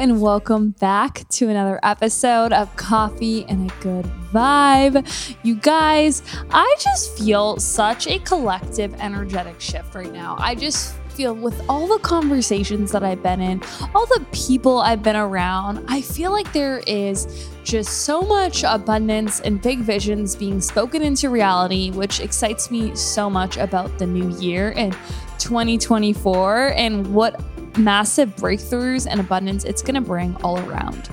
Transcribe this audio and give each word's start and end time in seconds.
and 0.00 0.22
welcome 0.22 0.70
back 0.70 1.28
to 1.28 1.50
another 1.50 1.78
episode 1.82 2.54
of 2.54 2.74
Coffee 2.76 3.44
and 3.50 3.70
a 3.70 3.74
Good 3.82 4.06
Vibe. 4.32 5.06
You 5.42 5.56
guys, 5.56 6.22
I 6.50 6.74
just 6.80 7.18
feel 7.18 7.58
such 7.58 8.06
a 8.06 8.18
collective 8.20 8.94
energetic 8.94 9.60
shift 9.60 9.94
right 9.94 10.10
now. 10.10 10.36
I 10.38 10.54
just 10.54 10.94
feel 11.10 11.34
with 11.34 11.62
all 11.68 11.86
the 11.86 11.98
conversations 11.98 12.92
that 12.92 13.02
I've 13.02 13.22
been 13.22 13.42
in, 13.42 13.62
all 13.94 14.06
the 14.06 14.24
people 14.32 14.78
I've 14.78 15.02
been 15.02 15.16
around, 15.16 15.84
I 15.86 16.00
feel 16.00 16.30
like 16.30 16.50
there 16.54 16.78
is 16.86 17.50
just 17.62 18.06
so 18.06 18.22
much 18.22 18.64
abundance 18.64 19.40
and 19.40 19.60
big 19.60 19.80
visions 19.80 20.34
being 20.34 20.62
spoken 20.62 21.02
into 21.02 21.28
reality, 21.28 21.90
which 21.90 22.20
excites 22.20 22.70
me 22.70 22.94
so 22.96 23.28
much 23.28 23.58
about 23.58 23.98
the 23.98 24.06
new 24.06 24.34
year 24.38 24.72
and 24.78 24.96
2024 25.38 26.72
and 26.74 27.14
what 27.14 27.38
massive 27.78 28.34
breakthroughs 28.36 29.06
and 29.08 29.20
abundance 29.20 29.64
it's 29.64 29.82
going 29.82 29.94
to 29.94 30.00
bring 30.00 30.36
all 30.42 30.58
around. 30.58 31.08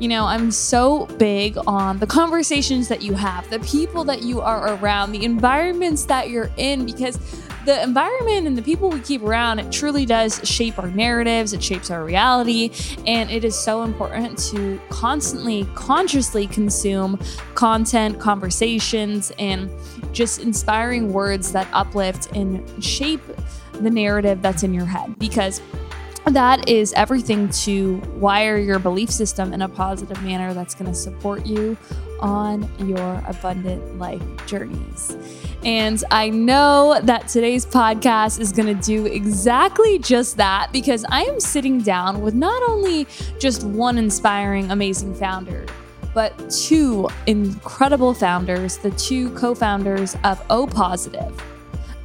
You 0.00 0.08
know, 0.08 0.24
I'm 0.24 0.50
so 0.50 1.06
big 1.18 1.58
on 1.66 1.98
the 1.98 2.06
conversations 2.06 2.88
that 2.88 3.02
you 3.02 3.14
have, 3.14 3.48
the 3.50 3.60
people 3.60 4.04
that 4.04 4.22
you 4.22 4.40
are 4.40 4.74
around, 4.74 5.12
the 5.12 5.24
environments 5.24 6.04
that 6.06 6.30
you're 6.30 6.50
in, 6.56 6.86
because 6.86 7.18
the 7.66 7.82
environment 7.82 8.46
and 8.46 8.56
the 8.56 8.62
people 8.62 8.88
we 8.88 9.00
keep 9.00 9.22
around, 9.22 9.58
it 9.58 9.70
truly 9.70 10.06
does 10.06 10.40
shape 10.48 10.78
our 10.78 10.90
narratives, 10.90 11.52
it 11.52 11.62
shapes 11.62 11.90
our 11.90 12.04
reality, 12.04 12.70
and 13.06 13.30
it 13.30 13.44
is 13.44 13.58
so 13.58 13.82
important 13.82 14.38
to 14.38 14.80
constantly, 14.88 15.68
consciously 15.74 16.46
consume 16.46 17.18
content, 17.54 18.18
conversations, 18.18 19.30
and 19.38 19.70
just 20.12 20.40
inspiring 20.40 21.12
words 21.12 21.52
that 21.52 21.68
uplift 21.72 22.34
and 22.34 22.82
shape 22.82 23.22
the 23.72 23.90
narrative 23.90 24.40
that's 24.42 24.62
in 24.62 24.74
your 24.74 24.86
head 24.86 25.18
because 25.18 25.60
that 26.34 26.68
is 26.68 26.92
everything 26.94 27.48
to 27.48 27.96
wire 28.16 28.58
your 28.58 28.78
belief 28.78 29.10
system 29.10 29.52
in 29.52 29.62
a 29.62 29.68
positive 29.68 30.22
manner 30.22 30.54
that's 30.54 30.74
going 30.74 30.90
to 30.90 30.94
support 30.94 31.46
you 31.46 31.76
on 32.20 32.70
your 32.86 33.22
abundant 33.26 33.98
life 33.98 34.22
journeys. 34.46 35.16
And 35.64 36.02
I 36.10 36.30
know 36.30 37.00
that 37.02 37.28
today's 37.28 37.66
podcast 37.66 38.40
is 38.40 38.52
going 38.52 38.74
to 38.74 38.82
do 38.82 39.06
exactly 39.06 39.98
just 39.98 40.36
that 40.38 40.72
because 40.72 41.04
I 41.08 41.22
am 41.22 41.38
sitting 41.38 41.80
down 41.80 42.22
with 42.22 42.34
not 42.34 42.62
only 42.68 43.06
just 43.38 43.64
one 43.64 43.98
inspiring, 43.98 44.70
amazing 44.70 45.14
founder, 45.14 45.66
but 46.14 46.50
two 46.50 47.08
incredible 47.26 48.14
founders, 48.14 48.78
the 48.78 48.90
two 48.92 49.30
co 49.34 49.54
founders 49.54 50.16
of 50.24 50.42
O 50.50 50.66
Positiv. 50.66 51.38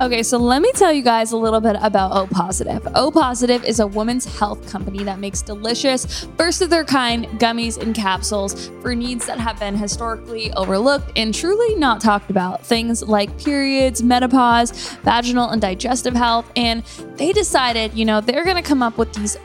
Okay, 0.01 0.23
so 0.23 0.37
let 0.37 0.61
me 0.61 0.69
tell 0.73 0.91
you 0.91 1.01
guys 1.01 1.31
a 1.31 1.37
little 1.37 1.61
bit 1.61 1.77
about 1.79 2.11
O 2.11 2.27
Positiv. 2.27 2.91
O 2.95 3.11
Positiv 3.11 3.63
is 3.63 3.79
a 3.79 3.87
women's 3.87 4.25
health 4.25 4.69
company 4.69 5.05
that 5.05 5.19
makes 5.19 5.41
delicious, 5.41 6.27
first 6.37 6.61
of 6.61 6.69
their 6.69 6.83
kind 6.83 7.27
gummies 7.39 7.81
and 7.81 7.95
capsules 7.95 8.69
for 8.81 8.93
needs 8.93 9.25
that 9.25 9.39
have 9.39 9.57
been 9.57 9.73
historically 9.73 10.51
overlooked 10.51 11.13
and 11.15 11.33
truly 11.33 11.75
not 11.75 12.01
talked 12.01 12.29
about. 12.29 12.61
Things 12.65 13.03
like 13.03 13.41
periods, 13.41 14.03
menopause, 14.03 14.71
vaginal 15.05 15.51
and 15.51 15.61
digestive 15.61 16.13
health. 16.13 16.51
And 16.57 16.83
they 17.15 17.31
decided, 17.31 17.93
you 17.93 18.03
know, 18.03 18.19
they're 18.19 18.43
going 18.43 18.57
to 18.57 18.61
come 18.61 18.83
up 18.83 18.97
with 18.97 19.13
these 19.13 19.37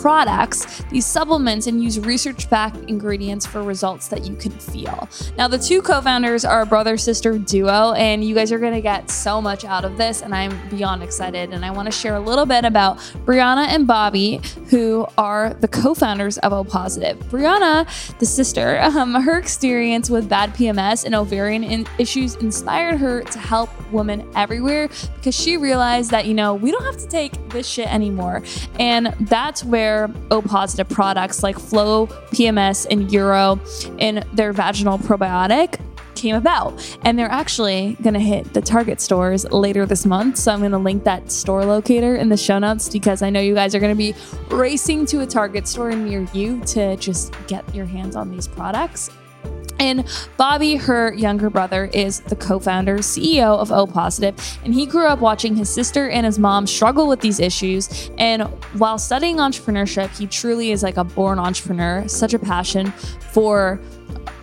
products, 0.00 0.82
these 0.90 1.06
supplements, 1.06 1.66
and 1.66 1.82
use 1.82 2.00
research 2.00 2.48
backed 2.48 2.78
ingredients 2.88 3.46
for 3.46 3.62
results 3.62 4.08
that 4.08 4.24
you 4.24 4.34
can 4.36 4.52
feel. 4.52 5.08
Now, 5.36 5.46
the 5.46 5.58
two 5.58 5.82
co 5.82 6.00
founders 6.00 6.44
are 6.44 6.62
a 6.62 6.66
brother 6.66 6.96
sister 6.96 7.38
duo, 7.38 7.92
and 7.92 8.24
you 8.24 8.34
guys 8.34 8.50
are 8.52 8.58
going 8.58 8.72
to 8.72 8.80
get 8.80 9.10
so 9.10 9.40
much 9.40 9.64
out 9.64 9.84
of 9.84 9.96
this, 9.96 10.22
and 10.22 10.34
I'm 10.34 10.56
beyond 10.70 11.02
excited. 11.02 11.52
And 11.52 11.64
I 11.64 11.70
want 11.70 11.86
to 11.86 11.92
share 11.92 12.14
a 12.14 12.20
little 12.20 12.46
bit 12.46 12.64
about 12.64 12.98
Brianna 13.26 13.66
and 13.68 13.86
Bobby, 13.86 14.40
who 14.70 15.06
are 15.18 15.54
the 15.54 15.68
co 15.68 15.94
founders 15.94 16.38
of 16.38 16.52
O 16.52 16.64
Positiv. 16.64 17.16
Brianna, 17.24 17.86
the 18.18 18.26
sister, 18.26 18.80
um, 18.80 19.14
her 19.14 19.38
experience 19.38 20.08
with 20.08 20.28
bad 20.28 20.54
PMS 20.54 21.04
and 21.04 21.14
ovarian 21.14 21.62
in- 21.64 21.86
issues 21.98 22.36
inspired 22.36 22.98
her 22.98 23.22
to 23.22 23.38
help 23.38 23.68
women 23.92 24.26
everywhere 24.34 24.88
because 25.16 25.34
she 25.34 25.56
realized 25.56 26.10
that, 26.10 26.26
you 26.26 26.34
know, 26.34 26.54
we 26.54 26.70
don't 26.70 26.84
have 26.84 26.96
to 26.98 27.08
take 27.08 27.32
this 27.50 27.68
shit 27.68 27.92
anymore. 27.92 28.42
And 28.78 29.14
that's 29.20 29.64
where 29.64 29.89
where 29.90 30.10
O 30.30 30.40
Positiv 30.40 30.88
products 30.88 31.42
like 31.42 31.58
FLO, 31.58 32.06
PMS, 32.32 32.86
and 32.90 33.08
URO 33.08 33.58
in 33.98 34.24
their 34.32 34.52
vaginal 34.52 34.98
probiotic 34.98 35.80
came 36.14 36.36
about. 36.36 36.98
And 37.02 37.18
they're 37.18 37.30
actually 37.30 37.96
going 38.02 38.14
to 38.14 38.20
hit 38.20 38.52
the 38.52 38.60
Target 38.60 39.00
stores 39.00 39.44
later 39.50 39.86
this 39.86 40.04
month. 40.06 40.36
So 40.36 40.52
I'm 40.52 40.60
going 40.60 40.72
to 40.72 40.78
link 40.78 41.04
that 41.04 41.32
store 41.32 41.64
locator 41.64 42.16
in 42.16 42.28
the 42.28 42.36
show 42.36 42.58
notes 42.58 42.88
because 42.88 43.22
I 43.22 43.30
know 43.30 43.40
you 43.40 43.54
guys 43.54 43.74
are 43.74 43.80
going 43.80 43.92
to 43.92 43.98
be 43.98 44.14
racing 44.54 45.06
to 45.06 45.20
a 45.20 45.26
Target 45.26 45.66
store 45.66 45.92
near 45.92 46.26
you 46.32 46.60
to 46.66 46.96
just 46.96 47.34
get 47.46 47.74
your 47.74 47.86
hands 47.86 48.16
on 48.16 48.30
these 48.30 48.46
products. 48.46 49.10
And 49.80 50.04
Bobby, 50.36 50.76
her 50.76 51.12
younger 51.14 51.48
brother, 51.48 51.86
is 51.86 52.20
the 52.20 52.36
co 52.36 52.58
founder, 52.60 52.98
CEO 52.98 53.58
of 53.58 53.72
O 53.72 53.86
Positiv, 53.86 54.58
and 54.62 54.74
he 54.74 54.84
grew 54.84 55.06
up 55.06 55.20
watching 55.20 55.56
his 55.56 55.70
sister 55.70 56.08
and 56.10 56.26
his 56.26 56.38
mom 56.38 56.66
struggle 56.66 57.08
with 57.08 57.20
these 57.20 57.40
issues. 57.40 58.10
And 58.18 58.42
while 58.78 58.98
studying 58.98 59.38
entrepreneurship, 59.38 60.16
he 60.16 60.26
truly 60.26 60.70
is 60.70 60.82
like 60.82 60.98
a 60.98 61.04
born 61.04 61.38
entrepreneur, 61.38 62.06
such 62.06 62.34
a 62.34 62.38
passion 62.38 62.92
for 63.32 63.80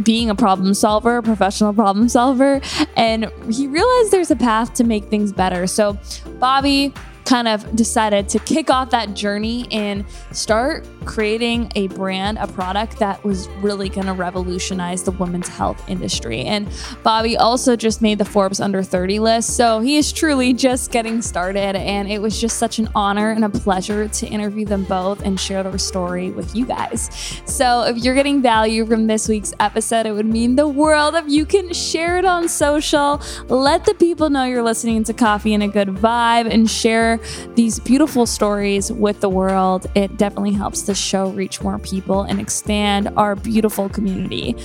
being 0.01 0.29
a 0.29 0.35
problem 0.35 0.73
solver, 0.73 1.21
professional 1.21 1.71
problem 1.71 2.09
solver. 2.09 2.59
And 2.95 3.31
he 3.51 3.67
realized 3.67 4.11
there's 4.11 4.31
a 4.31 4.35
path 4.35 4.73
to 4.75 4.83
make 4.83 5.05
things 5.05 5.31
better. 5.31 5.67
So, 5.67 5.99
Bobby 6.39 6.93
kind 7.27 7.49
of 7.49 7.75
decided 7.75 8.29
to 8.29 8.39
kick 8.39 8.69
off 8.69 8.89
that 8.91 9.13
journey 9.13 9.67
and 9.69 10.05
start 10.31 10.87
creating 11.03 11.69
a 11.75 11.87
brand, 11.89 12.37
a 12.37 12.47
product 12.47 12.99
that 12.99 13.21
was 13.23 13.49
really 13.61 13.89
going 13.89 14.07
to 14.07 14.13
revolutionize 14.13 15.03
the 15.03 15.11
women's 15.11 15.49
health 15.49 15.81
industry. 15.89 16.41
And 16.43 16.69
Bobby 17.03 17.35
also 17.35 17.75
just 17.75 18.01
made 18.01 18.17
the 18.17 18.25
Forbes 18.25 18.61
under 18.61 18.81
30 18.81 19.19
list. 19.19 19.55
So 19.57 19.81
he 19.81 19.97
is 19.97 20.13
truly 20.13 20.53
just 20.53 20.91
getting 20.91 21.21
started. 21.21 21.75
And 21.75 22.09
it 22.09 22.21
was 22.21 22.39
just 22.39 22.57
such 22.57 22.79
an 22.79 22.89
honor 22.95 23.31
and 23.31 23.43
a 23.43 23.49
pleasure 23.49 24.07
to 24.07 24.27
interview 24.27 24.65
them 24.65 24.85
both 24.85 25.21
and 25.25 25.37
share 25.37 25.63
their 25.63 25.77
story 25.77 26.31
with 26.31 26.55
you 26.55 26.65
guys. 26.65 27.09
So 27.45 27.83
if 27.83 27.97
you're 27.97 28.15
getting 28.15 28.41
value 28.41 28.85
from 28.85 29.07
this 29.07 29.27
week's 29.27 29.53
episode, 29.59 30.05
it 30.05 30.13
would 30.13 30.25
mean 30.25 30.55
the 30.55 30.67
world 30.67 31.15
if 31.15 31.25
you 31.27 31.45
can 31.45 31.73
share 31.73 32.17
it 32.17 32.25
on 32.25 32.47
social. 32.47 33.21
Let 33.47 33.83
the 33.83 33.93
people 33.95 34.29
know 34.29 34.45
you're 34.45 34.63
listening 34.63 35.03
to 35.05 35.13
Coffee 35.13 35.53
and 35.53 35.63
a 35.63 35.67
Good 35.67 35.89
Vibe 35.89 36.49
and 36.49 36.69
share 36.69 37.16
these 37.55 37.79
beautiful 37.79 38.25
stories 38.25 38.91
with 38.91 39.21
the 39.21 39.29
world. 39.29 39.87
It 39.95 40.17
definitely 40.17 40.53
helps 40.53 40.83
the 40.83 40.95
show 40.95 41.29
reach 41.31 41.61
more 41.61 41.79
people 41.79 42.23
and 42.23 42.39
expand 42.39 43.09
our 43.17 43.35
beautiful 43.35 43.89
community. 43.89 44.55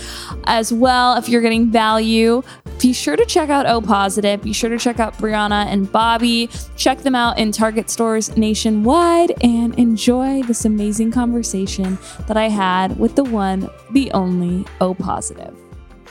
As 0.44 0.72
well, 0.72 1.16
if 1.16 1.28
you're 1.28 1.42
getting 1.42 1.70
value, 1.70 2.42
be 2.80 2.92
sure 2.92 3.16
to 3.16 3.24
check 3.24 3.48
out 3.48 3.66
O 3.66 3.80
Positiv. 3.80 4.42
Be 4.42 4.52
sure 4.52 4.70
to 4.70 4.78
check 4.78 4.98
out 4.98 5.16
Brianna 5.18 5.66
and 5.66 5.90
Bobby. 5.90 6.50
Check 6.76 6.98
them 6.98 7.14
out 7.14 7.38
in 7.38 7.52
Target 7.52 7.90
stores 7.90 8.36
nationwide 8.36 9.32
and 9.42 9.78
enjoy 9.78 10.42
this 10.42 10.64
amazing 10.64 11.12
conversation 11.12 11.98
that 12.26 12.36
I 12.36 12.48
had 12.48 12.98
with 12.98 13.14
the 13.14 13.24
one, 13.24 13.70
the 13.92 14.10
only 14.12 14.64
O 14.80 14.94
Positiv. 14.94 15.61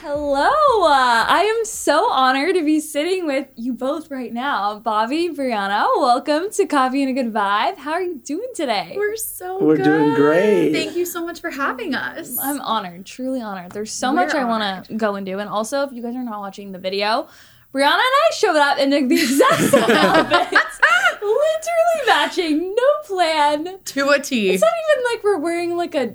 Hello. 0.04 0.48
Uh, 0.82 1.24
I 1.28 1.44
am 1.44 1.64
so 1.64 2.10
honored 2.10 2.56
to 2.56 2.64
be 2.64 2.80
sitting 2.80 3.24
with 3.24 3.46
you 3.54 3.72
both 3.72 4.10
right 4.10 4.32
now. 4.32 4.80
Bobby, 4.80 5.28
Brianna, 5.28 5.86
welcome 5.96 6.50
to 6.50 6.66
Coffee 6.66 7.04
and 7.04 7.16
a 7.16 7.22
Good 7.22 7.32
Vibe. 7.32 7.76
How 7.76 7.92
are 7.92 8.02
you 8.02 8.16
doing 8.16 8.48
today? 8.52 8.94
We're 8.96 9.14
so 9.14 9.62
We're 9.62 9.76
good. 9.76 9.84
doing 9.84 10.14
great. 10.14 10.72
Thank 10.72 10.96
you 10.96 11.06
so 11.06 11.24
much 11.24 11.40
for 11.40 11.50
having 11.50 11.94
us. 11.94 12.36
I'm 12.36 12.60
honored, 12.62 13.06
truly 13.06 13.40
honored. 13.42 13.70
There's 13.70 13.92
so 13.92 14.12
We're 14.12 14.26
much 14.26 14.34
I 14.34 14.42
want 14.42 14.86
to 14.86 14.94
go 14.94 15.14
and 15.14 15.24
do. 15.24 15.38
And 15.38 15.48
also, 15.48 15.82
if 15.84 15.92
you 15.92 16.02
guys 16.02 16.16
are 16.16 16.24
not 16.24 16.40
watching 16.40 16.72
the 16.72 16.80
video, 16.80 17.28
Brianna 17.72 17.92
and 17.92 18.00
I 18.02 18.30
showed 18.34 18.56
up 18.56 18.78
in 18.78 18.90
the 18.90 18.96
exact 18.96 19.62
same 19.62 19.84
outfits, 19.88 20.80
literally 21.22 22.06
matching, 22.08 22.74
no 22.74 22.88
plan. 23.04 23.78
to 23.84 24.08
a 24.08 24.18
T. 24.18 24.50
It's 24.50 24.62
not 24.62 24.72
even 24.90 25.04
like 25.12 25.22
we're 25.22 25.38
wearing 25.38 25.76
like 25.76 25.94
a 25.94 26.14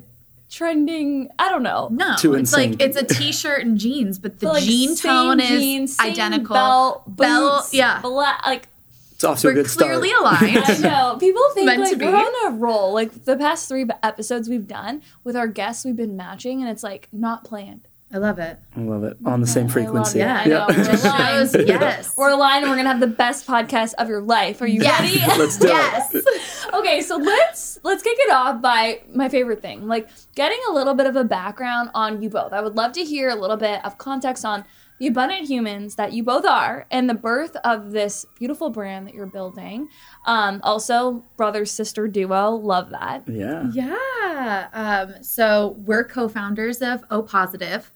trending, 0.50 1.30
I 1.40 1.50
don't 1.50 1.64
know. 1.64 1.90
no, 1.92 2.16
To 2.20 2.34
it's 2.36 2.52
insane. 2.54 2.72
like 2.72 2.82
it's 2.82 2.98
a 2.98 3.04
t-shirt 3.06 3.62
and 3.64 3.78
jeans, 3.78 4.20
but 4.20 4.40
the 4.40 4.48
like, 4.54 4.64
jean 4.64 4.96
tone 4.96 5.40
is 5.40 5.50
jeans, 5.50 5.96
same 5.98 6.12
identical. 6.12 6.54
Belt, 6.56 7.04
Belt, 7.18 7.62
boots, 7.64 7.74
yeah. 7.74 8.02
black, 8.02 8.46
like 8.46 8.68
It's 9.14 9.24
off 9.24 9.40
to 9.42 9.48
a 9.48 9.52
We're 9.52 9.56
good 9.56 9.70
start. 9.70 9.90
clearly 9.92 10.12
aligned. 10.20 10.58
I 10.66 10.78
know. 10.80 11.18
People 11.20 11.42
think 11.54 11.66
Meant 11.66 11.82
like 11.82 11.92
to 11.92 11.98
be. 11.98 12.06
we're 12.06 12.16
on 12.16 12.54
a 12.54 12.56
roll. 12.56 12.94
Like 12.94 13.26
the 13.26 13.36
past 13.38 13.68
three 13.68 13.86
episodes 14.04 14.48
we've 14.50 14.68
done 14.68 15.02
with 15.24 15.36
our 15.36 15.48
guests, 15.48 15.84
we've 15.86 15.96
been 15.96 16.16
matching, 16.18 16.62
and 16.62 16.70
it's 16.70 16.84
like 16.84 17.08
not 17.12 17.44
planned. 17.44 17.88
I 18.14 18.20
love 18.20 18.40
it. 18.40 18.58
I 18.76 18.80
love 18.80 19.04
it. 19.04 19.18
On 19.26 19.42
the 19.42 19.48
same 19.48 19.68
frequency. 19.68 20.20
Yeah, 20.20 20.42
I 20.46 20.48
know. 20.48 20.66
We're 20.70 20.76
Just 20.84 21.04
aligned. 21.06 21.54
yes. 21.68 22.16
We're 22.18 22.30
aligned, 22.30 22.64
and 22.64 22.72
we're 22.72 22.78
gonna 22.78 22.90
have 22.90 23.02
the 23.02 23.08
best 23.08 23.46
podcast 23.46 23.96
of 23.98 24.08
your 24.08 24.22
life. 24.22 24.62
Are 24.62 24.68
you 24.68 24.82
Yes. 24.82 25.02
ready? 25.02 25.20
Let's 25.42 25.58
do 25.58 25.68
yes. 25.68 26.16
it. 26.16 26.74
okay, 26.74 27.02
so 27.02 27.18
let's 27.18 27.80
let's 27.84 28.02
kick 28.04 28.16
it 28.20 28.32
off 28.32 28.62
by 28.62 29.02
my 29.14 29.28
favorite 29.28 29.62
thing, 29.62 29.88
like 29.88 30.08
getting 30.36 30.60
a 30.70 30.74
little 30.74 30.94
bit 30.94 31.06
of 31.06 31.18
a 31.18 31.26
background 31.26 31.90
on 31.94 32.22
you 32.22 32.30
both. 32.30 32.54
I 32.54 32.62
would 32.62 32.76
love 32.76 32.94
to 32.94 33.04
hear 33.04 33.30
a 33.30 33.36
little 33.36 33.58
bit 33.58 33.84
of 33.86 33.98
context 33.98 34.46
on 34.46 34.64
the 35.00 35.08
abundant 35.08 35.48
humans 35.48 35.94
that 35.96 36.12
you 36.14 36.24
both 36.24 36.44
are 36.46 36.88
and 36.90 37.08
the 37.10 37.14
birth 37.14 37.56
of 37.58 37.92
this 37.92 38.26
beautiful 38.40 38.70
brand 38.72 39.06
that 39.06 39.14
you're 39.14 39.28
building. 39.28 39.88
Um, 40.26 40.60
also, 40.64 41.24
brother 41.36 41.66
sister 41.66 42.08
duo, 42.08 42.52
love 42.52 42.90
that. 42.92 43.24
Yeah. 43.28 43.70
Yeah. 43.74 43.96
Yeah. 44.28 44.68
Um, 44.74 45.24
so 45.24 45.76
we're 45.86 46.04
co-founders 46.04 46.82
of 46.82 47.04
O 47.12 47.22
Positiv, 47.22 47.92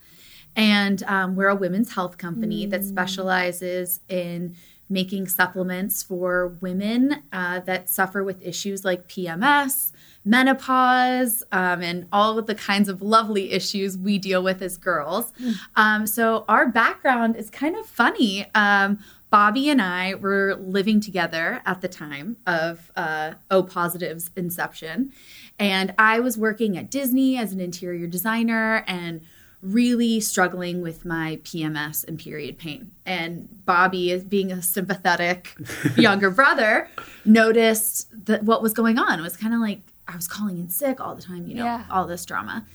and 0.56 1.04
um, 1.04 1.36
we're 1.36 1.50
a 1.50 1.56
women's 1.56 1.94
health 1.94 2.18
company 2.18 2.66
that 2.66 2.84
specializes 2.84 4.00
in 4.10 4.56
making 4.90 5.28
supplements 5.28 6.04
for 6.04 6.50
women 6.60 7.24
uh, 7.32 7.62
that 7.62 7.90
suffer 7.90 8.24
with 8.24 8.42
issues 8.46 8.84
like 8.84 9.08
PMS, 9.08 9.94
menopause, 10.26 11.44
um, 11.54 11.82
and 11.82 12.06
all 12.12 12.38
of 12.38 12.46
the 12.46 12.54
kinds 12.54 12.90
of 12.90 13.02
lovely 13.02 13.52
issues 13.52 13.98
we 13.98 14.18
deal 14.18 14.44
with 14.44 14.62
as 14.62 14.78
girls. 14.78 15.32
Um, 15.78 16.06
so 16.06 16.44
our 16.50 16.68
background 16.68 17.38
is 17.38 17.50
kind 17.50 17.78
of 17.78 17.86
funny. 17.86 18.46
Um, 18.54 19.00
Bobby 19.30 19.70
and 19.70 19.82
I 19.82 20.16
were 20.16 20.56
living 20.56 21.00
together 21.00 21.62
at 21.66 21.80
the 21.80 21.88
time 21.88 22.36
of 22.46 22.92
uh, 22.98 23.36
O 23.50 23.64
Positiv's 23.64 24.30
inception. 24.36 25.14
And 25.58 25.94
I 25.98 26.20
was 26.20 26.38
working 26.38 26.78
at 26.78 26.92
Disney 26.92 27.38
as 27.38 27.54
an 27.54 27.62
interior 27.62 28.08
designer 28.08 28.84
and 28.88 29.22
really 29.62 30.20
struggling 30.20 30.82
with 30.82 31.06
my 31.06 31.40
PMS 31.44 32.08
and 32.08 32.18
period 32.20 32.58
pain. 32.58 32.92
And 33.06 33.48
Bobby, 33.66 34.12
as 34.12 34.24
being 34.24 34.52
a 34.52 34.62
sympathetic 34.62 35.56
younger 35.98 36.32
brother, 36.32 36.90
noticed 37.26 38.10
that 38.26 38.44
what 38.44 38.62
was 38.62 38.74
going 38.74 38.98
on. 38.98 39.20
It 39.20 39.22
was 39.22 39.38
kind 39.38 39.54
of 39.54 39.60
like 39.60 39.82
I 40.08 40.16
was 40.16 40.28
calling 40.28 40.58
in 40.58 40.70
sick 40.70 41.00
all 41.00 41.16
the 41.16 41.22
time, 41.22 41.48
you 41.48 41.56
know, 41.56 41.64
Yeah. 41.64 41.86
all 41.90 42.06
this 42.08 42.26
drama. 42.26 42.66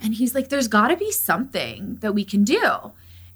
And 0.00 0.14
he's 0.14 0.34
like, 0.34 0.50
there's 0.50 0.68
got 0.68 0.88
to 0.88 0.96
be 0.96 1.10
something 1.10 1.96
that 2.00 2.12
we 2.14 2.22
can 2.24 2.44
do. 2.44 2.92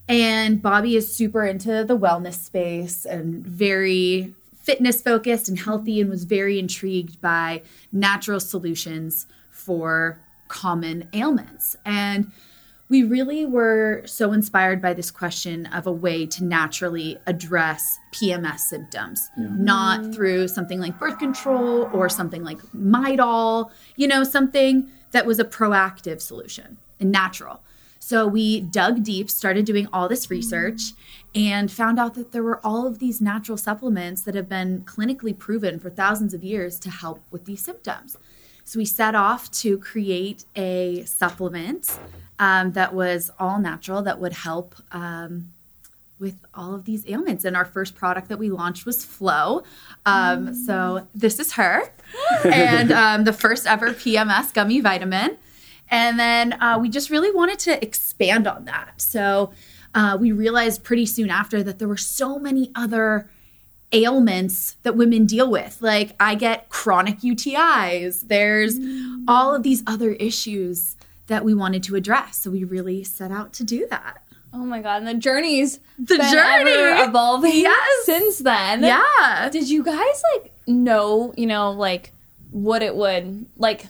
And 0.08 0.60
Bobby 0.60 0.94
is 0.96 1.14
super 1.14 1.44
into 1.46 1.84
the 1.84 1.96
wellness 1.96 2.34
space 2.34 3.04
and 3.06 3.44
very 3.46 4.34
fitness 4.62 5.00
focused 5.00 5.48
and 5.48 5.58
healthy 5.58 6.00
and 6.00 6.10
was 6.10 6.24
very 6.24 6.58
intrigued 6.58 7.20
by 7.20 7.62
natural 7.92 8.40
solutions 8.40 9.26
for 9.50 10.20
common 10.48 11.08
ailments. 11.14 11.76
And 11.84 12.30
we 12.90 13.04
really 13.04 13.46
were 13.46 14.02
so 14.04 14.32
inspired 14.32 14.82
by 14.82 14.92
this 14.92 15.12
question 15.12 15.66
of 15.66 15.86
a 15.86 15.92
way 15.92 16.26
to 16.26 16.44
naturally 16.44 17.16
address 17.26 17.98
PMS 18.12 18.58
symptoms, 18.58 19.30
not 19.36 20.12
through 20.12 20.48
something 20.48 20.80
like 20.80 20.98
birth 20.98 21.18
control 21.18 21.88
or 21.92 22.08
something 22.08 22.42
like 22.42 22.58
Midol, 22.76 23.70
you 23.94 24.08
know, 24.08 24.24
something 24.24 24.90
that 25.12 25.24
was 25.24 25.38
a 25.38 25.44
proactive 25.44 26.20
solution 26.20 26.78
and 26.98 27.12
natural. 27.12 27.62
So 28.00 28.26
we 28.26 28.60
dug 28.60 29.04
deep, 29.04 29.30
started 29.30 29.66
doing 29.66 29.86
all 29.92 30.08
this 30.08 30.28
research, 30.28 30.80
and 31.32 31.70
found 31.70 32.00
out 32.00 32.14
that 32.14 32.32
there 32.32 32.42
were 32.42 32.60
all 32.66 32.88
of 32.88 32.98
these 32.98 33.20
natural 33.20 33.56
supplements 33.56 34.22
that 34.22 34.34
have 34.34 34.48
been 34.48 34.82
clinically 34.82 35.36
proven 35.36 35.78
for 35.78 35.90
thousands 35.90 36.34
of 36.34 36.42
years 36.42 36.80
to 36.80 36.90
help 36.90 37.22
with 37.30 37.44
these 37.44 37.62
symptoms. 37.62 38.16
So 38.64 38.78
we 38.78 38.84
set 38.84 39.14
off 39.14 39.50
to 39.62 39.78
create 39.78 40.44
a 40.56 41.04
supplement 41.04 41.98
um, 42.40 42.72
that 42.72 42.94
was 42.94 43.30
all 43.38 43.60
natural 43.60 44.02
that 44.02 44.18
would 44.18 44.32
help 44.32 44.74
um, 44.92 45.52
with 46.18 46.36
all 46.54 46.74
of 46.74 46.86
these 46.86 47.06
ailments. 47.06 47.44
And 47.44 47.54
our 47.54 47.66
first 47.66 47.94
product 47.94 48.30
that 48.30 48.38
we 48.38 48.50
launched 48.50 48.86
was 48.86 49.04
FLO. 49.04 49.62
Um, 50.06 50.54
So 50.54 51.06
this 51.14 51.38
is 51.38 51.52
her, 51.52 51.92
and 52.44 52.90
um, 53.02 53.24
the 53.24 53.32
first 53.32 53.66
ever 53.66 53.90
PMS 53.90 54.52
gummy 54.52 54.80
vitamin. 54.80 55.36
And 55.90 56.18
then 56.18 56.54
uh, 56.54 56.78
we 56.80 56.88
just 56.88 57.10
really 57.10 57.30
wanted 57.30 57.58
to 57.60 57.82
expand 57.84 58.46
on 58.46 58.64
that. 58.64 59.00
So 59.00 59.52
uh, 59.94 60.16
we 60.18 60.32
realized 60.32 60.82
pretty 60.82 61.04
soon 61.04 61.30
after 61.30 61.62
that 61.62 61.78
there 61.78 61.88
were 61.88 61.96
so 61.96 62.38
many 62.38 62.70
other 62.74 63.28
ailments 63.92 64.76
that 64.84 64.96
women 64.96 65.26
deal 65.26 65.50
with. 65.50 65.78
Like 65.82 66.14
I 66.20 66.36
get 66.36 66.68
chronic 66.68 67.20
UTIs. 67.20 68.28
There's 68.28 68.78
all 69.26 69.52
of 69.54 69.64
these 69.64 69.82
other 69.86 70.12
issues 70.12 70.96
that 71.30 71.44
we 71.44 71.54
wanted 71.54 71.82
to 71.84 71.96
address. 71.96 72.36
So 72.42 72.50
we 72.50 72.64
really 72.64 73.02
set 73.04 73.30
out 73.30 73.52
to 73.54 73.64
do 73.64 73.86
that. 73.90 74.22
Oh 74.52 74.64
my 74.64 74.80
god, 74.82 74.96
and 74.98 75.06
the 75.06 75.14
journey's 75.14 75.78
The 75.96 76.16
been 76.18 76.32
journey! 76.32 76.70
ever 76.72 77.08
evolving 77.08 77.52
Yes! 77.54 78.04
since 78.04 78.38
then. 78.38 78.82
Yeah. 78.82 79.48
Did 79.50 79.70
you 79.70 79.82
guys 79.84 80.22
like 80.34 80.52
know, 80.66 81.32
you 81.36 81.46
know, 81.46 81.70
like 81.70 82.12
what 82.50 82.82
it 82.82 82.96
would 82.96 83.46
like 83.56 83.86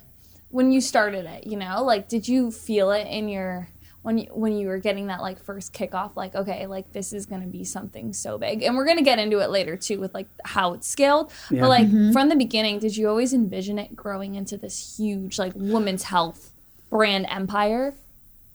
when 0.50 0.70
you 0.70 0.81
started 0.82 1.25
it, 1.25 1.46
you 1.46 1.56
know? 1.56 1.82
Like 1.82 2.08
did 2.08 2.28
you 2.28 2.50
feel 2.50 2.90
it 2.92 3.06
in 3.06 3.28
your 3.31 3.69
when 4.02 4.19
you 4.19 4.26
when 4.32 4.52
you 4.56 4.69
were 4.69 4.76
getting 4.78 5.06
that 5.06 5.22
like 5.22 5.38
first 5.42 5.72
kickoff 5.72 6.14
like 6.14 6.34
okay, 6.34 6.66
like 6.66 6.92
this 6.92 7.14
is 7.14 7.25
going 7.25 7.40
to 7.40 7.46
be 7.48 7.64
something 7.64 8.12
so 8.12 8.37
big. 8.37 8.62
And 8.62 8.76
we're 8.76 8.84
going 8.84 8.98
to 8.98 9.02
get 9.02 9.19
into 9.19 9.38
it 9.38 9.48
later 9.48 9.76
too 9.78 9.98
with 9.98 10.12
like 10.12 10.28
how 10.44 10.75
it's 10.75 10.87
scaled. 10.87 11.32
Yeah. 11.50 11.60
But 11.62 11.69
like 11.70 11.87
Mm-hmm. 11.87 12.12
from 12.12 12.28
the 12.28 12.37
beginning, 12.37 12.81
did 12.81 12.98
you 12.98 13.08
always 13.08 13.32
envision 13.32 13.78
it 13.78 13.96
growing 13.96 14.34
into 14.34 14.58
this 14.58 14.98
huge 14.98 15.38
like 15.38 15.52
women's 15.56 16.02
health 16.02 16.50
brand 16.90 17.26
empire? 17.31 17.94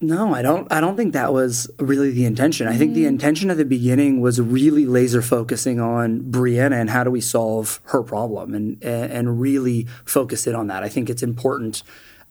No, 0.01 0.35
I 0.35 0.41
don't. 0.41 0.71
I 0.71 0.81
don't 0.81 0.97
think 0.97 1.13
that 1.13 1.31
was 1.31 1.69
really 1.79 2.11
the 2.11 2.25
intention. 2.25 2.67
I 2.67 2.75
think 2.75 2.93
the 2.93 3.05
intention 3.05 3.49
at 3.49 3.57
the 3.57 3.65
beginning 3.65 4.19
was 4.19 4.41
really 4.41 4.85
laser 4.85 5.21
focusing 5.21 5.79
on 5.79 6.19
Brianna 6.19 6.79
and 6.79 6.89
how 6.89 7.05
do 7.05 7.09
we 7.09 7.21
solve 7.21 7.79
her 7.85 8.03
problem, 8.03 8.53
and 8.53 8.83
and 8.83 9.39
really 9.39 9.87
focus 10.03 10.47
in 10.47 10.53
on 10.53 10.67
that. 10.67 10.83
I 10.83 10.89
think 10.89 11.09
it's 11.09 11.23
important 11.23 11.81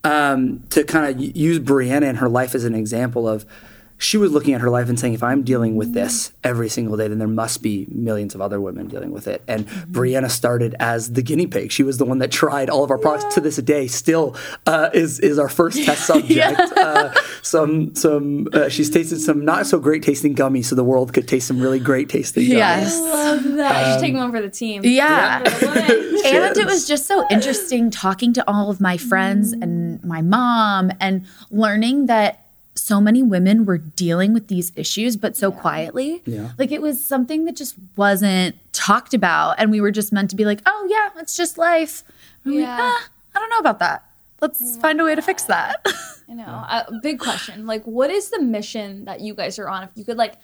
um, 0.04 0.62
to 0.70 0.84
kind 0.84 1.06
of 1.06 1.36
use 1.36 1.58
Brianna 1.58 2.04
and 2.04 2.18
her 2.18 2.28
life 2.28 2.54
as 2.54 2.64
an 2.64 2.74
example 2.74 3.26
of 3.26 3.46
she 4.04 4.18
was 4.18 4.32
looking 4.32 4.52
at 4.52 4.60
her 4.60 4.68
life 4.68 4.90
and 4.90 5.00
saying, 5.00 5.14
if 5.14 5.22
I'm 5.22 5.42
dealing 5.42 5.76
with 5.76 5.94
this 5.94 6.34
every 6.44 6.68
single 6.68 6.94
day, 6.96 7.08
then 7.08 7.18
there 7.18 7.26
must 7.26 7.62
be 7.62 7.86
millions 7.90 8.34
of 8.34 8.42
other 8.42 8.60
women 8.60 8.86
dealing 8.86 9.12
with 9.12 9.26
it. 9.26 9.42
And 9.48 9.66
Brianna 9.66 10.30
started 10.30 10.76
as 10.78 11.14
the 11.14 11.22
guinea 11.22 11.46
pig. 11.46 11.72
She 11.72 11.82
was 11.82 11.96
the 11.96 12.04
one 12.04 12.18
that 12.18 12.30
tried 12.30 12.68
all 12.68 12.84
of 12.84 12.90
our 12.90 12.98
products 12.98 13.34
to 13.34 13.40
this 13.40 13.56
day. 13.56 13.86
Still 13.86 14.36
uh, 14.66 14.90
is 14.92 15.20
is 15.20 15.38
our 15.38 15.48
first 15.48 15.82
test 15.84 16.06
subject. 16.06 16.60
uh, 16.76 17.14
some 17.40 17.94
some 17.94 18.48
uh, 18.52 18.68
she's 18.68 18.90
tasted 18.90 19.20
some 19.20 19.42
not 19.42 19.66
so 19.66 19.78
great 19.78 20.02
tasting 20.02 20.34
gummies, 20.34 20.66
so 20.66 20.74
the 20.74 20.84
world 20.84 21.14
could 21.14 21.26
taste 21.26 21.48
some 21.48 21.58
really 21.60 21.80
great 21.80 22.10
tasting 22.10 22.44
gummies. 22.44 22.48
Yes. 22.48 23.00
Love 23.00 23.44
that. 23.56 23.74
I 23.74 23.92
should 23.92 24.00
take 24.02 24.14
one 24.14 24.30
for 24.30 24.42
the 24.42 24.50
team. 24.50 24.82
Yeah. 24.84 25.42
For 25.54 25.66
the 25.66 25.70
women. 25.70 26.20
and 26.26 26.56
it 26.56 26.66
was 26.66 26.86
just 26.86 27.06
so 27.06 27.26
interesting 27.30 27.90
talking 27.90 28.32
to 28.34 28.50
all 28.50 28.70
of 28.70 28.80
my 28.80 28.96
friends 28.98 29.52
and 29.52 30.02
my 30.04 30.20
mom 30.20 30.90
and 31.00 31.24
learning 31.50 32.06
that 32.06 32.43
so 32.74 33.00
many 33.00 33.22
women 33.22 33.64
were 33.64 33.78
dealing 33.78 34.32
with 34.34 34.48
these 34.48 34.72
issues 34.76 35.16
but 35.16 35.36
so 35.36 35.52
quietly 35.52 36.22
Yeah. 36.26 36.50
like 36.58 36.72
it 36.72 36.82
was 36.82 37.02
something 37.04 37.44
that 37.44 37.56
just 37.56 37.76
wasn't 37.96 38.56
talked 38.72 39.14
about 39.14 39.56
and 39.58 39.70
we 39.70 39.80
were 39.80 39.90
just 39.92 40.12
meant 40.12 40.30
to 40.30 40.36
be 40.36 40.44
like 40.44 40.60
oh 40.66 40.86
yeah 40.90 41.10
it's 41.20 41.36
just 41.36 41.56
life 41.58 42.02
And 42.44 42.54
we're 42.54 42.60
like, 42.62 42.68
Yeah. 42.68 42.78
ah, 42.80 43.08
i 43.34 43.38
don't 43.38 43.50
know 43.50 43.58
about 43.58 43.78
that 43.78 44.04
let's 44.40 44.76
find 44.78 45.00
a 45.00 45.04
way 45.04 45.14
to 45.14 45.22
fix 45.22 45.44
that 45.44 45.86
I 46.28 46.32
know. 46.32 46.44
A 46.46 46.86
big 47.02 47.18
question. 47.18 47.66
Like, 47.66 47.84
what 47.84 48.10
is 48.10 48.30
the 48.30 48.40
mission 48.40 49.04
that 49.04 49.20
you 49.20 49.34
guys 49.34 49.58
are 49.58 49.68
on? 49.68 49.82
If 49.84 49.90
you 49.94 50.04
could, 50.04 50.16
like, 50.16 50.36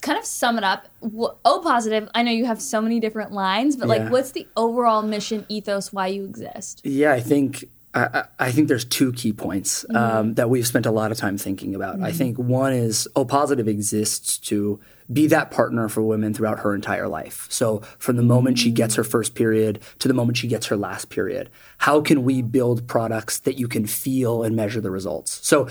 kind 0.00 0.16
of 0.16 0.24
sum 0.24 0.56
it 0.58 0.62
up. 0.62 0.86
Wh- 1.02 1.34
O 1.44 1.60
Positiv. 1.64 2.08
I 2.14 2.22
know 2.22 2.30
you 2.30 2.44
have 2.46 2.62
so 2.62 2.80
many 2.80 3.00
different 3.00 3.32
lines, 3.32 3.74
but 3.74 3.88
like, 3.88 4.02
Yeah. 4.02 4.10
what's 4.10 4.30
the 4.30 4.46
overall 4.56 5.02
mission, 5.02 5.44
ethos, 5.48 5.92
why 5.92 6.06
you 6.06 6.24
exist? 6.24 6.82
Yeah, 6.84 7.12
I 7.12 7.20
think 7.20 7.64
I, 7.94 8.50
think 8.50 8.68
there's 8.68 8.84
two 8.84 9.12
key 9.12 9.32
points 9.32 9.86
um, 9.94 10.34
that 10.34 10.50
we've 10.50 10.66
spent 10.66 10.84
a 10.84 10.90
lot 10.90 11.12
of 11.12 11.18
time 11.18 11.38
thinking 11.38 11.74
about. 11.76 12.00
I 12.00 12.10
think 12.10 12.38
one 12.38 12.72
is 12.72 13.06
O 13.14 13.24
Positive 13.24 13.68
exists 13.68 14.38
to 14.38 14.80
be 15.12 15.26
that 15.26 15.50
partner 15.50 15.88
for 15.88 16.02
women 16.02 16.32
throughout 16.32 16.60
her 16.60 16.74
entire 16.74 17.08
life. 17.08 17.46
So 17.50 17.80
from 17.98 18.16
the 18.16 18.22
moment 18.22 18.58
she 18.58 18.70
gets 18.70 18.94
her 18.94 19.04
first 19.04 19.34
period 19.34 19.80
to 19.98 20.08
the 20.08 20.14
moment 20.14 20.38
she 20.38 20.48
gets 20.48 20.66
her 20.66 20.76
last 20.76 21.10
period, 21.10 21.50
how 21.78 22.00
can 22.00 22.24
we 22.24 22.40
build 22.42 22.86
products 22.86 23.38
that 23.40 23.58
you 23.58 23.68
can 23.68 23.86
feel 23.86 24.42
and 24.42 24.56
measure 24.56 24.80
the 24.80 24.90
results? 24.90 25.40
So 25.42 25.68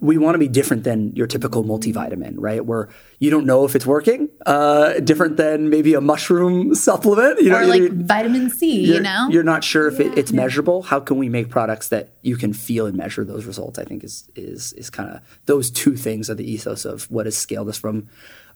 we 0.00 0.18
want 0.18 0.34
to 0.34 0.38
be 0.38 0.48
different 0.48 0.84
than 0.84 1.14
your 1.16 1.26
typical 1.26 1.64
multivitamin, 1.64 2.34
right? 2.36 2.64
Where 2.64 2.88
you 3.18 3.30
don't 3.30 3.46
know 3.46 3.64
if 3.64 3.74
it's 3.74 3.86
working. 3.86 4.28
Uh, 4.44 5.00
different 5.00 5.36
than 5.36 5.70
maybe 5.70 5.94
a 5.94 6.00
mushroom 6.00 6.74
supplement, 6.86 7.40
you 7.40 7.50
know, 7.50 7.58
or 7.58 7.66
like 7.66 7.90
vitamin 7.92 8.50
c 8.50 8.84
you 8.84 9.00
know 9.00 9.28
you're 9.30 9.42
not 9.42 9.64
sure 9.64 9.88
if 9.88 9.98
it, 9.98 10.16
it's 10.16 10.32
measurable. 10.32 10.82
How 10.82 11.00
can 11.00 11.16
we 11.16 11.28
make 11.28 11.48
products 11.48 11.88
that 11.88 12.10
you 12.22 12.36
can 12.36 12.52
feel 12.52 12.86
and 12.86 12.96
measure 12.96 13.24
those 13.24 13.46
results? 13.46 13.78
I 13.78 13.84
think 13.84 14.04
is 14.04 14.28
is 14.36 14.72
is 14.74 14.90
kind 14.90 15.10
of 15.10 15.20
those 15.46 15.70
two 15.70 15.96
things 15.96 16.30
are 16.30 16.34
the 16.34 16.48
ethos 16.48 16.84
of 16.84 17.10
what 17.10 17.26
has 17.26 17.36
scaled 17.36 17.68
us 17.68 17.78
from 17.78 18.08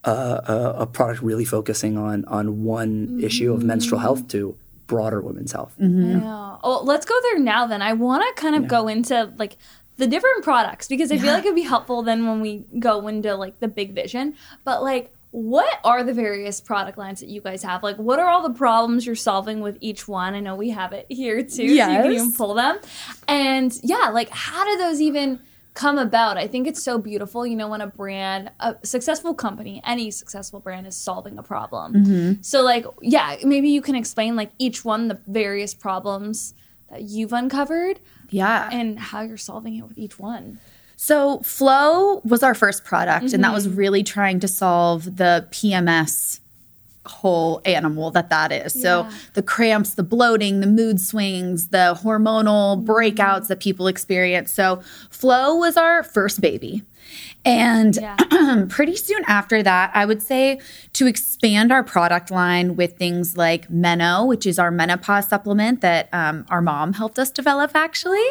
uh, 0.04 0.40
a, 0.46 0.82
a 0.82 0.86
product 0.86 1.22
really 1.22 1.44
focusing 1.44 1.98
on 1.98 2.24
on 2.26 2.64
one 2.64 3.20
issue 3.22 3.52
of 3.52 3.62
menstrual 3.62 4.00
health 4.00 4.28
to 4.28 4.56
broader 4.86 5.20
women's 5.20 5.52
health. 5.52 5.74
Yeah. 5.78 6.56
Oh, 6.62 6.82
let's 6.84 7.06
go 7.06 7.14
there 7.22 7.38
now. 7.38 7.66
Then 7.66 7.80
I 7.82 7.92
want 7.92 8.24
to 8.24 8.42
kind 8.42 8.56
of 8.56 8.66
go 8.66 8.88
into 8.88 9.32
like 9.38 9.56
the 9.98 10.06
different 10.06 10.42
products 10.42 10.88
because 10.88 11.12
I 11.12 11.18
feel 11.18 11.32
like 11.32 11.44
it'd 11.44 11.54
be 11.54 11.62
helpful 11.62 12.02
then 12.02 12.26
when 12.26 12.40
we 12.40 12.64
go 12.78 13.06
into 13.06 13.34
like 13.36 13.60
the 13.60 13.68
big 13.68 13.94
vision. 13.94 14.34
But 14.64 14.82
like, 14.82 15.12
what 15.32 15.78
are 15.84 16.02
the 16.02 16.12
various 16.12 16.60
product 16.60 16.98
lines 16.98 17.20
that 17.20 17.28
you 17.28 17.40
guys 17.40 17.62
have? 17.62 17.84
Like, 17.84 17.96
what 17.96 18.18
are 18.18 18.28
all 18.28 18.42
the 18.42 18.54
problems 18.54 19.06
you're 19.06 19.14
solving 19.14 19.60
with 19.60 19.78
each 19.80 20.08
one? 20.08 20.34
I 20.34 20.40
know 20.40 20.56
we 20.56 20.70
have 20.70 20.92
it 20.92 21.06
here 21.08 21.42
too, 21.42 21.48
so 21.48 21.62
you 21.62 21.76
can 22.02 22.12
even 22.12 22.32
pull 22.32 22.54
them. 22.54 22.80
And 23.28 23.72
yeah, 23.84 24.08
like, 24.08 24.30
how 24.30 24.64
do 24.64 24.76
those 24.76 25.00
even? 25.00 25.40
Come 25.72 25.98
about 25.98 26.36
i 26.36 26.46
think 26.46 26.66
it's 26.66 26.82
so 26.82 26.98
beautiful 26.98 27.46
you 27.46 27.56
know 27.56 27.68
when 27.68 27.80
a 27.80 27.86
brand 27.86 28.50
a 28.60 28.74
successful 28.82 29.34
company 29.34 29.80
any 29.86 30.10
successful 30.10 30.60
brand 30.60 30.86
is 30.86 30.96
solving 30.96 31.38
a 31.38 31.42
problem 31.42 31.94
mm-hmm. 31.94 32.42
so 32.42 32.62
like 32.62 32.84
yeah 33.00 33.36
maybe 33.44 33.68
you 33.68 33.80
can 33.80 33.94
explain 33.94 34.36
like 34.36 34.50
each 34.58 34.84
one 34.84 35.08
the 35.08 35.18
various 35.26 35.72
problems 35.72 36.54
that 36.90 37.02
you've 37.02 37.32
uncovered 37.32 38.00
Yeah. 38.30 38.68
and 38.70 38.98
how 38.98 39.22
you're 39.22 39.36
solving 39.36 39.76
it 39.76 39.86
with 39.86 39.96
each 39.96 40.18
one. 40.18 40.58
So, 40.96 41.38
FLO 41.38 42.20
was 42.24 42.42
our 42.42 42.54
first 42.54 42.84
product, 42.84 43.32
and 43.32 43.42
that 43.42 43.54
was 43.54 43.66
mm-hmm. 43.66 43.76
really 43.76 44.02
trying 44.02 44.38
to 44.40 44.48
solve 44.48 45.16
the 45.16 45.48
PMS 45.50 46.40
whole 47.06 47.62
animal 47.64 48.10
that 48.10 48.28
that 48.28 48.52
is. 48.52 48.72
So, 48.72 49.02
Yeah. 49.02 49.10
the 49.34 49.42
cramps, 49.42 49.94
the 49.94 50.02
bloating, 50.02 50.60
the 50.60 50.66
mood 50.66 51.00
swings, 51.00 51.68
the 51.68 51.98
hormonal 52.02 52.76
mm-hmm. 52.76 52.90
breakouts 52.90 53.46
that 53.48 53.60
people 53.60 53.86
experience. 53.86 54.52
So, 54.52 54.82
Flo 55.10 55.56
was 55.56 55.76
our 55.76 56.02
first 56.02 56.40
baby. 56.40 56.82
And 57.44 57.96
Yeah. 57.96 58.16
pretty 58.68 58.96
soon 58.96 59.22
after 59.26 59.62
that, 59.62 59.90
I 59.94 60.04
would 60.04 60.22
say 60.22 60.60
to 60.94 61.06
expand 61.06 61.72
our 61.72 61.82
product 61.82 62.30
line 62.30 62.76
with 62.76 62.96
things 62.96 63.36
like 63.36 63.70
Meno, 63.70 64.24
which 64.24 64.46
is 64.46 64.58
our 64.58 64.70
menopause 64.70 65.28
supplement 65.28 65.80
that 65.80 66.08
um, 66.12 66.44
our 66.50 66.60
mom 66.60 66.92
helped 66.94 67.18
us 67.18 67.30
develop 67.30 67.74
actually. 67.74 68.26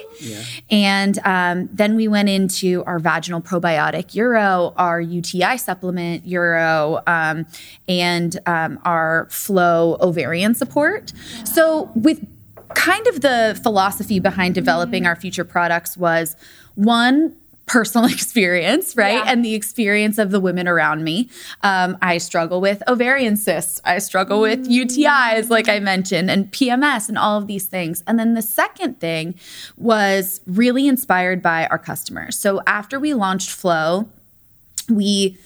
And 0.70 1.20
um, 1.26 1.70
then 1.72 1.96
we 1.96 2.08
went 2.08 2.30
into 2.30 2.84
our 2.86 3.00
vaginal 3.00 3.42
probiotic 3.42 4.12
URO, 4.16 4.74
our 4.78 5.00
UTI 5.02 5.58
supplement 5.58 6.28
URO, 6.28 7.02
um, 7.08 7.46
and 7.88 8.40
um, 8.46 8.80
our 8.84 9.28
FLO 9.30 9.98
ovarian 10.02 10.54
support. 10.56 11.14
So 11.46 11.92
with 11.96 12.26
kind 12.76 13.08
of 13.08 13.22
the 13.22 13.60
philosophy 13.64 14.20
behind 14.20 14.54
developing 14.56 15.06
our 15.06 15.16
future 15.16 15.44
products 15.44 15.98
was 15.98 16.36
one 16.76 17.36
personal 17.70 18.06
experience 18.12 18.98
right? 18.98 19.14
Yeah. 19.14 19.32
and 19.32 19.46
the 19.46 19.54
experience 19.54 20.18
of 20.18 20.32
the 20.32 20.40
women 20.40 20.68
around 20.68 21.04
me. 21.04 21.30
Um, 21.62 21.98
i 22.02 22.18
struggle 22.18 22.60
with 22.60 22.84
ovarian 22.88 23.38
cysts. 23.38 23.80
I 23.86 24.00
struggle 24.00 24.42
with 24.42 24.68
utis 24.68 25.50
like 25.50 25.70
i 25.70 25.80
mentioned 25.80 26.30
and 26.30 26.52
pms 26.52 27.08
and 27.08 27.18
all 27.18 27.38
of 27.38 27.48
these 27.48 27.66
things. 27.66 28.04
And 28.08 28.20
then 28.20 28.34
the 28.34 28.42
second 28.42 29.00
thing 29.00 29.36
was 29.78 30.42
really 30.46 30.88
inspired 30.88 31.42
by 31.42 31.68
our 31.68 31.80
customers. 31.80 32.38
So 32.38 32.62
after 32.68 33.00
we 33.00 33.14
launched 33.14 33.50
FLO 33.52 34.10
we 34.90 35.38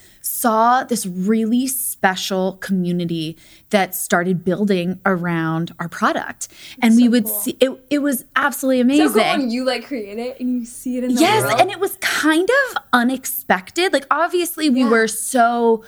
saw 0.44 0.84
this 0.84 1.06
really 1.06 1.66
special 1.68 2.58
community 2.60 3.38
that 3.70 3.96
started 3.96 4.44
building 4.44 5.00
around 5.06 5.74
our 5.80 5.88
product 5.88 6.50
and 6.82 6.98
we 6.98 7.08
would 7.08 7.24
cool. 7.26 7.40
see 7.40 7.56
it, 7.62 7.72
it 7.90 8.00
was 8.00 8.26
absolutely 8.36 8.82
amazing 8.82 9.08
So 9.08 9.14
cool 9.14 9.24
when 9.40 9.50
you 9.50 9.64
like 9.64 9.86
create 9.88 10.20
it 10.20 10.38
and 10.42 10.60
you 10.60 10.66
see 10.66 10.98
it 10.98 11.06
in 11.06 11.16
the 11.16 11.22
yes 11.22 11.44
world. 11.44 11.62
and 11.62 11.72
it 11.72 11.80
was 11.80 11.96
kind 12.02 12.50
of 12.68 12.84
unexpected 12.92 13.94
like 13.94 14.06
obviously 14.12 14.70
we 14.70 14.82
Yeah. 14.82 14.90
were 14.90 15.08
so 15.08 15.84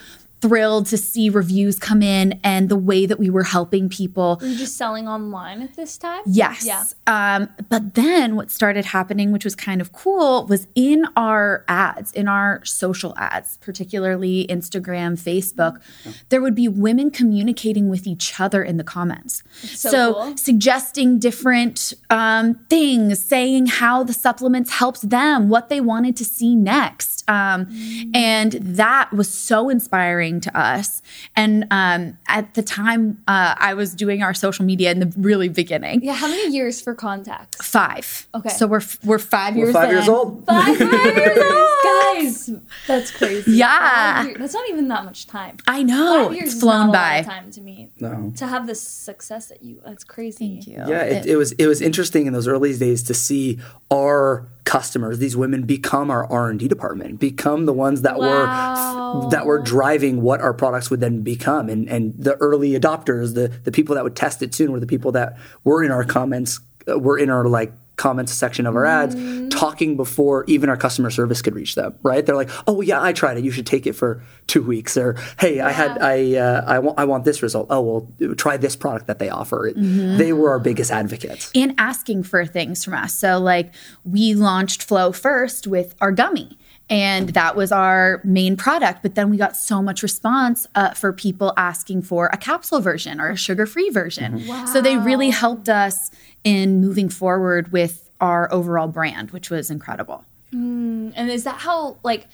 thrilled 0.46 0.86
to 0.86 0.98
see 0.98 1.30
reviews 1.30 1.80
come 1.80 2.04
in 2.04 2.40
and 2.44 2.70
the 2.70 2.76
way 2.76 3.08
that 3.08 3.18
we 3.18 3.30
were 3.32 3.44
helping 3.44 3.90
people 3.90 4.38
Were 4.40 4.48
you 4.48 4.58
just 4.58 4.78
selling 4.78 5.08
online 5.08 5.62
at 5.64 5.76
this 5.76 5.98
time? 5.98 6.22
Yes. 6.28 6.64
Yeah. 6.64 6.84
Um, 7.08 7.50
but 7.70 7.96
then 7.96 8.36
what 8.36 8.52
started 8.52 8.86
happening, 8.86 9.32
which 9.32 9.44
was 9.44 9.56
kind 9.56 9.82
of 9.82 9.92
cool, 9.92 10.46
was 10.46 10.68
in 10.76 11.08
our 11.16 11.66
ads, 11.68 12.12
in 12.12 12.28
our 12.28 12.64
social 12.64 13.16
ads, 13.18 13.58
particularly 13.58 14.46
Instagram, 14.48 15.20
Facebook, 15.20 15.82
there 16.30 16.42
would 16.42 16.56
be 16.56 16.68
women 16.68 17.10
communicating 17.10 17.90
with 17.90 18.06
each 18.06 18.40
other 18.40 18.62
in 18.64 18.78
the 18.78 18.84
comments. 18.84 19.42
so 19.64 20.14
cool. 20.14 20.38
suggesting 20.38 21.18
different 21.18 21.94
um, 22.12 22.56
things, 22.70 23.24
saying 23.24 23.66
how 23.66 24.04
the 24.04 24.14
supplements 24.14 24.74
helped 24.74 25.10
them, 25.10 25.50
what 25.50 25.70
they 25.70 25.82
wanted 25.82 26.16
to 26.18 26.26
see 26.26 26.56
next. 26.56 27.24
Um, 27.28 27.68
And 28.14 28.54
that 28.54 29.12
was 29.12 29.30
so 29.30 29.70
inspiring 29.70 30.40
to 30.42 30.58
us. 30.58 31.02
And 31.36 31.66
um, 31.72 32.18
at 32.28 32.54
the 32.54 32.62
time, 32.64 33.22
uh, 33.28 33.56
I 33.58 33.74
was 33.74 33.94
doing 33.96 34.22
our 34.24 34.34
social 34.34 34.66
media 34.66 34.92
in 34.92 35.00
the 35.00 35.12
really 35.18 35.50
beginning. 35.50 36.04
Yeah. 36.04 36.14
How 36.14 36.28
many 36.28 36.52
years 36.54 36.82
for 36.82 36.94
contact? 36.96 37.56
Five. 37.64 38.28
Okay. 38.36 38.50
So 38.50 38.68
we're 38.68 38.82
we're 39.04 39.20
5 39.20 39.56
We're 39.56 39.64
years 39.66 39.74
five 39.74 39.92
years 39.92 40.08
old. 40.08 40.46
Five 40.46 40.80
years, 40.80 41.38
old, 41.52 41.78
guys. 41.84 42.52
That's 42.88 43.12
crazy. 43.12 43.52
Yeah. 43.54 44.34
That's 44.38 44.54
not 44.54 44.70
even 44.70 44.88
that 44.90 45.06
much 45.06 45.28
time. 45.28 45.58
I 45.68 45.84
know. 45.84 46.26
Five 46.28 46.36
years 46.36 46.46
It's 46.46 46.56
is 46.56 46.62
flown 46.62 46.88
not 46.88 46.90
a 46.90 46.92
lot 46.92 46.94
by. 46.94 47.16
of 47.18 47.26
time 47.26 47.52
to 47.52 47.62
me. 47.62 47.90
No. 48.00 48.32
To 48.38 48.48
have 48.48 48.68
this 48.68 48.82
success 48.82 49.48
that 49.48 49.62
you, 49.64 49.82
that's 49.86 50.04
crazy. 50.04 50.56
Thank 50.62 50.68
you. 50.68 50.76
Yeah, 50.88 51.02
it, 51.04 51.26
it 51.26 51.36
was 51.38 51.52
it 51.54 51.68
was 51.68 51.82
interesting 51.82 52.26
in 52.28 52.34
those 52.34 52.48
early 52.48 52.78
days 52.78 53.04
to 53.04 53.14
see 53.14 53.60
our 53.92 54.46
customers, 54.66 55.20
these 55.20 55.38
women, 55.38 55.64
become 55.64 56.12
our 56.12 56.30
R 56.32 56.50
and 56.50 56.60
D 56.60 56.68
department, 56.68 57.20
become 57.20 57.66
the 57.66 57.74
ones 57.74 58.02
that 58.02 58.20
Wow. 58.20 58.28
were 58.28 59.30
that 59.30 59.46
were 59.46 59.60
driving 59.60 60.22
what 60.22 60.42
our 60.42 60.54
products 60.54 60.90
would 60.90 61.00
then 61.00 61.22
become, 61.22 61.70
and 61.70 61.88
and 61.90 62.14
the 62.18 62.36
early 62.38 62.72
adopters, 62.72 63.34
the 63.36 63.48
the 63.64 63.72
people 63.72 63.96
that 63.96 64.04
would 64.04 64.16
test 64.16 64.42
it 64.42 64.54
soon, 64.54 64.72
were 64.72 64.80
the 64.80 64.88
people 64.88 65.12
that 65.14 65.38
were 65.64 65.84
in 65.84 65.92
our 65.92 66.04
comments, 66.04 66.60
uh, 66.90 67.00
were 67.00 67.18
in 67.18 67.30
our 67.30 67.46
like 67.48 67.72
comments 67.96 68.34
section 68.34 68.66
of 68.66 68.76
our 68.76 68.86
ads 68.86 69.16
talking 69.54 69.96
before 69.96 70.44
even 70.48 70.70
our 70.70 70.78
customer 70.78 71.10
service 71.10 71.42
could 71.42 71.56
reach 71.56 71.76
them 71.76 71.98
right? 72.04 72.26
They're 72.26 72.36
like 72.36 72.50
oh 72.68 72.82
yeah 72.82 73.02
i 73.02 73.14
tried 73.14 73.38
it. 73.38 73.44
You 73.44 73.52
should 73.52 73.66
take 73.66 73.88
it 73.88 73.94
for 73.94 74.22
two 74.48 74.62
weeks 74.62 74.98
or 74.98 75.16
hey 75.40 75.60
i 75.60 75.72
had 75.72 75.98
i 76.02 76.36
uh, 76.36 76.64
i 76.68 76.80
want 76.80 77.00
i 77.00 77.06
want 77.06 77.26
this 77.26 77.42
result. 77.42 77.68
Oh 77.70 77.82
well 77.82 78.36
try 78.36 78.58
this 78.58 78.76
product 78.76 79.08
that 79.08 79.20
they 79.20 79.30
offer. 79.30 79.72
They 79.76 80.34
were 80.34 80.50
our 80.50 80.60
biggest 80.60 80.92
advocates. 80.92 81.52
And 81.56 81.74
asking 81.78 82.24
for 82.24 82.46
things 82.46 82.84
from 82.84 82.94
us. 82.94 83.14
So, 83.14 83.40
like, 83.40 83.74
we 84.04 84.34
launched 84.34 84.84
FLO 84.84 85.12
first 85.12 85.68
with 85.68 85.96
our 86.02 86.12
gummy, 86.12 86.58
and 86.90 87.30
that 87.30 87.56
was 87.56 87.72
our 87.72 88.22
main 88.24 88.56
product. 88.58 89.02
But 89.02 89.16
then 89.16 89.30
we 89.30 89.38
got 89.38 89.58
so 89.58 89.82
much 89.82 90.04
response 90.04 90.68
uh, 90.76 90.92
for 90.92 91.12
people 91.12 91.54
asking 91.58 92.04
for 92.04 92.28
a 92.28 92.38
capsule 92.38 92.80
version 92.82 93.20
or 93.20 93.30
a 93.30 93.36
sugar 93.36 93.66
free 93.66 93.90
version. 93.90 94.40
So, 94.68 94.82
they 94.82 94.98
really 94.98 95.30
helped 95.32 95.70
us 95.70 96.12
in 96.44 96.82
moving 96.82 97.10
forward 97.10 97.72
with 97.72 98.10
our 98.22 98.52
overall 98.54 98.88
brand, 98.88 99.32
which 99.32 99.50
was 99.50 99.70
incredible. 99.70 100.24
And 100.52 101.30
is 101.30 101.44
that 101.44 101.58
how, 101.58 101.98
like, 102.04 102.28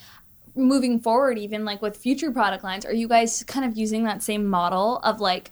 moving 0.55 0.99
forward, 0.99 1.37
even 1.37 1.65
like 1.65 1.81
with 1.81 1.95
future 1.97 2.31
product 2.31 2.63
lines, 2.63 2.85
are 2.85 2.93
you 2.93 3.07
guys 3.07 3.43
kind 3.43 3.65
of 3.65 3.77
using 3.77 4.03
that 4.03 4.21
same 4.21 4.45
model 4.45 4.97
of 4.97 5.21
like 5.21 5.51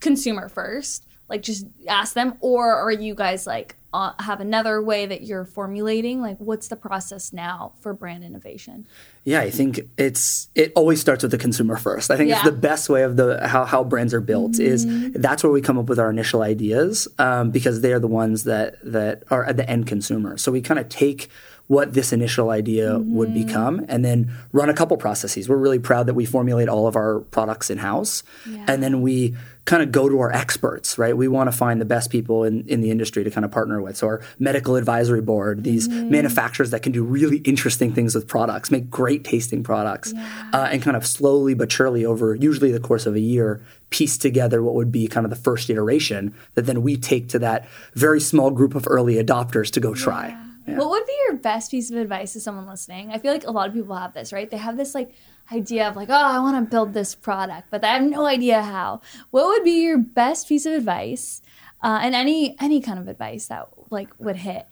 consumer 0.00 0.48
first? 0.48 1.04
Like, 1.34 1.42
just 1.42 1.66
ask 1.88 2.14
them, 2.14 2.36
or 2.40 2.72
are 2.76 2.92
you 2.92 3.16
guys 3.16 3.44
like 3.44 3.74
uh, 3.92 4.12
have 4.20 4.40
another 4.40 4.80
way 4.80 5.04
that 5.04 5.22
you're 5.22 5.44
formulating? 5.44 6.20
Like, 6.20 6.36
what's 6.38 6.68
the 6.68 6.76
process 6.76 7.32
now 7.32 7.72
for 7.80 7.92
brand 7.92 8.22
innovation? 8.22 8.86
Yeah, 9.24 9.40
I 9.40 9.50
think 9.50 9.80
it's 9.98 10.48
it 10.54 10.72
always 10.76 11.00
starts 11.00 11.22
with 11.22 11.32
the 11.32 11.38
consumer 11.38 11.76
first. 11.76 12.12
I 12.12 12.16
think 12.16 12.30
it's 12.30 12.44
the 12.44 12.52
best 12.52 12.88
way 12.88 13.02
of 13.02 13.16
the 13.16 13.48
how 13.48 13.64
how 13.64 13.82
brands 13.82 14.14
are 14.14 14.20
built 14.20 14.60
is 14.60 14.84
that's 15.12 15.42
where 15.42 15.52
we 15.52 15.60
come 15.60 15.76
up 15.76 15.86
with 15.86 15.98
our 15.98 16.10
initial 16.10 16.42
ideas 16.42 17.08
um, 17.18 17.50
because 17.50 17.80
they 17.80 17.92
are 17.92 18.00
the 18.00 18.06
ones 18.06 18.44
that 18.44 18.76
that 18.84 19.24
are 19.30 19.44
at 19.44 19.56
the 19.56 19.68
end 19.68 19.88
consumer. 19.88 20.38
So 20.38 20.52
we 20.52 20.60
kind 20.60 20.78
of 20.78 20.88
take 20.88 21.30
what 21.66 21.94
this 21.94 22.12
initial 22.12 22.50
idea 22.50 22.98
would 22.98 23.32
become 23.32 23.84
and 23.88 24.04
then 24.04 24.30
run 24.52 24.68
a 24.68 24.74
couple 24.74 24.96
processes. 24.96 25.48
We're 25.48 25.56
really 25.56 25.78
proud 25.78 26.06
that 26.06 26.14
we 26.14 26.26
formulate 26.26 26.68
all 26.68 26.86
of 26.86 26.94
our 26.94 27.20
products 27.20 27.70
in 27.70 27.78
house 27.78 28.22
and 28.68 28.82
then 28.82 29.00
we 29.00 29.34
kind 29.64 29.82
of 29.82 29.90
go 29.90 30.08
to 30.10 30.20
our 30.20 30.30
experts, 30.30 30.98
right? 30.98 31.16
We 31.16 31.26
want 31.26 31.50
to 31.50 31.56
find 31.56 31.80
the 31.80 31.86
best 31.86 32.10
people 32.10 32.44
in, 32.44 32.68
in 32.68 32.82
the 32.82 32.90
industry 32.90 33.24
to 33.24 33.30
kind 33.30 33.46
of 33.46 33.50
partner 33.50 33.80
with. 33.80 33.96
So 33.96 34.08
our 34.08 34.22
medical 34.38 34.76
advisory 34.76 35.22
board, 35.22 35.64
these 35.64 35.88
manufacturers 35.88 36.70
that 36.70 36.82
can 36.82 36.92
do 36.92 37.02
really 37.02 37.38
interesting 37.38 37.94
things 37.94 38.14
with 38.14 38.28
products, 38.28 38.70
make 38.70 38.90
great 38.90 39.24
tasting 39.24 39.62
products, 39.62 40.12
uh, 40.52 40.68
and 40.70 40.82
kind 40.82 40.98
of 40.98 41.06
slowly 41.06 41.54
but 41.54 41.72
surely 41.72 42.04
over 42.04 42.34
usually 42.34 42.72
the 42.72 42.80
course 42.80 43.06
of 43.06 43.14
a 43.14 43.20
year, 43.20 43.62
piece 43.88 44.18
together 44.18 44.62
what 44.62 44.74
would 44.74 44.92
be 44.92 45.06
kind 45.06 45.24
of 45.24 45.30
the 45.30 45.36
first 45.36 45.70
iteration 45.70 46.34
that 46.54 46.66
then 46.66 46.82
we 46.82 46.96
take 46.96 47.28
to 47.28 47.38
that 47.38 47.66
very 47.94 48.20
small 48.20 48.50
group 48.50 48.74
of 48.74 48.86
early 48.90 49.14
adopters 49.14 49.70
to 49.70 49.80
go 49.80 49.94
try. 49.94 50.36
What 50.66 50.90
would 50.90 51.06
be 51.06 51.16
your 51.26 51.36
best 51.36 51.70
piece 51.70 51.90
of 51.90 51.96
advice 51.96 52.32
to 52.32 52.40
someone 52.40 52.66
listening? 52.66 53.10
I 53.10 53.18
feel 53.18 53.32
like 53.32 53.46
a 53.46 53.50
lot 53.50 53.68
of 53.68 53.74
people 53.74 53.94
have 53.94 54.14
this, 54.14 54.32
right? 54.32 54.50
They 54.50 54.56
have 54.56 54.76
this 54.76 54.94
like 54.94 55.14
idea 55.52 55.88
of 55.88 55.96
like, 55.96 56.08
oh, 56.08 56.14
I 56.14 56.38
want 56.38 56.64
to 56.64 56.70
build 56.70 56.94
this 56.94 57.14
product, 57.14 57.68
but 57.70 57.84
I 57.84 57.94
have 57.94 58.02
no 58.02 58.24
idea 58.24 58.62
how. 58.62 59.02
What 59.30 59.46
would 59.46 59.64
be 59.64 59.82
your 59.82 59.98
best 59.98 60.48
piece 60.48 60.64
of 60.66 60.72
advice, 60.72 61.42
uh, 61.82 62.00
and 62.02 62.14
any 62.14 62.56
any 62.60 62.80
kind 62.80 62.98
of 62.98 63.08
advice 63.08 63.46
that 63.48 63.68
like 63.90 64.08
would 64.18 64.36
hit 64.36 64.66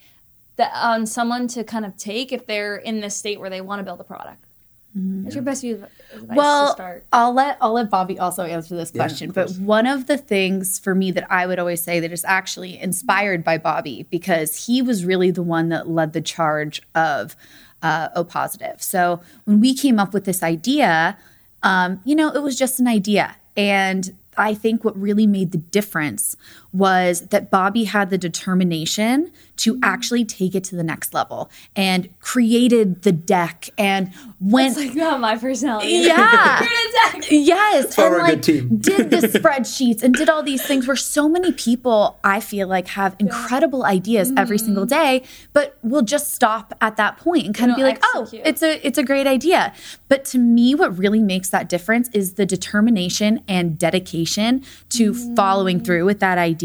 that 0.57 0.73
on 0.75 1.07
someone 1.07 1.47
to 1.49 1.65
kind 1.65 1.85
of 1.85 1.97
take 1.97 2.33
if 2.33 2.47
they're 2.47 2.77
in 2.77 3.01
this 3.01 3.17
state 3.17 3.39
where 3.39 3.51
they 3.51 3.61
want 3.61 3.81
to 3.81 3.85
build 3.85 4.01
a 4.01 4.05
product? 4.05 4.45
What's 4.95 5.35
your 5.35 5.43
best 5.43 5.63
piece 5.63 5.77
of 5.77 5.85
advice 6.13 6.29
to 6.29 6.35
well, 6.35 6.73
start? 6.75 7.07
I'll 7.13 7.33
let 7.33 7.57
I'll 7.63 7.73
let 7.73 7.89
Bobby 7.89 8.19
also 8.19 8.45
answer 8.45 8.77
this 8.77 8.91
question. 8.91 9.31
but 9.31 9.51
one 9.53 9.87
of 9.87 10.07
the 10.07 10.19
things 10.19 10.79
for 10.79 10.95
me 10.95 11.11
that 11.13 11.31
I 11.31 11.47
would 11.47 11.59
always 11.59 11.83
say 11.83 11.99
that 12.01 12.13
is 12.13 12.25
actually 12.27 12.79
inspired 12.79 13.43
by 13.43 13.57
Bobby 13.57 14.07
because 14.11 14.67
he 14.67 14.83
was 14.83 15.07
really 15.07 15.31
the 15.31 15.43
one 15.43 15.71
that 15.71 15.89
led 15.89 16.13
the 16.13 16.21
charge 16.21 16.83
of 16.95 17.37
uh, 17.83 18.11
O 18.15 18.25
Positiv. 18.25 18.83
So 18.83 19.23
when 19.45 19.61
we 19.61 19.75
came 19.75 19.99
up 19.99 20.13
with 20.13 20.27
this 20.27 20.43
idea, 20.43 21.17
um, 21.63 22.01
you 22.05 22.15
know, 22.15 22.29
it 22.29 22.43
was 22.43 22.59
just 22.59 22.79
an 22.79 22.87
idea, 22.87 23.37
and 23.57 24.15
I 24.37 24.55
think 24.55 24.85
what 24.85 24.97
really 24.99 25.27
made 25.27 25.53
the 25.53 25.59
difference 25.59 26.37
was 26.73 27.29
that 27.29 27.51
Bobby 27.51 27.85
had 27.85 28.11
the 28.11 28.19
determination 28.19 29.31
to 29.59 29.75
mm-hmm. 29.75 29.85
actually 29.85 30.25
take 30.25 30.55
it 30.55 30.65
to 30.65 30.77
the 30.77 30.83
next 30.83 31.13
level 31.13 31.51
and 31.77 32.09
created 32.21 33.03
the 33.03 33.13
deck 33.13 33.69
and 33.77 34.13
went 34.41 34.77
It's 34.77 34.87
like 34.87 34.95
not 34.95 35.21
my 35.21 35.37
personality. 35.37 35.89
Yeah. 36.03 36.61
You're. 37.31 37.43
Yes, 37.43 37.97
why 37.97 38.07
and 38.07 38.15
a 38.15 38.19
like 38.19 38.35
good 38.35 38.43
team. 38.43 38.77
did 38.79 39.11
the 39.11 39.17
spreadsheets 39.39 40.03
and 40.03 40.15
did 40.15 40.29
all 40.29 40.43
these 40.43 40.65
things 40.65 40.87
where 40.87 40.97
so 40.97 41.29
many 41.29 41.53
people 41.53 42.19
I 42.25 42.41
feel 42.41 42.67
like 42.67 42.89
have 42.89 43.15
incredible 43.19 43.85
ideas 43.85 44.33
every 44.37 44.57
mm-hmm. 44.57 44.67
single 44.67 44.87
day, 44.87 45.23
but 45.53 45.79
will 45.83 46.03
just 46.03 46.33
stop 46.33 46.75
at 46.81 46.97
that 46.97 47.19
point 47.19 47.47
and 47.47 47.55
kind 47.55 47.71
of 47.71 47.77
be 47.77 47.83
like, 47.83 47.99
"Oh, 48.03 48.29
it's 48.33 48.63
a 48.63 48.85
it's 48.87 48.99
a 48.99 49.03
great 49.03 49.27
idea." 49.27 49.73
But 50.09 50.25
to 50.27 50.39
me, 50.39 50.75
what 50.75 50.97
really 50.99 51.23
makes 51.23 51.49
that 51.51 51.69
difference 51.69 52.09
is 52.13 52.35
the 52.35 52.47
determination 52.47 53.43
and 53.47 53.79
dedication 53.79 54.65
to 54.91 55.13
mm-hmm. 55.13 55.35
following 55.35 55.81
through 55.81 56.05
with 56.05 56.21
that 56.21 56.39
idea 56.39 56.62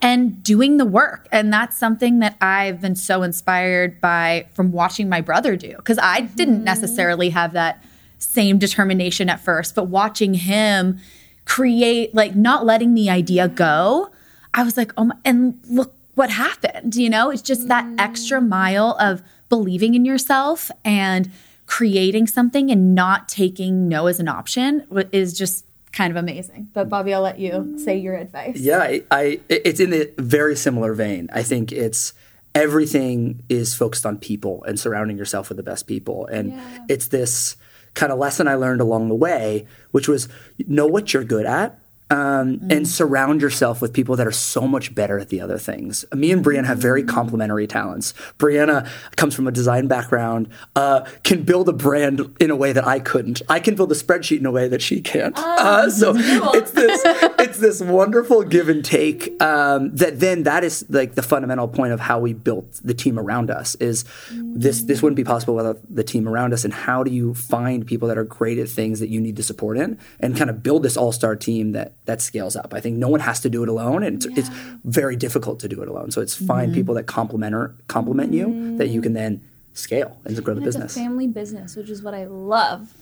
and 0.00 0.42
doing 0.42 0.76
the 0.76 0.84
work. 0.84 1.28
And 1.32 1.52
that's 1.52 1.76
something 1.76 2.18
that 2.20 2.36
I've 2.40 2.80
been 2.80 2.96
so 2.96 3.22
inspired 3.22 4.00
by 4.00 4.46
from 4.52 4.72
watching 4.72 5.08
my 5.08 5.20
brother 5.20 5.56
do 5.56 5.74
because 5.76 5.98
I 5.98 6.22
didn't 6.22 6.56
mm-hmm. 6.56 6.64
necessarily 6.64 7.30
have 7.30 7.52
that 7.52 7.82
same 8.18 8.58
determination 8.58 9.28
at 9.28 9.40
first, 9.40 9.74
but 9.74 9.84
watching 9.84 10.34
him 10.34 10.98
create, 11.44 12.14
like 12.14 12.36
not 12.36 12.64
letting 12.64 12.94
the 12.94 13.10
idea 13.10 13.48
go, 13.48 14.10
I 14.54 14.62
was 14.62 14.76
like, 14.76 14.92
oh, 14.96 15.04
my, 15.04 15.16
and 15.24 15.58
look 15.68 15.94
what 16.14 16.30
happened. 16.30 16.94
You 16.94 17.10
know, 17.10 17.30
it's 17.30 17.42
just 17.42 17.68
that 17.68 17.88
extra 17.98 18.40
mm. 18.40 18.48
mile 18.48 18.96
of 19.00 19.22
believing 19.48 19.94
in 19.94 20.04
yourself 20.04 20.70
and 20.84 21.30
creating 21.66 22.26
something 22.26 22.70
and 22.70 22.94
not 22.94 23.28
taking 23.28 23.88
no 23.88 24.06
as 24.06 24.20
an 24.20 24.28
option 24.28 24.86
is 25.12 25.36
just 25.36 25.64
kind 25.92 26.10
of 26.10 26.16
amazing. 26.16 26.68
But 26.72 26.88
Bobby, 26.88 27.14
I'll 27.14 27.22
let 27.22 27.38
you 27.38 27.78
say 27.78 27.98
your 27.98 28.16
advice. 28.16 28.56
Yeah, 28.56 28.78
I, 28.78 29.04
I 29.10 29.40
it's 29.48 29.80
in 29.80 29.92
a 29.92 30.08
very 30.18 30.56
similar 30.56 30.94
vein. 30.94 31.28
I 31.32 31.42
think 31.42 31.72
it's 31.72 32.12
everything 32.54 33.42
is 33.48 33.74
focused 33.74 34.04
on 34.04 34.18
people 34.18 34.62
and 34.64 34.78
surrounding 34.78 35.16
yourself 35.16 35.48
with 35.48 35.56
the 35.56 35.62
best 35.62 35.86
people, 35.86 36.26
and 36.26 36.54
it's 36.88 37.08
this 37.08 37.56
kind 37.94 38.12
of 38.12 38.18
lesson 38.18 38.48
I 38.48 38.54
learned 38.54 38.80
along 38.80 39.08
the 39.08 39.14
way, 39.14 39.66
which 39.90 40.08
was 40.08 40.28
know 40.66 40.86
what 40.86 41.12
you're 41.12 41.24
good 41.24 41.46
at. 41.46 41.78
Um, 42.12 42.60
And 42.70 42.86
surround 42.86 43.40
yourself 43.40 43.80
with 43.80 43.92
people 43.92 44.16
that 44.16 44.26
are 44.26 44.32
so 44.32 44.68
much 44.68 44.94
better 44.94 45.18
at 45.18 45.30
the 45.30 45.40
other 45.40 45.58
things. 45.58 46.04
Me 46.14 46.30
and 46.30 46.44
Brianna 46.44 46.66
have 46.66 46.78
very 46.78 47.02
complementary 47.02 47.66
talents. 47.66 48.12
Brianna 48.38 48.86
comes 49.16 49.34
from 49.34 49.46
a 49.46 49.50
design 49.50 49.86
background, 49.86 50.48
uh, 50.76 51.06
can 51.24 51.42
build 51.42 51.68
a 51.68 51.72
brand 51.72 52.34
in 52.38 52.50
a 52.50 52.56
way 52.56 52.72
that 52.72 52.86
I 52.86 52.98
couldn't. 52.98 53.40
I 53.48 53.60
can 53.60 53.74
build 53.74 53.90
a 53.92 53.94
spreadsheet 53.94 54.40
in 54.40 54.46
a 54.46 54.50
way 54.50 54.68
that 54.68 54.82
she 54.82 55.00
can't. 55.00 55.36
Uh, 55.38 55.88
so 55.88 56.12
it's 56.54 56.72
this 56.72 57.00
it's 57.38 57.58
this 57.58 57.80
wonderful 57.80 58.42
give 58.42 58.68
and 58.68 58.84
take 58.84 59.40
um, 59.42 59.94
that 59.96 60.20
then 60.20 60.42
that 60.42 60.64
is 60.64 60.84
like 60.90 61.14
the 61.14 61.22
fundamental 61.22 61.68
point 61.68 61.92
of 61.92 62.00
how 62.00 62.18
we 62.18 62.32
built 62.34 62.80
the 62.84 62.94
team 62.94 63.18
around 63.18 63.50
us 63.50 63.74
is 63.76 64.04
this 64.30 64.82
this 64.82 65.02
wouldn't 65.02 65.16
be 65.16 65.24
possible 65.24 65.54
without 65.54 65.78
the 65.88 66.04
team 66.04 66.28
around 66.28 66.52
us 66.52 66.64
and 66.64 66.74
how 66.74 67.02
do 67.02 67.10
you 67.10 67.32
find 67.34 67.86
people 67.86 68.08
that 68.08 68.18
are 68.18 68.24
great 68.24 68.58
at 68.58 68.68
things 68.68 69.00
that 69.00 69.08
you 69.08 69.20
need 69.20 69.36
to 69.36 69.42
support 69.42 69.78
in 69.78 69.98
and 70.20 70.36
kind 70.36 70.50
of 70.50 70.62
build 70.62 70.82
this 70.82 70.96
all-star 70.96 71.36
team 71.36 71.72
that 71.72 71.92
that 72.06 72.20
scales 72.20 72.56
up 72.56 72.72
i 72.74 72.80
think 72.80 72.96
no 72.96 73.08
one 73.08 73.20
has 73.20 73.40
to 73.40 73.48
do 73.50 73.62
it 73.62 73.68
alone 73.68 74.02
and 74.02 74.16
it's, 74.16 74.38
it's 74.38 74.48
very 74.84 75.16
difficult 75.16 75.60
to 75.60 75.68
do 75.68 75.82
it 75.82 75.88
alone 75.88 76.10
so 76.10 76.20
it's 76.20 76.34
find 76.34 76.74
people 76.74 76.94
that 76.94 77.04
complement 77.06 77.54
or 77.54 77.74
complement 77.88 78.32
you 78.32 78.76
that 78.78 78.88
you 78.88 79.00
can 79.00 79.12
then 79.12 79.40
scale 79.74 80.18
and 80.24 80.42
grow 80.44 80.54
the 80.54 80.60
It's 80.60 80.76
a 80.76 80.78
business 80.80 80.94
family 80.94 81.26
business, 81.26 81.76
which 81.76 81.88
is 81.88 82.02
what 82.02 82.12
I 82.14 82.24
love. 82.26 82.92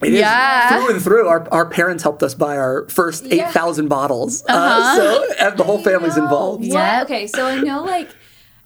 it 0.00 0.12
is 0.12 0.20
Yeah. 0.20 0.68
through 0.68 0.94
and 0.94 1.02
through. 1.02 1.26
Our, 1.26 1.48
our 1.50 1.66
parents 1.66 2.02
helped 2.04 2.22
us 2.22 2.34
buy 2.34 2.56
our 2.56 2.88
first 2.88 3.24
8,000 3.30 3.88
bottles. 3.88 4.44
Uh, 4.48 4.96
so 4.96 5.34
uh, 5.40 5.50
the 5.50 5.64
whole 5.64 5.78
family's 5.82 6.16
involved. 6.16 6.60
What? 6.62 6.70
Yeah. 6.72 7.02
Okay, 7.02 7.26
so 7.26 7.46
I 7.46 7.60
know 7.60 7.82
like 7.82 8.10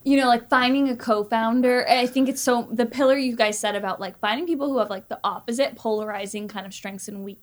you 0.04 0.16
know 0.18 0.26
like 0.28 0.48
finding 0.50 0.88
a 0.90 0.96
co-founder. 0.96 1.88
I 1.88 2.06
think 2.06 2.28
it's 2.28 2.42
so 2.42 2.68
the 2.70 2.84
pillar 2.86 3.16
you 3.16 3.34
guys 3.34 3.58
said 3.58 3.74
about 3.76 3.98
like 3.98 4.18
finding 4.18 4.46
people 4.46 4.68
who 4.68 4.78
have 4.78 4.90
like 4.90 5.08
the 5.08 5.18
opposite 5.24 5.74
polarizing 5.74 6.48
kind 6.48 6.66
of 6.66 6.74
strengths 6.74 7.08
and 7.08 7.24
weak 7.24 7.40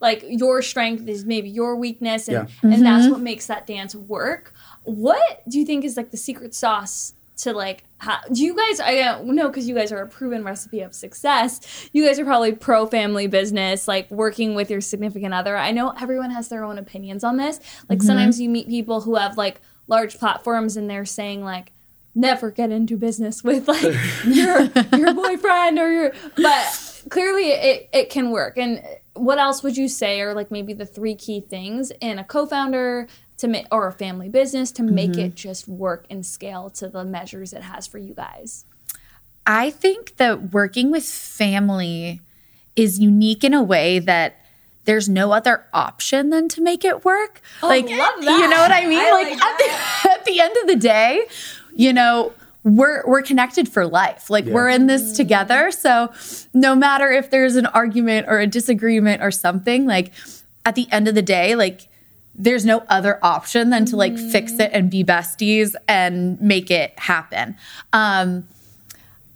like 0.00 0.24
your 0.28 0.62
strength 0.62 1.08
is 1.08 1.24
maybe 1.24 1.48
your 1.48 1.76
weakness 1.76 2.28
and 2.28 2.48
and 2.62 2.84
that's 2.84 3.04
mm-hmm. 3.04 3.12
what 3.12 3.20
makes 3.20 3.46
that 3.46 3.66
dance 3.66 3.94
work. 3.94 4.52
What 4.82 5.42
do 5.48 5.58
you 5.58 5.64
think 5.64 5.84
is 5.84 5.96
like 5.96 6.10
the 6.10 6.16
secret 6.16 6.54
sauce 6.54 7.14
to 7.36 7.52
like 7.52 7.84
how, 7.98 8.20
do 8.32 8.44
you 8.44 8.54
guys 8.54 8.80
I 8.80 8.98
uh, 9.00 9.18
don't 9.18 9.34
know 9.34 9.48
because 9.48 9.68
you 9.68 9.74
guys 9.74 9.90
are 9.92 10.02
a 10.02 10.08
proven 10.08 10.44
recipe 10.44 10.80
of 10.80 10.94
success. 10.94 11.88
You 11.92 12.06
guys 12.06 12.18
are 12.18 12.24
probably 12.24 12.52
pro 12.52 12.86
family 12.86 13.26
business, 13.26 13.88
like 13.88 14.10
working 14.10 14.54
with 14.54 14.70
your 14.70 14.80
significant 14.80 15.34
other. 15.34 15.56
I 15.56 15.70
know 15.70 15.94
everyone 16.00 16.30
has 16.30 16.48
their 16.48 16.64
own 16.64 16.78
opinions 16.78 17.24
on 17.24 17.36
this. 17.36 17.60
Like 17.88 17.98
mm-hmm. 17.98 18.06
sometimes 18.06 18.40
you 18.40 18.48
meet 18.48 18.68
people 18.68 19.00
who 19.00 19.16
have 19.16 19.36
like 19.36 19.60
large 19.88 20.18
platforms 20.18 20.76
and 20.76 20.88
they're 20.88 21.04
saying 21.04 21.44
like 21.44 21.72
never 22.14 22.50
get 22.50 22.70
into 22.70 22.96
business 22.96 23.42
with 23.42 23.66
like 23.66 23.82
your 24.26 24.62
your 24.96 25.14
boyfriend 25.14 25.78
or 25.78 25.92
your 25.92 26.12
but 26.36 27.02
clearly 27.10 27.50
it 27.50 27.88
it 27.92 28.10
can 28.10 28.30
work. 28.30 28.56
And 28.56 28.82
what 29.14 29.38
else 29.38 29.62
would 29.62 29.76
you 29.76 29.88
say 29.88 30.20
are 30.20 30.34
like 30.34 30.50
maybe 30.50 30.72
the 30.72 30.86
three 30.86 31.14
key 31.14 31.40
things 31.40 31.92
in 32.00 32.18
a 32.18 32.24
co-founder 32.24 33.08
to 33.36 33.48
make 33.48 33.66
or 33.70 33.86
a 33.86 33.92
family 33.92 34.28
business 34.28 34.70
to 34.72 34.82
make 34.82 35.16
it 35.16 35.16
mm-hmm. 35.16 35.34
just 35.34 35.66
work 35.66 36.06
and 36.10 36.24
scale 36.24 36.70
to 36.70 36.88
the 36.88 37.04
measures 37.04 37.52
it 37.52 37.62
has 37.62 37.86
for 37.86 37.98
you 37.98 38.14
guys? 38.14 38.64
I 39.46 39.70
think 39.70 40.16
that 40.16 40.52
working 40.52 40.90
with 40.90 41.04
family 41.04 42.20
is 42.76 42.98
unique 42.98 43.44
in 43.44 43.54
a 43.54 43.62
way 43.62 43.98
that 43.98 44.40
there's 44.84 45.08
no 45.08 45.32
other 45.32 45.64
option 45.72 46.30
than 46.30 46.48
to 46.50 46.60
make 46.60 46.84
it 46.84 47.04
work. 47.04 47.40
Oh, 47.62 47.68
like 47.68 47.88
love 47.88 48.22
you 48.22 48.48
know 48.48 48.60
what 48.60 48.72
I 48.72 48.86
mean? 48.86 48.98
I 48.98 49.10
like 49.12 49.30
like 49.30 49.42
at, 49.42 49.58
the, 49.58 50.10
at 50.10 50.24
the 50.24 50.40
end 50.40 50.56
of 50.62 50.66
the 50.68 50.76
day, 50.76 51.26
you 51.74 51.92
know, 51.92 52.32
we're 52.64 53.06
we're 53.06 53.22
connected 53.22 53.68
for 53.68 53.86
life. 53.86 54.30
Like 54.30 54.46
we're 54.46 54.68
in 54.70 54.86
this 54.86 55.12
together. 55.16 55.70
So 55.70 56.12
no 56.54 56.74
matter 56.74 57.12
if 57.12 57.30
there's 57.30 57.56
an 57.56 57.66
argument 57.66 58.26
or 58.28 58.40
a 58.40 58.46
disagreement 58.46 59.22
or 59.22 59.30
something, 59.30 59.86
like 59.86 60.12
at 60.64 60.74
the 60.74 60.90
end 60.90 61.06
of 61.06 61.14
the 61.14 61.22
day, 61.22 61.54
like 61.54 61.88
there's 62.34 62.64
no 62.64 62.82
other 62.88 63.18
option 63.22 63.70
than 63.70 63.84
to 63.84 63.96
like 63.96 64.18
fix 64.18 64.58
it 64.58 64.70
and 64.72 64.90
be 64.90 65.04
besties 65.04 65.74
and 65.86 66.40
make 66.40 66.70
it 66.70 66.98
happen. 66.98 67.54
Um 67.92 68.48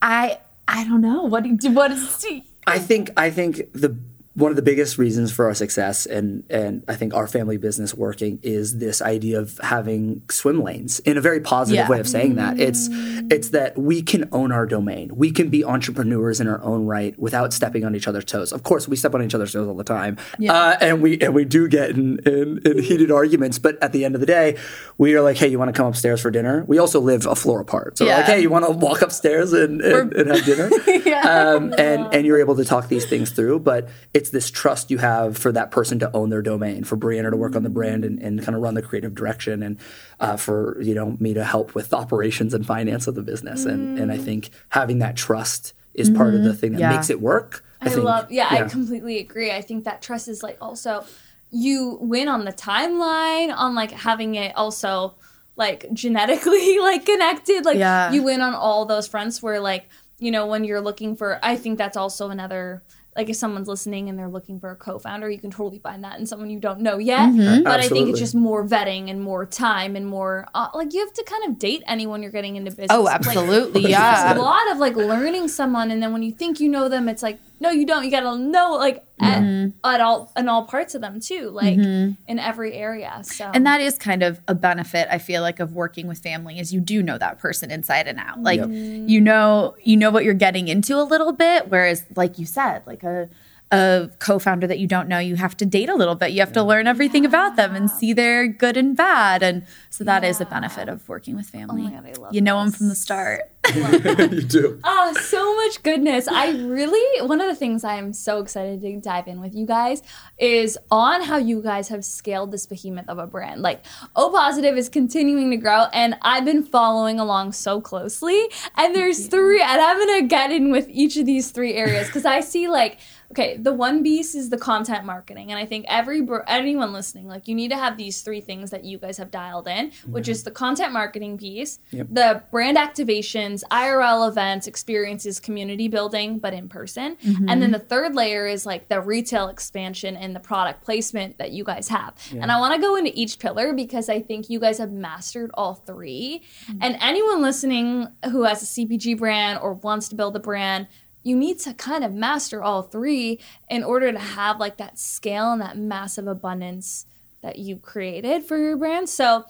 I 0.00 0.38
I 0.66 0.84
don't 0.84 1.02
know. 1.02 1.22
What 1.22 1.44
do 1.44 1.56
you, 1.60 1.70
what 1.70 1.90
is 1.92 2.24
I 2.66 2.78
think 2.78 3.10
I 3.16 3.30
think 3.30 3.72
the 3.72 3.94
one 4.38 4.50
of 4.52 4.56
the 4.56 4.62
biggest 4.62 4.98
reasons 4.98 5.32
for 5.32 5.46
our 5.46 5.54
success 5.54 6.06
and 6.06 6.44
and 6.48 6.84
I 6.86 6.94
think 6.94 7.12
our 7.14 7.26
family 7.26 7.56
business 7.56 7.92
working 7.94 8.38
is 8.42 8.78
this 8.78 9.02
idea 9.02 9.40
of 9.40 9.58
having 9.62 10.22
swim 10.30 10.62
lanes 10.62 11.00
in 11.00 11.16
a 11.16 11.20
very 11.20 11.40
positive 11.40 11.84
Yeah. 11.84 11.88
way 11.88 11.98
of 12.00 12.08
saying 12.08 12.36
that. 12.36 12.58
It's 12.60 12.88
it's 13.30 13.48
that 13.50 13.76
we 13.76 14.00
can 14.02 14.28
own 14.32 14.52
our 14.52 14.64
domain. 14.66 15.10
We 15.16 15.32
can 15.32 15.48
be 15.48 15.64
entrepreneurs 15.64 16.40
in 16.40 16.46
our 16.48 16.62
own 16.62 16.86
right 16.86 17.18
without 17.18 17.52
stepping 17.52 17.84
on 17.84 17.94
each 17.96 18.06
other's 18.06 18.24
toes. 18.24 18.52
Of 18.52 18.62
course, 18.62 18.86
we 18.86 18.96
step 18.96 19.14
on 19.14 19.22
each 19.22 19.34
other's 19.34 19.52
toes 19.52 19.66
all 19.66 19.74
the 19.74 19.84
time, 19.84 20.16
uh, 20.48 20.76
and 20.80 21.02
we 21.02 21.18
and 21.20 21.34
we 21.34 21.44
do 21.44 21.68
get 21.68 21.90
in, 21.90 22.18
in, 22.20 22.60
in 22.64 22.82
heated 22.82 23.10
arguments. 23.10 23.58
But 23.58 23.82
at 23.82 23.92
the 23.92 24.04
end 24.04 24.14
of 24.14 24.20
the 24.20 24.26
day, 24.26 24.56
we 24.98 25.14
are 25.14 25.20
like, 25.22 25.36
hey, 25.36 25.48
you 25.48 25.58
want 25.58 25.68
to 25.74 25.76
come 25.76 25.86
upstairs 25.86 26.20
for 26.20 26.30
dinner? 26.30 26.64
We 26.68 26.78
also 26.78 27.00
live 27.00 27.26
a 27.26 27.34
floor 27.34 27.60
apart, 27.60 27.98
so 27.98 28.04
we're 28.06 28.14
like, 28.14 28.24
hey, 28.26 28.40
you 28.40 28.50
want 28.50 28.64
to 28.66 28.70
walk 28.70 29.02
upstairs 29.02 29.52
and, 29.52 29.80
and, 29.80 30.12
and 30.12 30.30
have 30.30 30.44
dinner? 30.44 30.66
um, 31.26 31.74
and 31.76 32.14
and 32.14 32.26
you're 32.26 32.38
able 32.40 32.56
to 32.56 32.64
talk 32.64 32.88
these 32.88 33.06
things 33.06 33.30
through. 33.30 33.58
But 33.60 33.88
it's 34.14 34.27
this 34.30 34.50
trust 34.50 34.90
you 34.90 34.98
have 34.98 35.36
for 35.36 35.52
that 35.52 35.70
person 35.70 35.98
to 36.00 36.14
own 36.16 36.30
their 36.30 36.42
domain, 36.42 36.84
for 36.84 36.96
Brianna 36.96 37.30
to 37.30 37.36
work 37.36 37.56
on 37.56 37.62
the 37.62 37.68
brand 37.70 38.04
and, 38.04 38.18
and 38.22 38.42
kind 38.42 38.54
of 38.56 38.62
run 38.62 38.74
the 38.74 38.82
creative 38.82 39.14
direction, 39.14 39.62
and 39.62 39.78
uh, 40.20 40.36
for 40.36 40.80
you 40.80 40.94
know 40.94 41.16
me 41.20 41.34
to 41.34 41.44
help 41.44 41.74
with 41.74 41.92
operations 41.92 42.54
and 42.54 42.66
finance 42.66 43.06
of 43.06 43.14
the 43.14 43.22
business. 43.22 43.64
And 43.64 43.98
and 43.98 44.10
I 44.12 44.18
think 44.18 44.50
having 44.70 44.98
that 45.00 45.16
trust 45.16 45.72
is 45.94 46.08
part 46.10 46.34
of 46.34 46.44
the 46.44 46.54
thing 46.54 46.72
that 46.72 46.80
Yeah. 46.80 46.90
makes 46.94 47.10
it 47.10 47.20
work. 47.20 47.64
I, 47.80 47.88
think, 47.88 48.04
love, 48.04 48.30
yeah, 48.30 48.48
I 48.50 48.62
completely 48.68 49.18
agree. 49.18 49.50
I 49.52 49.62
think 49.62 49.84
that 49.84 50.02
trust 50.02 50.28
is 50.28 50.42
like 50.42 50.56
also 50.60 51.04
you 51.50 51.96
win 52.00 52.28
on 52.28 52.44
the 52.44 52.52
timeline, 52.52 53.54
on 53.56 53.74
like 53.74 53.90
having 53.90 54.34
it 54.34 54.54
also 54.56 55.14
like 55.56 55.86
genetically 55.92 56.78
like 56.80 57.04
connected. 57.06 57.64
Like 57.64 57.78
Yeah. 57.78 58.12
you 58.12 58.22
win 58.22 58.40
on 58.40 58.54
all 58.54 58.84
those 58.84 59.08
fronts 59.08 59.42
where 59.42 59.60
like, 59.60 59.88
you 60.18 60.30
know, 60.30 60.46
when 60.46 60.64
you're 60.64 60.80
looking 60.80 61.16
for, 61.16 61.38
I 61.42 61.56
think 61.56 61.78
that's 61.78 61.96
also 61.96 62.30
another. 62.30 62.82
Like 63.18 63.28
if 63.28 63.36
someone's 63.36 63.66
listening 63.66 64.08
and 64.08 64.16
they're 64.16 64.28
looking 64.28 64.60
for 64.60 64.70
a 64.70 64.76
co-founder, 64.76 65.28
you 65.28 65.38
can 65.38 65.50
totally 65.50 65.80
find 65.80 66.04
that 66.04 66.20
in 66.20 66.24
someone 66.26 66.50
you 66.50 66.60
don't 66.60 66.78
know 66.80 66.98
yet. 66.98 67.28
Mm-hmm. 67.30 67.64
But 67.64 67.80
I 67.80 67.88
think 67.88 68.08
it's 68.08 68.20
just 68.20 68.34
more 68.34 68.64
vetting 68.64 69.10
and 69.10 69.20
more 69.20 69.44
time 69.44 69.96
and 69.96 70.06
more 70.06 70.46
uh, 70.54 70.68
like 70.72 70.94
you 70.94 71.00
have 71.00 71.12
to 71.14 71.24
kind 71.24 71.44
of 71.50 71.58
date 71.58 71.82
anyone 71.88 72.22
you're 72.22 72.30
getting 72.30 72.54
into 72.54 72.70
business. 72.70 72.88
Oh, 72.92 73.08
absolutely. 73.08 73.80
it's 73.80 73.90
Yeah. 73.90 74.34
a 74.34 74.38
lot 74.38 74.70
of 74.70 74.78
like 74.78 74.94
learning 74.94 75.48
someone, 75.48 75.90
and 75.90 76.00
then 76.00 76.12
when 76.12 76.22
you 76.22 76.30
think 76.30 76.60
you 76.60 76.68
know 76.68 76.88
them, 76.88 77.08
it's 77.08 77.24
like 77.24 77.40
no, 77.60 77.70
you 77.70 77.86
don't. 77.86 78.04
You 78.04 78.10
gotta 78.10 78.38
know 78.38 78.72
like 78.72 79.04
Mm-hmm. 79.20 79.70
at, 79.82 79.94
at 79.94 80.00
all 80.00 80.32
in 80.36 80.48
all 80.48 80.64
parts 80.64 80.94
of 80.94 81.00
them 81.00 81.18
too, 81.18 81.50
like 81.50 81.76
in 81.76 82.16
every 82.38 82.74
area. 82.74 83.20
So 83.24 83.50
And 83.52 83.66
that 83.66 83.80
is 83.80 83.98
kind 83.98 84.22
of 84.22 84.40
a 84.46 84.54
benefit 84.54 85.08
I 85.10 85.18
feel 85.18 85.42
like 85.42 85.58
of 85.58 85.74
working 85.74 86.06
with 86.06 86.18
family 86.18 86.60
is 86.60 86.72
you 86.72 86.80
do 86.80 87.02
know 87.02 87.18
that 87.18 87.40
person 87.40 87.72
inside 87.72 88.06
and 88.06 88.20
out. 88.20 88.40
Like 88.40 88.60
you 88.60 89.20
know 89.20 89.74
you 89.82 89.96
know 89.96 90.10
what 90.10 90.22
you're 90.22 90.34
getting 90.34 90.68
into 90.68 90.96
a 90.96 91.02
little 91.02 91.32
bit 91.32 91.68
whereas 91.68 92.04
like 92.14 92.38
you 92.38 92.46
said 92.46 92.82
like 92.86 93.02
a 93.02 93.28
a 93.70 94.10
co-founder 94.18 94.66
that 94.66 94.78
you 94.78 94.86
don't 94.86 95.08
know, 95.08 95.18
you 95.18 95.36
have 95.36 95.56
to 95.58 95.66
date 95.66 95.88
a 95.88 95.94
little 95.94 96.14
bit. 96.14 96.32
You 96.32 96.40
have 96.40 96.52
to 96.54 96.62
learn 96.62 96.86
everything 96.86 97.26
about 97.26 97.56
them 97.56 97.74
and 97.74 97.90
see 97.90 98.12
their 98.12 98.46
good 98.46 98.76
and 98.76 98.96
bad. 98.96 99.42
And 99.42 99.66
so 99.90 100.04
that 100.04 100.24
is 100.24 100.40
a 100.40 100.46
benefit 100.46 100.88
of 100.88 101.06
working 101.08 101.36
with 101.36 101.50
oh 101.54 101.58
family. 101.58 101.84
Oh 101.86 101.90
God, 101.90 102.06
I 102.06 102.12
love 102.20 102.34
you 102.34 102.40
know 102.40 102.58
them 102.60 102.72
from 102.72 102.88
the 102.88 102.94
start. 102.94 103.50
you 103.74 104.42
do. 104.42 104.80
Oh, 104.84 105.12
so 105.20 105.54
much 105.56 105.82
goodness. 105.82 106.28
I 106.28 106.52
really, 106.52 107.26
one 107.26 107.40
of 107.40 107.48
the 107.48 107.54
things 107.54 107.84
I'm 107.84 108.14
so 108.14 108.40
excited 108.40 108.80
to 108.80 109.00
dive 109.00 109.28
in 109.28 109.40
with 109.40 109.54
you 109.54 109.66
guys 109.66 110.02
is 110.38 110.78
on 110.90 111.22
how 111.22 111.36
you 111.36 111.60
guys 111.62 111.88
have 111.88 112.04
scaled 112.04 112.52
this 112.52 112.64
behemoth 112.64 113.08
of 113.08 113.18
a 113.18 113.26
brand. 113.26 113.60
Like, 113.60 113.84
O 114.16 114.30
Positiv 114.30 114.78
is 114.78 114.88
continuing 114.88 115.50
to 115.50 115.56
grow, 115.58 115.84
and 115.92 116.16
I've 116.22 116.46
been 116.46 116.62
following 116.62 117.20
along 117.20 117.52
so 117.52 117.80
closely. 117.80 118.48
And 118.76 118.94
there's 118.94 119.26
three, 119.26 119.60
and 119.60 119.80
I'm 119.80 119.98
going 119.98 120.22
to 120.22 120.26
get 120.26 120.50
in 120.50 120.70
with 120.70 120.88
each 120.88 121.16
of 121.18 121.26
these 121.26 121.50
three 121.50 121.74
areas 121.74 122.06
because 122.06 122.24
I 122.24 122.40
see, 122.40 122.68
like, 122.68 122.98
okay, 123.32 123.56
the 123.56 123.72
one 123.72 124.02
beast 124.02 124.34
is 124.34 124.48
the 124.50 124.56
content 124.56 125.04
marketing, 125.04 125.50
and 125.50 125.58
I 125.58 125.66
think 125.66 125.84
every 125.88 126.26
anyone 126.46 126.92
listening, 126.92 127.28
like 127.28 127.46
you 127.48 127.54
need 127.54 127.70
to 127.70 127.76
have 127.76 127.96
these 127.96 128.22
three 128.22 128.40
things 128.40 128.70
that 128.70 128.84
you 128.84 128.98
guys 128.98 129.18
have 129.18 129.30
dialed 129.30 129.68
in, 129.68 129.92
which 130.06 130.28
is 130.28 130.44
the 130.44 130.50
content 130.50 130.92
marketing 130.92 131.38
piece, 131.38 131.78
Yep. 131.90 132.06
the 132.10 132.42
brand 132.50 132.76
activations, 132.76 133.62
IRL 133.70 134.28
events, 134.28 134.66
experiences, 134.66 135.40
community 135.40 135.88
building, 135.88 136.38
but 136.38 136.54
in 136.54 136.68
person, 136.68 137.16
mm-hmm. 137.16 137.48
and 137.48 137.60
then 137.60 137.70
the 137.70 137.78
third 137.78 138.14
layer 138.14 138.46
is 138.46 138.64
like 138.64 138.88
the 138.88 139.00
retail 139.00 139.48
expansion 139.48 140.16
and 140.16 140.34
the 140.34 140.40
product 140.40 140.82
placement 140.82 141.38
that 141.38 141.52
you 141.52 141.64
guys 141.64 141.88
have. 141.88 142.14
And 142.32 142.50
I 142.50 142.58
want 142.58 142.74
to 142.74 142.80
go 142.80 142.96
into 142.96 143.12
each 143.14 143.38
pillar 143.38 143.72
because 143.72 144.08
I 144.08 144.20
think 144.20 144.48
you 144.48 144.58
guys 144.58 144.78
have 144.78 144.92
mastered 144.92 145.50
all 145.54 145.74
3 145.74 146.42
mm. 146.70 146.78
And 146.80 146.96
anyone 147.00 147.42
listening 147.42 148.08
who 148.30 148.44
has 148.44 148.62
a 148.62 148.66
CPG 148.66 149.18
brand 149.18 149.58
or 149.60 149.74
wants 149.74 150.08
to 150.08 150.14
build 150.14 150.36
a 150.36 150.40
brand 150.40 150.86
you 151.28 151.36
need 151.36 151.58
to 151.60 151.74
kind 151.74 152.02
of 152.04 152.12
master 152.12 152.62
all 152.62 152.82
three 152.82 153.38
in 153.68 153.84
order 153.84 154.10
to 154.12 154.18
have 154.18 154.58
like 154.58 154.76
that 154.78 154.98
scale 154.98 155.52
and 155.52 155.60
that 155.60 155.76
massive 155.76 156.26
abundance 156.26 157.06
that 157.42 157.58
you 157.58 157.76
created 157.76 158.42
for 158.44 158.56
your 158.58 158.76
brand. 158.76 159.08
So, 159.08 159.44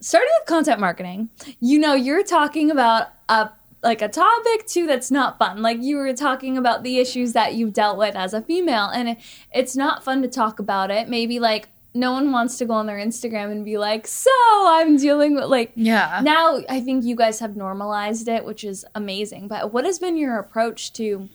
starting 0.00 0.30
with 0.38 0.46
content 0.46 0.80
marketing, 0.80 1.28
you 1.60 1.78
know, 1.78 1.94
you're 1.94 2.22
talking 2.22 2.70
about 2.70 3.08
a 3.28 3.50
like 3.82 4.02
a 4.02 4.08
topic 4.08 4.66
too 4.66 4.86
that's 4.86 5.10
not 5.10 5.38
fun. 5.38 5.62
Like 5.62 5.82
you 5.82 5.96
were 5.96 6.12
talking 6.12 6.56
about 6.56 6.82
the 6.82 6.98
issues 6.98 7.32
that 7.34 7.54
you've 7.54 7.72
dealt 7.72 7.98
with 7.98 8.16
as 8.16 8.34
a 8.34 8.42
female, 8.42 8.86
and 8.86 9.10
it, 9.10 9.18
it's 9.54 9.76
not 9.76 10.02
fun 10.04 10.22
to 10.22 10.28
talk 10.28 10.58
about 10.58 10.90
it. 10.90 11.08
Maybe 11.08 11.38
like 11.38 11.68
no 11.96 12.12
one 12.12 12.30
wants 12.30 12.58
to 12.58 12.64
go 12.64 12.74
on 12.74 12.86
their 12.86 12.98
Instagram 12.98 13.50
and 13.50 13.64
be 13.64 13.78
like, 13.78 14.06
"So 14.06 14.30
I'm 14.68 14.96
dealing 14.96 15.34
with 15.34 15.44
like." 15.44 15.72
Yeah. 15.74 16.20
Now 16.22 16.60
I 16.68 16.80
think 16.80 17.04
you 17.04 17.16
guys 17.16 17.40
have 17.40 17.56
normalized 17.56 18.28
it, 18.28 18.44
which 18.44 18.64
is 18.64 18.84
amazing. 18.94 19.48
But 19.48 19.72
what 19.72 19.84
has 19.84 19.98
been 19.98 20.16
your 20.16 20.38
approach 20.38 20.92
to 20.94 21.28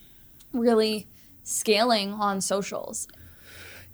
really 0.54 1.08
scaling 1.44 2.14
on 2.14 2.42
socials? 2.42 3.08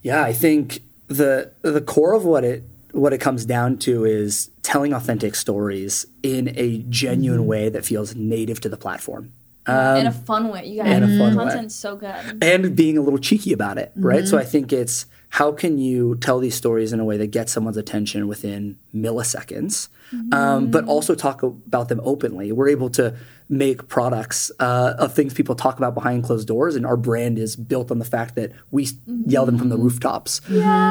Yeah, 0.01 0.23
I 0.23 0.34
think 0.34 0.82
the 1.08 1.51
the 1.62 1.82
core 1.82 2.13
of 2.13 2.25
what 2.25 2.43
it 2.43 2.63
what 2.91 3.13
it 3.13 3.19
comes 3.19 3.45
down 3.45 3.77
to 3.77 4.06
is 4.06 4.49
telling 4.62 4.93
authentic 4.93 5.36
stories 5.36 6.06
in 6.23 6.53
a 6.58 6.80
genuine 6.89 7.41
mm-hmm. 7.41 7.49
way 7.49 7.69
that 7.69 7.86
feels 7.86 8.15
native 8.15 8.60
to 8.62 8.69
the 8.69 8.77
platform. 8.77 9.32
in 9.67 9.73
a 9.73 10.08
um, 10.08 10.12
fun 10.12 10.49
way. 10.49 10.65
You 10.65 10.84
guys, 10.84 10.97
in 10.97 11.03
a 11.03 11.17
fun 11.17 11.36
way. 11.36 11.43
content's 11.43 11.75
so 11.75 11.95
good. 11.95 12.43
and 12.43 12.75
being 12.75 12.97
a 12.97 13.01
little 13.01 13.19
cheeky 13.19 13.53
about 13.53 13.77
it, 13.77 13.91
right? 13.95 14.27
So 14.27 14.38
mm-hmm. 14.38 14.47
I 14.47 14.49
think 14.49 14.73
it's 14.73 15.06
how 15.29 15.51
can 15.51 15.77
you 15.77 16.15
tell 16.15 16.39
these 16.39 16.55
stories 16.55 16.93
in 16.93 16.99
a 16.99 17.05
way 17.05 17.17
that 17.17 17.31
gets 17.31 17.51
someone's 17.51 17.77
attention 17.77 18.27
within 18.27 18.77
milliseconds, 18.95 19.89
um, 20.31 20.71
but 20.71 20.85
also 20.85 21.15
talk 21.15 21.43
about 21.43 21.89
them 21.89 22.01
openly. 22.03 22.51
We're 22.51 22.69
able 22.69 22.89
to 22.91 23.15
make 23.49 23.87
products 23.87 24.51
uh, 24.59 24.95
of 24.99 25.13
things 25.13 25.33
people 25.33 25.55
talk 25.55 25.77
about 25.77 25.93
behind 25.93 26.23
closed 26.23 26.47
doors, 26.47 26.75
and 26.75 26.85
our 26.85 26.97
brand 26.97 27.39
is 27.39 27.55
built 27.55 27.91
on 27.91 27.99
the 27.99 28.05
fact 28.05 28.35
that 28.35 28.51
we 28.71 28.83
s 28.83 28.93
yell 29.25 29.45
them 29.45 29.57
from 29.57 29.69
the 29.69 29.77
rooftops. 29.77 30.41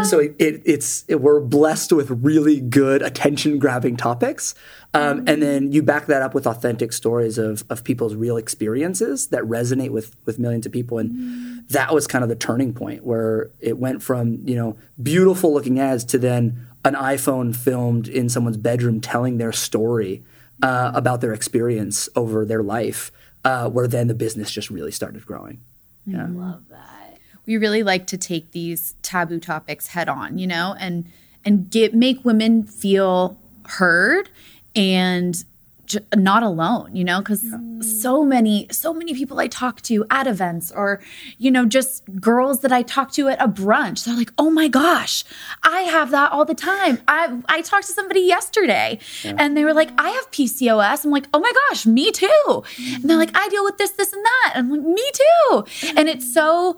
So 0.04 0.18
it, 0.18 0.34
it, 0.38 0.62
it's 0.64 1.04
it, 1.08 1.20
we're 1.20 1.40
blessed 1.40 1.92
with 1.92 2.10
really 2.10 2.60
good 2.60 3.02
attention 3.02 3.58
grabbing 3.58 3.96
topics. 3.96 4.54
Um, 4.94 5.24
and 5.26 5.42
then 5.42 5.72
you 5.72 5.82
back 5.82 6.06
that 6.06 6.22
up 6.22 6.32
with 6.32 6.46
authentic 6.46 6.90
stories 6.94 7.36
of, 7.36 7.64
of 7.68 7.84
people's 7.84 8.14
real 8.14 8.38
experiences 8.38 9.26
that 9.28 9.42
resonate 9.42 9.90
with, 9.90 10.16
with 10.24 10.38
millions 10.38 10.64
of 10.64 10.72
people. 10.72 10.96
And 10.96 11.68
that 11.68 11.92
was 11.92 12.06
kind 12.06 12.22
of 12.22 12.30
the 12.30 12.36
turning 12.36 12.72
point 12.72 13.04
where 13.04 13.50
it 13.60 13.76
went 13.76 14.02
from, 14.02 14.38
you 14.46 14.56
know, 14.56 14.78
beautiful 15.02 15.52
looking 15.52 15.78
ads 15.78 16.02
to 16.06 16.18
then 16.18 16.66
an 16.86 16.94
iPhone 16.94 17.54
filmed 17.54 18.06
in 18.06 18.28
someone's 18.28 18.56
bedroom 18.56 19.00
telling 19.00 19.38
their 19.38 19.52
story 19.52 20.22
uh, 20.62 20.92
about 20.94 21.20
their 21.20 21.34
experience 21.34 22.08
over 22.14 22.44
their 22.44 22.62
life, 22.62 23.10
uh, 23.44 23.68
where 23.68 23.88
then 23.88 24.06
the 24.06 24.14
business 24.14 24.50
just 24.50 24.70
really 24.70 24.92
started 24.92 25.26
growing. 25.26 25.60
Yeah. 26.06 26.28
Love 26.30 26.62
that. 26.70 27.18
we 27.44 27.56
really 27.56 27.82
like 27.82 28.06
to 28.08 28.16
take 28.16 28.52
these 28.52 28.94
taboo 29.02 29.40
topics 29.40 29.88
head 29.88 30.08
on, 30.08 30.38
you 30.38 30.46
know, 30.46 30.76
and 30.78 31.06
and 31.44 31.70
get 31.70 31.92
make 31.92 32.24
women 32.24 32.62
feel 32.62 33.36
heard 33.66 34.30
and 34.74 35.44
j- 35.86 36.00
not 36.14 36.42
alone, 36.42 36.94
you 36.94 37.04
know, 37.04 37.18
because 37.20 37.44
so 37.80 38.24
many 38.24 38.66
so 38.70 38.92
many 38.92 39.14
people 39.14 39.38
I 39.38 39.48
talk 39.48 39.80
to 39.82 40.04
at 40.10 40.26
events 40.26 40.72
or 40.74 41.00
you 41.38 41.50
know 41.50 41.64
just 41.64 42.02
girls 42.20 42.60
that 42.60 42.72
I 42.72 42.82
talk 42.82 43.12
to 43.12 43.28
at 43.28 43.40
a 43.40 43.48
brunch, 43.48 44.04
they're 44.04 44.16
like, 44.16 44.32
"Oh 44.38 44.50
my 44.50 44.68
gosh, 44.68 45.24
I 45.62 45.80
have 45.80 46.10
that 46.10 46.32
all 46.32 46.44
the 46.44 46.54
time." 46.54 46.98
I 47.08 47.38
I 47.48 47.62
talked 47.62 47.86
to 47.86 47.92
somebody 47.92 48.20
yesterday, 48.20 48.98
and 49.24 49.56
they 49.56 49.64
were 49.64 49.74
like, 49.74 49.90
"I 49.98 50.10
have 50.10 50.30
PCOS." 50.30 51.04
I'm 51.04 51.10
like, 51.10 51.28
"Oh 51.34 51.40
my 51.40 51.52
gosh, 51.68 51.86
me 51.86 52.10
too." 52.10 52.62
And 52.94 53.04
they're 53.04 53.16
like, 53.16 53.30
"I 53.34 53.48
deal 53.48 53.64
with 53.64 53.78
this, 53.78 53.92
this, 53.92 54.12
and 54.12 54.24
that." 54.24 54.52
I'm 54.56 54.70
like, 54.70 54.82
"Me 54.82 55.10
too." 55.22 55.64
And 55.96 56.08
it's 56.08 56.32
so 56.32 56.76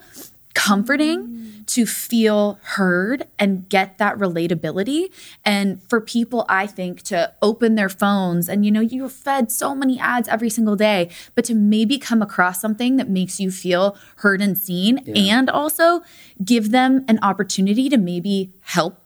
comforting 0.58 1.62
to 1.66 1.86
feel 1.86 2.58
heard 2.62 3.26
and 3.38 3.68
get 3.68 3.98
that 3.98 4.16
relatability. 4.18 5.12
And 5.44 5.80
for 5.88 6.00
people 6.00 6.44
i 6.48 6.66
think 6.66 7.02
to 7.02 7.32
open 7.42 7.74
their 7.74 7.88
phones 7.88 8.48
and 8.48 8.64
you 8.64 8.70
know 8.70 8.80
you're 8.80 9.08
fed 9.08 9.52
so 9.52 9.74
many 9.74 9.98
ads 10.00 10.28
every 10.28 10.50
single 10.50 10.76
day 10.76 11.10
but 11.34 11.44
to 11.44 11.54
maybe 11.54 11.98
come 11.98 12.22
across 12.22 12.60
something 12.60 12.96
that 12.96 13.08
makes 13.08 13.38
you 13.38 13.50
feel 13.50 13.96
heard 14.16 14.40
and 14.40 14.58
seen 14.58 14.98
and 15.16 15.48
also 15.48 16.02
give 16.44 16.70
them 16.70 17.04
an 17.08 17.18
opportunity 17.22 17.88
to 17.88 17.96
maybe 17.96 18.52
help 18.60 19.00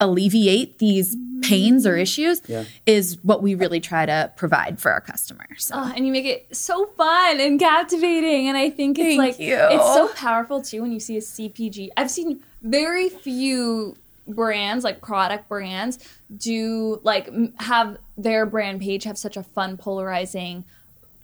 alleviate 0.00 0.78
these 0.78 1.16
pains 1.42 1.86
or 1.86 1.96
issues 1.96 2.42
Yeah. 2.46 2.64
is 2.86 3.18
what 3.22 3.42
we 3.42 3.54
really 3.54 3.80
try 3.80 4.06
to 4.06 4.30
provide 4.36 4.78
for 4.80 4.90
our 4.92 5.00
customers 5.00 5.66
so. 5.66 5.74
Oh, 5.76 5.92
and 5.96 6.06
you 6.06 6.12
make 6.12 6.24
it 6.26 6.54
so 6.56 6.86
fun 6.86 7.40
and 7.40 7.58
captivating. 7.58 8.48
And 8.48 8.56
I 8.56 8.70
think 8.70 8.98
it's 8.98 9.06
Thank 9.16 9.18
like 9.18 9.38
you. 9.38 9.56
it's 9.56 9.94
so 9.94 10.08
powerful 10.08 10.62
too 10.62 10.82
when 10.82 10.92
you 10.92 11.00
see 11.00 11.16
a 11.16 11.20
CPG. 11.20 11.88
I've 11.96 12.10
seen 12.10 12.40
very 12.62 13.08
few 13.08 13.96
brands 14.28 14.84
like 14.84 15.00
product 15.00 15.48
brands 15.48 15.98
do 16.36 17.00
like 17.02 17.28
have 17.58 17.96
their 18.16 18.46
brand 18.46 18.80
page 18.80 19.02
have 19.04 19.18
such 19.18 19.36
a 19.36 19.42
fun 19.42 19.76
polarizing 19.76 20.64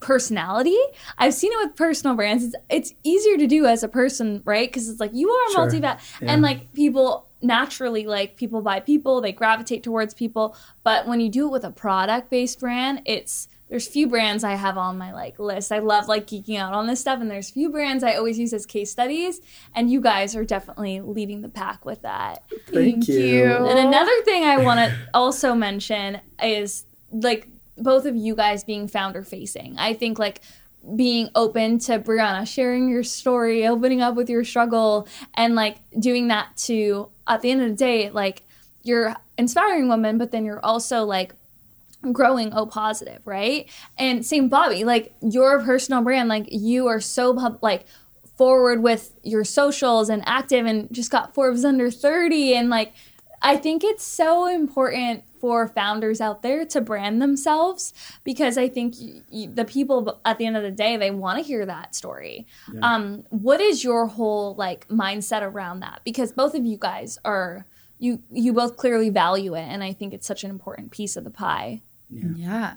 personality. 0.00 0.78
I've 1.18 1.34
seen 1.34 1.52
it 1.52 1.58
with 1.66 1.76
personal 1.76 2.16
brands. 2.16 2.44
It's 2.44 2.54
it's 2.68 2.94
easier 3.02 3.36
to 3.38 3.46
do 3.46 3.66
as 3.66 3.82
a 3.82 3.88
person, 3.88 4.42
right? 4.44 4.68
Because 4.68 4.88
it's 4.88 5.00
like 5.00 5.12
you 5.14 5.30
are 5.30 5.50
Sure. 5.52 5.70
multi 5.70 5.82
and 6.22 6.42
like 6.42 6.72
people 6.74 7.26
naturally 7.42 8.06
like 8.06 8.36
people 8.36 8.60
buy 8.62 8.80
people, 8.80 9.20
they 9.20 9.32
gravitate 9.32 9.82
towards 9.82 10.14
people. 10.14 10.56
But 10.82 11.06
when 11.06 11.20
you 11.20 11.28
do 11.28 11.46
it 11.48 11.52
with 11.52 11.64
a 11.64 11.70
product 11.70 12.30
based 12.30 12.60
brand, 12.60 13.02
it's 13.04 13.48
there's 13.68 13.88
few 13.88 14.06
brands 14.06 14.44
I 14.44 14.54
have 14.54 14.78
on 14.78 14.96
my 14.96 15.12
like 15.12 15.40
list. 15.40 15.72
I 15.72 15.80
love 15.80 16.06
like 16.06 16.26
geeking 16.28 16.58
out 16.58 16.72
on 16.72 16.86
this 16.86 17.00
stuff, 17.00 17.20
and 17.20 17.28
there's 17.30 17.50
few 17.50 17.68
brands 17.70 18.04
I 18.04 18.14
always 18.14 18.38
use 18.38 18.52
as 18.52 18.64
case 18.64 18.92
studies, 18.92 19.40
and 19.74 19.90
you 19.90 20.00
guys 20.00 20.36
are 20.36 20.44
definitely 20.44 21.00
leading 21.00 21.40
the 21.42 21.48
pack 21.48 21.84
with 21.84 22.02
that. 22.02 22.44
Thank, 22.68 23.08
you. 23.08 23.44
And 23.44 23.78
another 23.78 24.22
thing 24.22 24.44
I 24.44 24.58
want 24.58 24.78
to 24.78 24.96
also 25.12 25.54
mention 25.54 26.20
is 26.40 26.86
like 27.10 27.48
both 27.78 28.06
of 28.06 28.16
you 28.16 28.34
guys 28.34 28.64
being 28.64 28.88
founder 28.88 29.22
facing. 29.22 29.76
I 29.78 29.94
think 29.94 30.18
like 30.18 30.40
being 30.94 31.30
open 31.34 31.78
to 31.80 31.98
Brianna 31.98 32.46
sharing 32.46 32.88
your 32.88 33.02
story, 33.02 33.66
opening 33.66 34.00
up 34.00 34.14
with 34.14 34.30
your 34.30 34.44
struggle, 34.44 35.08
and 35.34 35.54
like 35.54 35.78
doing 35.98 36.28
that 36.28 36.56
to 36.56 37.08
at 37.26 37.42
the 37.42 37.50
end 37.50 37.62
of 37.62 37.68
the 37.68 37.74
day, 37.74 38.10
like 38.10 38.42
you're 38.82 39.16
inspiring 39.36 39.88
women, 39.88 40.18
but 40.18 40.30
then 40.30 40.44
you're 40.44 40.64
also 40.64 41.04
like 41.04 41.34
growing 42.12 42.52
O 42.54 42.66
Positiv, 42.66 43.18
right? 43.24 43.68
And 43.98 44.24
same 44.24 44.48
Bobby, 44.48 44.84
like 44.84 45.14
your 45.20 45.60
personal 45.62 46.02
brand, 46.02 46.28
like 46.28 46.46
you 46.50 46.86
are 46.86 47.00
so 47.00 47.58
like 47.62 47.86
forward 48.36 48.82
with 48.82 49.14
your 49.22 49.44
socials 49.44 50.08
and 50.08 50.22
active 50.26 50.66
and 50.66 50.92
just 50.92 51.10
got 51.10 51.34
Forbes 51.34 51.64
under 51.64 51.90
30 51.90 52.54
and 52.54 52.68
like 52.68 52.92
I 53.42 53.56
think 53.56 53.84
it's 53.84 54.04
so 54.04 54.46
important 54.46 55.24
for 55.40 55.68
founders 55.68 56.20
out 56.20 56.42
there 56.42 56.64
to 56.66 56.80
brand 56.80 57.20
themselves 57.22 57.92
because 58.24 58.56
I 58.58 58.68
think 58.68 58.94
y- 59.00 59.20
y- 59.30 59.48
the 59.52 59.64
people 59.64 60.18
at 60.24 60.38
the 60.38 60.46
end 60.46 60.56
of 60.56 60.62
the 60.62 60.70
day 60.70 60.96
they 60.96 61.10
want 61.10 61.38
to 61.38 61.44
hear 61.44 61.64
that 61.66 61.94
story. 61.94 62.46
Um, 62.82 63.24
what 63.30 63.60
is 63.60 63.84
your 63.84 64.06
whole 64.06 64.54
like 64.54 64.88
mindset 64.88 65.42
around 65.42 65.80
that? 65.80 66.00
Because 66.04 66.32
both 66.32 66.54
of 66.54 66.64
you 66.64 66.76
guys 66.78 67.18
are 67.24 67.66
you 67.98 68.22
you 68.30 68.52
both 68.52 68.76
clearly 68.76 69.10
value 69.10 69.54
it, 69.54 69.62
and 69.62 69.82
I 69.84 69.92
think 69.92 70.12
it's 70.12 70.26
such 70.26 70.42
an 70.44 70.50
important 70.50 70.90
piece 70.90 71.16
of 71.16 71.24
the 71.24 71.30
pie. 71.30 71.82
Yeah. 72.36 72.74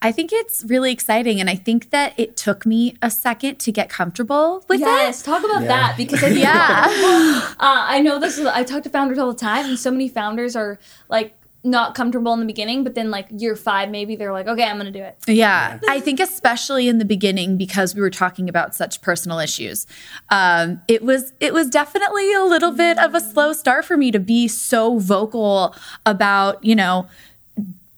I 0.00 0.12
think 0.12 0.32
it's 0.32 0.64
really 0.64 0.92
exciting. 0.92 1.40
And 1.40 1.48
I 1.48 1.54
think 1.54 1.90
that 1.90 2.14
it 2.16 2.36
took 2.36 2.66
me 2.66 2.96
a 3.02 3.10
second 3.10 3.56
to 3.60 3.72
get 3.72 3.88
comfortable 3.88 4.64
with 4.68 4.80
that. 4.80 5.02
Yes, 5.04 5.20
it. 5.20 5.24
talk 5.24 5.44
about 5.44 5.62
that 5.62 5.96
because 5.96 6.22
I 6.22 6.28
think 6.28 6.40
Yeah. 6.42 6.86
uh, 6.88 7.54
I 7.60 8.00
know 8.00 8.18
this. 8.18 8.38
Is, 8.38 8.46
I 8.46 8.64
talk 8.64 8.82
to 8.84 8.90
founders 8.90 9.18
all 9.18 9.32
the 9.32 9.38
time, 9.38 9.66
and 9.66 9.78
so 9.78 9.90
many 9.90 10.08
founders 10.08 10.56
are 10.56 10.78
like 11.08 11.34
not 11.64 11.94
comfortable 11.94 12.32
in 12.32 12.40
the 12.40 12.46
beginning, 12.46 12.82
but 12.82 12.94
then 12.94 13.10
like 13.10 13.26
year 13.30 13.54
five, 13.54 13.88
maybe 13.88 14.16
they're 14.16 14.32
like, 14.32 14.48
okay, 14.48 14.64
I'm 14.64 14.76
gonna 14.78 14.90
do 14.90 15.02
it. 15.02 15.16
Yeah. 15.28 15.78
I 15.88 16.00
think 16.00 16.18
especially 16.18 16.88
in 16.88 16.98
the 16.98 17.04
beginning 17.04 17.56
because 17.56 17.94
we 17.94 18.00
were 18.00 18.10
talking 18.10 18.48
about 18.48 18.74
such 18.74 19.00
personal 19.00 19.38
issues. 19.38 19.86
Um, 20.30 20.82
it 20.88 21.02
was 21.02 21.32
it 21.40 21.54
was 21.54 21.68
definitely 21.68 22.32
a 22.34 22.42
little 22.42 22.72
bit 22.72 22.98
of 22.98 23.14
a 23.14 23.20
slow 23.20 23.52
start 23.52 23.84
for 23.84 23.96
me 23.96 24.10
to 24.10 24.18
be 24.18 24.48
so 24.48 24.98
vocal 24.98 25.74
about, 26.04 26.62
you 26.64 26.74
know, 26.74 27.06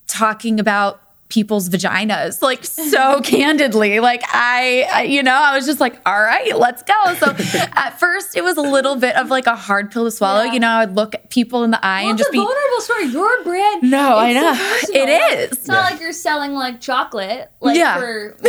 talking 0.06 0.60
about 0.60 1.00
people's 1.34 1.68
vaginas 1.68 2.40
like 2.42 2.64
so 2.64 3.20
candidly 3.24 3.98
like 3.98 4.22
I, 4.28 4.86
I 4.92 5.02
you 5.02 5.20
know 5.20 5.34
i 5.34 5.56
was 5.56 5.66
just 5.66 5.80
like 5.80 6.00
all 6.06 6.22
right 6.22 6.56
let's 6.56 6.84
go 6.84 7.14
so 7.14 7.26
at 7.74 7.98
first 7.98 8.36
it 8.36 8.44
was 8.44 8.56
a 8.56 8.62
little 8.62 8.94
bit 8.94 9.16
of 9.16 9.30
like 9.30 9.48
a 9.48 9.56
hard 9.56 9.90
pill 9.90 10.04
to 10.04 10.12
swallow 10.12 10.44
Yeah. 10.44 10.52
you 10.52 10.60
know 10.60 10.70
i'd 10.76 10.94
look 10.94 11.16
at 11.16 11.28
people 11.30 11.64
in 11.64 11.72
the 11.72 11.84
eye 11.84 12.02
Well, 12.02 12.10
and 12.10 12.18
just 12.18 12.28
a 12.28 12.32
be 12.32 12.38
vulnerable 12.38 12.80
story. 12.80 13.04
Your 13.06 13.42
brand. 13.44 13.82
No, 13.82 14.16
I 14.18 14.32
know. 14.32 14.54
so 14.54 14.64
personal. 14.80 15.02
It 15.02 15.08
is. 15.10 15.52
It's 15.52 15.66
not 15.66 15.90
like 15.90 16.00
you're 16.00 16.12
selling 16.12 16.52
like 16.52 16.80
chocolate, 16.80 17.50
like 17.60 17.76
Yeah. 17.76 17.98
for 17.98 18.36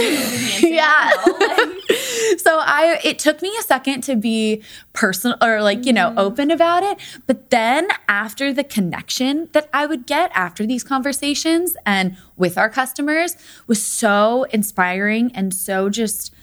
Yeah. 0.61 1.11
Like, 1.25 2.39
so 2.39 2.59
I 2.61 2.99
it 3.03 3.17
took 3.19 3.41
me 3.41 3.51
a 3.59 3.63
second 3.63 4.01
to 4.01 4.15
be 4.15 4.63
personal 4.93 5.37
or 5.41 5.61
like, 5.61 5.85
you 5.85 5.93
know, 5.93 6.09
mm-hmm. 6.09 6.19
open 6.19 6.51
about 6.51 6.83
it. 6.83 6.99
But 7.25 7.49
then 7.49 7.87
after 8.07 8.53
the 8.53 8.63
connection 8.63 9.49
that 9.53 9.69
I 9.73 9.85
would 9.85 10.05
get 10.05 10.31
after 10.35 10.65
these 10.65 10.83
conversations 10.83 11.75
and 11.85 12.17
with 12.37 12.57
our 12.57 12.69
customers 12.69 13.35
was 13.67 13.81
so 13.83 14.43
inspiring 14.51 15.31
and 15.33 15.53
so 15.53 15.89
just 15.89 16.33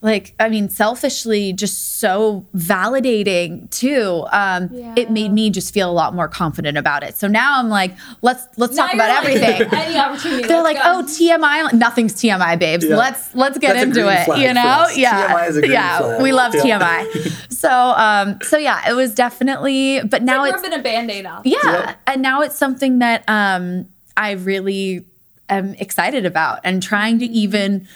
like 0.00 0.32
I 0.38 0.48
mean, 0.48 0.68
selfishly, 0.68 1.52
just 1.52 1.98
so 1.98 2.46
validating 2.54 3.68
too. 3.70 4.24
Um, 4.30 4.70
It 4.96 5.10
made 5.10 5.32
me 5.32 5.50
just 5.50 5.74
feel 5.74 5.90
a 5.90 5.92
lot 5.92 6.14
more 6.14 6.28
confident 6.28 6.78
about 6.78 7.02
it. 7.02 7.16
So 7.16 7.26
now 7.26 7.58
I'm 7.58 7.68
like, 7.68 7.96
let's 8.22 8.46
let's 8.56 8.76
now 8.76 8.86
talk 8.86 8.94
about 8.94 9.24
like, 9.24 9.34
everything. 9.42 9.68
Any 9.76 9.98
opportunity. 9.98 10.46
They're 10.46 10.62
like, 10.62 10.76
go. 10.76 10.82
oh, 11.00 11.02
TMI. 11.02 11.72
Nothing's 11.72 12.14
TMI, 12.14 12.56
babes. 12.60 12.84
Yeah. 12.84 12.94
Let's 12.96 13.34
let's 13.34 13.58
get 13.58 13.72
That's 13.74 13.86
into 13.86 14.08
it. 14.08 14.38
You 14.38 14.54
know, 14.54 14.86
yeah, 14.94 15.34
TMI 15.34 15.48
is 15.48 15.56
a 15.56 15.60
green 15.62 15.72
yeah. 15.72 15.98
flag. 15.98 16.22
We 16.22 16.30
love 16.32 16.54
Yeah. 16.54 16.78
TMI. 16.78 17.52
so, 17.52 17.68
um, 17.68 18.38
so 18.42 18.56
yeah, 18.56 18.88
it 18.88 18.94
was 18.94 19.16
definitely. 19.16 20.00
But 20.04 20.22
now 20.22 20.42
Like, 20.42 20.54
it's 20.54 20.62
ripping 20.62 20.78
a 20.78 20.82
band-aid 20.82 21.26
off. 21.26 21.44
yeah, 21.44 21.58
Yep. 21.64 21.96
and 22.06 22.22
now 22.22 22.42
it's 22.42 22.54
something 22.56 23.00
that 23.00 23.24
um, 23.28 23.88
I 24.16 24.32
really 24.32 25.06
am 25.48 25.74
excited 25.74 26.26
about 26.26 26.60
and 26.64 26.82
trying 26.82 27.18
to 27.20 27.26
even 27.26 27.88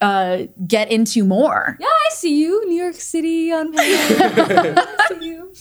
uh, 0.00 0.44
get 0.66 0.90
into 0.90 1.24
more. 1.24 1.76
Yeah, 1.80 1.86
I 1.86 2.14
see 2.14 2.38
you, 2.40 2.66
New 2.68 2.82
York 2.82 2.96
City 2.96 3.52
on 3.52 3.72
I 3.78 5.06
see 5.08 5.26
you. 5.26 5.52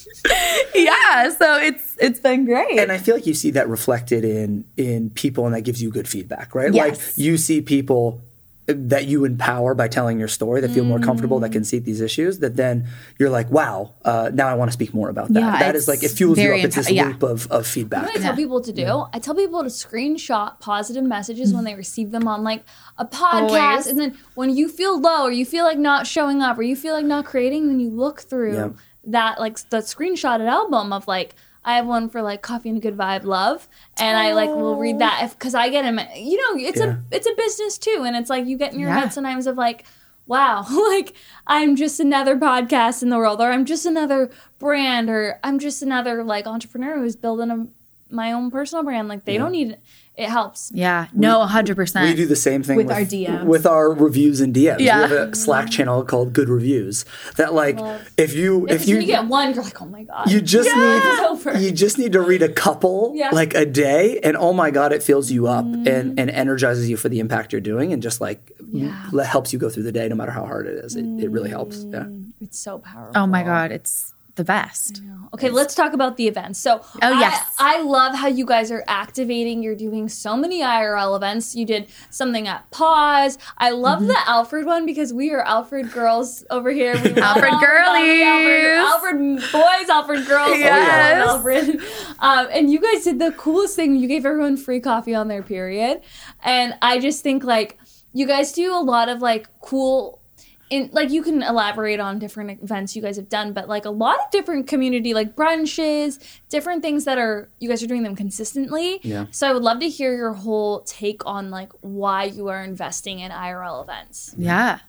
Yeah, 0.75 1.29
so 1.29 1.58
it's 1.58 1.95
it's 1.99 2.19
been 2.19 2.45
great. 2.45 2.79
and 2.79 2.91
I 2.91 2.97
feel 2.97 3.15
like 3.15 3.25
you 3.25 3.34
see 3.34 3.51
that 3.51 3.69
reflected 3.69 4.25
in 4.25 4.65
in 4.77 5.10
people, 5.12 5.45
and 5.45 5.55
that 5.55 5.62
gives 5.62 5.81
you 5.81 5.89
good 5.89 6.08
feedback, 6.08 6.53
right? 6.53 6.73
Yes. 6.73 6.97
Like 6.97 7.17
you 7.17 7.38
see 7.38 7.62
people 7.62 8.19
that 8.67 9.06
you 9.06 9.25
empower 9.25 9.75
by 9.75 9.88
telling 9.88 10.17
your 10.17 10.28
story 10.28 10.60
that 10.62 10.71
feel 10.71 10.84
more 10.84 10.99
comfortable 10.99 11.39
that 11.39 11.51
can 11.51 11.63
see 11.63 11.78
these 11.78 12.01
issues 12.01 12.39
that 12.39 12.56
then 12.56 12.88
you're 13.19 13.30
like 13.30 13.49
wow 13.51 13.93
uh, 14.06 14.32
now 14.34 14.47
i 14.47 14.56
want 14.56 14.69
to 14.69 14.73
speak 14.73 14.91
more 14.93 15.10
about 15.10 15.28
that 15.34 15.39
Yeah, 15.39 15.60
that 15.60 15.75
is 15.75 15.88
like 15.88 16.01
it 16.01 16.10
fuels 16.10 16.39
you 16.39 16.51
up 16.51 16.58
it's 16.63 16.75
this 16.75 16.89
empower- 16.89 17.08
yeah. 17.08 17.13
loop 17.13 17.23
of, 17.23 17.45
of 17.51 17.67
feedback 17.67 18.06
What 18.08 18.17
I 18.17 18.21
tell 18.21 18.36
people 18.36 18.62
to 18.62 18.73
do, 18.73 19.06
I 19.13 19.19
tell 19.19 19.36
people 19.36 19.62
to 19.62 19.69
screenshot 19.69 20.60
positive 20.60 21.04
messages 21.04 21.54
when 21.54 21.63
they 21.63 21.75
receive 21.75 22.10
them 22.12 22.28
on 22.28 22.43
like 22.43 22.63
a 22.97 23.06
podcast. 23.06 23.51
Always. 23.51 23.88
And 23.88 23.99
then 23.99 24.17
when 24.34 24.49
you 24.56 24.67
feel 24.67 24.99
low 24.99 25.23
or 25.23 25.32
you 25.32 25.45
feel 25.45 25.63
like 25.65 25.78
not 25.78 26.08
showing 26.08 26.41
up 26.41 26.58
or 26.58 26.63
you 26.63 26.75
feel 26.75 26.93
like 26.95 27.06
not 27.06 27.25
creating, 27.25 27.67
then 27.67 27.80
you 27.80 27.89
look 27.91 28.21
through 28.21 28.56
Yeah. 28.56 28.69
that 29.06 29.39
like 29.39 29.58
the 29.69 29.78
screenshotted 29.78 30.47
album 30.49 30.91
of 30.91 31.08
like 31.08 31.36
I 31.65 31.75
have 31.78 31.88
one 31.88 32.10
for 32.10 32.21
like 32.21 32.41
coffee 32.43 32.69
and 32.69 32.78
a 32.78 32.82
good 32.82 32.95
vibe 32.95 33.23
love 33.25 33.67
and 33.99 34.15
I 34.17 34.34
like 34.34 34.54
will 34.56 34.78
read 34.78 34.99
that 34.99 35.21
if 35.23 35.38
because 35.38 35.56
I 35.56 35.69
get 35.69 35.84
him 35.84 35.99
you 36.15 36.38
know 36.38 36.63
it's 36.63 36.80
Yeah. 36.80 36.97
a 36.97 37.15
it's 37.15 37.28
a 37.28 37.34
business 37.36 37.78
too 37.80 38.04
and 38.06 38.15
it's 38.15 38.30
like 38.30 38.45
you 38.45 38.58
get 38.58 38.71
in 38.73 38.80
your 38.80 38.89
Yeah. 38.89 38.99
head 38.99 39.13
sometimes 39.13 39.47
of 39.47 39.58
like 39.58 39.84
wow 40.28 40.63
like 40.89 41.13
I'm 41.47 41.75
just 41.75 41.99
another 41.99 42.36
podcast 42.38 43.01
in 43.04 43.10
the 43.10 43.17
world 43.17 43.41
or 43.41 43.51
I'm 43.51 43.65
just 43.65 43.86
another 43.86 44.30
brand 44.60 45.10
or 45.10 45.39
I'm 45.43 45.58
just 45.60 45.82
another 45.82 46.23
like 46.23 46.45
entrepreneur 46.47 46.97
who's 46.99 47.15
building 47.15 47.49
a 47.51 47.67
my 48.13 48.32
own 48.32 48.51
personal 48.51 48.84
brand 48.84 49.08
like 49.08 49.25
they 49.25 49.36
don't 49.38 49.51
need 49.51 49.78
it 50.17 50.30
helps 50.30 50.71
yeah, 50.73 51.08
no, 51.13 51.45
hundred 51.45 51.75
percent. 51.75 52.04
we 52.06 52.12
percent. 52.12 52.17
do 52.17 52.25
the 52.28 52.36
same 52.36 52.63
thing 52.63 52.78
With 52.78 52.88
with, 52.88 52.95
our 52.95 53.01
DMs. 53.01 53.43
with 53.45 53.65
our 53.65 53.91
reviews 53.91 54.39
and 54.41 54.54
DMs. 54.56 54.80
Yeah. 54.80 55.08
We 55.08 55.15
have 55.15 55.30
a 55.34 55.36
Slack 55.36 55.69
channel 55.69 56.04
called 56.06 56.32
Good 56.34 56.47
Reviews. 56.49 57.04
That 57.36 57.54
like 57.54 57.78
Love. 57.80 58.10
if 58.17 58.34
you 58.34 58.65
if 58.67 58.84
if 58.84 58.88
you 58.88 58.99
you 58.99 59.06
get 59.08 59.25
one 59.25 59.54
you're 59.54 59.63
like 59.63 59.82
oh 59.82 59.86
my 59.86 60.04
god 60.04 60.32
you 60.32 60.39
just 60.41 60.69
It's 60.71 61.21
over. 61.30 61.54
need 61.54 61.63
you 61.65 61.71
just 61.71 61.97
need 61.97 62.13
to 62.13 62.21
read 62.21 62.41
a 62.41 62.49
couple 62.51 63.12
Yeah. 63.15 63.30
like 63.32 63.54
a 63.56 63.65
day 63.65 64.19
and 64.23 64.38
oh 64.38 64.54
my 64.54 64.71
god 64.71 64.93
it 64.93 65.04
fills 65.04 65.32
you 65.32 65.47
up 65.47 65.65
Mm. 65.65 65.88
and 65.88 66.19
and 66.19 66.30
energizes 66.30 66.89
you 66.89 66.95
for 66.97 67.10
the 67.10 67.19
impact 67.19 67.51
you're 67.51 67.62
doing 67.62 67.91
and 67.93 68.01
just 68.01 68.21
like 68.21 68.51
Yeah. 68.71 69.10
l- 69.13 69.19
helps 69.19 69.51
you 69.54 69.60
go 69.60 69.69
through 69.69 69.84
the 69.84 69.91
day 69.91 70.08
no 70.08 70.15
matter 70.15 70.32
how 70.32 70.45
hard 70.45 70.65
it 70.67 70.75
is 70.86 70.95
it, 70.95 71.06
it 71.23 71.30
really 71.30 71.49
helps 71.49 71.84
yeah 71.89 72.06
it's 72.41 72.58
so 72.60 72.80
powerful 72.80 73.13
Oh 73.21 73.28
my 73.28 73.43
god, 73.43 73.71
it's 73.71 74.13
the 74.36 74.43
best. 74.43 75.02
Okay, 75.34 75.50
let's 75.50 75.76
talk 75.76 75.91
about 75.93 76.15
the 76.15 76.28
events. 76.28 76.60
So, 76.60 76.82
Oh, 77.02 77.19
yes. 77.19 77.54
I, 77.60 77.82
love 77.82 78.15
how 78.15 78.28
you 78.28 78.45
guys 78.45 78.71
are 78.71 78.84
activating. 78.88 79.62
You're 79.63 79.76
doing 79.76 80.08
so 80.08 80.38
many 80.38 80.62
IRL 80.62 81.15
events. 81.17 81.56
You 81.56 81.65
did 81.65 81.88
something 82.10 82.48
at 82.48 82.69
Pause. 82.71 83.38
I 83.58 83.71
love 83.71 84.00
Mm-hmm. 84.00 84.08
the 84.08 84.30
Alfred 84.30 84.65
one 84.65 84.86
because 84.86 85.12
we 85.13 85.32
are 85.32 85.41
Alfred 85.41 85.91
girls 85.91 86.45
over 86.50 86.69
here. 86.71 86.93
Alfred 87.17 87.54
girlies. 87.60 88.21
Alfred, 88.24 88.76
Alfred 88.78 89.52
boys, 89.52 89.89
Alfred 89.89 90.26
girls. 90.28 90.58
Yes. 90.58 91.28
Alfred. 91.28 91.82
Um, 92.19 92.48
and 92.52 92.71
you 92.71 92.80
guys 92.80 93.04
did 93.04 93.19
the 93.19 93.32
coolest 93.34 93.76
thing. 93.76 93.95
You 93.95 94.08
gave 94.08 94.26
everyone 94.26 94.56
free 94.58 94.80
coffee 94.80 95.15
on 95.15 95.28
their 95.28 95.43
period, 95.43 96.02
and 96.43 96.76
I 96.82 97.00
just 97.00 97.24
think 97.24 97.43
like 97.43 97.78
you 98.13 98.26
guys 98.26 98.54
do 98.54 98.74
a 98.74 98.80
lot 98.80 99.10
of 99.10 99.21
like 99.21 99.48
cool 99.60 100.21
in 100.69 100.89
like 100.93 101.12
you 101.12 101.21
can 101.21 101.43
elaborate 101.43 101.99
on 101.99 102.17
different 102.17 102.62
events 102.63 102.95
you 102.95 103.01
guys 103.01 103.17
have 103.17 103.30
done 103.30 103.54
but 103.54 103.67
like 103.69 103.86
a 103.86 103.89
lot 103.89 104.17
of 104.19 104.32
different 104.32 104.65
community 104.67 105.13
like 105.13 105.36
brunches 105.36 106.19
different 106.49 106.82
things 106.82 107.06
that 107.06 107.17
are 107.19 107.49
you 107.60 107.69
guys 107.69 107.84
are 107.84 107.88
doing 107.88 108.01
them 108.04 108.15
consistently 108.15 108.99
Yeah. 109.04 109.28
so 109.32 109.47
i 109.47 109.54
would 109.54 109.62
love 109.63 109.80
to 109.82 109.89
hear 109.89 110.15
your 110.15 110.34
whole 110.34 110.80
take 110.82 111.23
on 111.25 111.51
like 111.51 111.71
why 111.82 112.23
you 112.23 112.47
are 112.47 112.63
investing 112.63 113.19
in 113.19 113.32
irl 113.32 113.84
events 113.84 114.34
Yeah. 114.38 114.80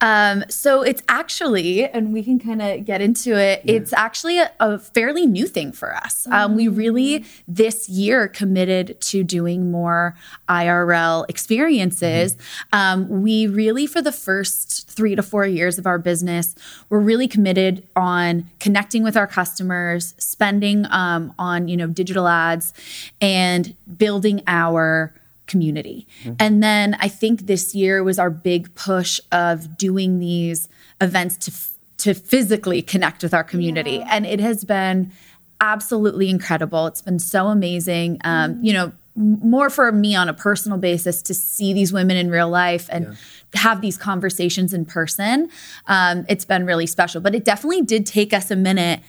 Um, 0.00 0.44
so 0.48 0.82
it's 0.82 1.02
actually, 1.08 1.88
and 1.88 2.12
we 2.12 2.22
can 2.22 2.38
kind 2.38 2.62
of 2.62 2.84
get 2.84 3.00
into 3.00 3.38
it, 3.38 3.62
it's 3.64 3.92
actually 3.92 4.38
a, 4.38 4.50
a 4.60 4.78
fairly 4.78 5.26
new 5.26 5.46
thing 5.46 5.72
for 5.72 5.94
us. 5.94 6.26
Um, 6.30 6.56
we 6.56 6.68
really 6.68 7.24
this 7.48 7.88
year 7.88 8.28
committed 8.28 9.00
to 9.00 9.24
doing 9.24 9.70
more 9.70 10.16
IRL 10.48 11.24
experiences. 11.28 12.36
Um, 12.72 13.22
we 13.22 13.46
really, 13.46 13.86
for 13.86 14.02
the 14.02 14.12
first 14.12 14.88
three 14.90 15.14
to 15.14 15.22
four 15.22 15.46
years 15.46 15.78
of 15.78 15.86
our 15.86 15.98
business, 15.98 16.54
we're 16.88 17.00
really 17.00 17.28
committed 17.28 17.86
on 17.94 18.48
connecting 18.60 19.02
with 19.02 19.16
our 19.16 19.26
customers, 19.26 20.14
spending 20.18 20.86
um, 20.90 21.34
on 21.38 21.68
you 21.68 21.76
know 21.76 21.86
digital 21.86 22.28
ads, 22.28 22.72
and 23.20 23.74
building 23.96 24.42
our 24.46 25.12
community. 25.46 26.06
And 26.38 26.62
then 26.62 26.96
I 27.00 27.08
think 27.08 27.46
this 27.46 27.74
year 27.74 28.02
was 28.02 28.18
our 28.18 28.30
big 28.30 28.74
push 28.74 29.20
of 29.32 29.76
doing 29.78 30.18
these 30.18 30.68
events 31.00 31.36
to 31.38 31.50
f- 31.50 31.72
to 31.98 32.14
physically 32.14 32.82
connect 32.82 33.22
with 33.22 33.32
our 33.32 33.44
community, 33.44 34.02
and 34.10 34.26
it 34.26 34.38
has 34.40 34.64
been 34.64 35.12
absolutely 35.60 36.28
incredible. 36.28 36.86
It's 36.86 37.00
been 37.02 37.18
so 37.18 37.46
amazing. 37.48 38.20
Um, 38.24 38.58
you 38.62 38.72
know. 38.72 38.92
More 39.18 39.70
for 39.70 39.90
me 39.92 40.14
on 40.14 40.28
a 40.28 40.34
personal 40.34 40.76
basis 40.76 41.22
to 41.22 41.32
see 41.32 41.72
these 41.72 41.90
women 41.90 42.18
in 42.18 42.28
real 42.28 42.50
life 42.50 42.86
and 42.92 43.16
have 43.54 43.80
these 43.80 43.96
conversations 43.96 44.74
in 44.74 44.84
person. 44.84 45.48
Um, 45.86 46.26
it's 46.28 46.44
been 46.44 46.66
really 46.66 46.86
special, 46.86 47.22
but 47.22 47.34
it 47.34 47.42
definitely 47.42 47.80
did 47.80 48.04
take 48.04 48.34
us 48.34 48.50
a 48.50 48.56
minute 48.56 49.00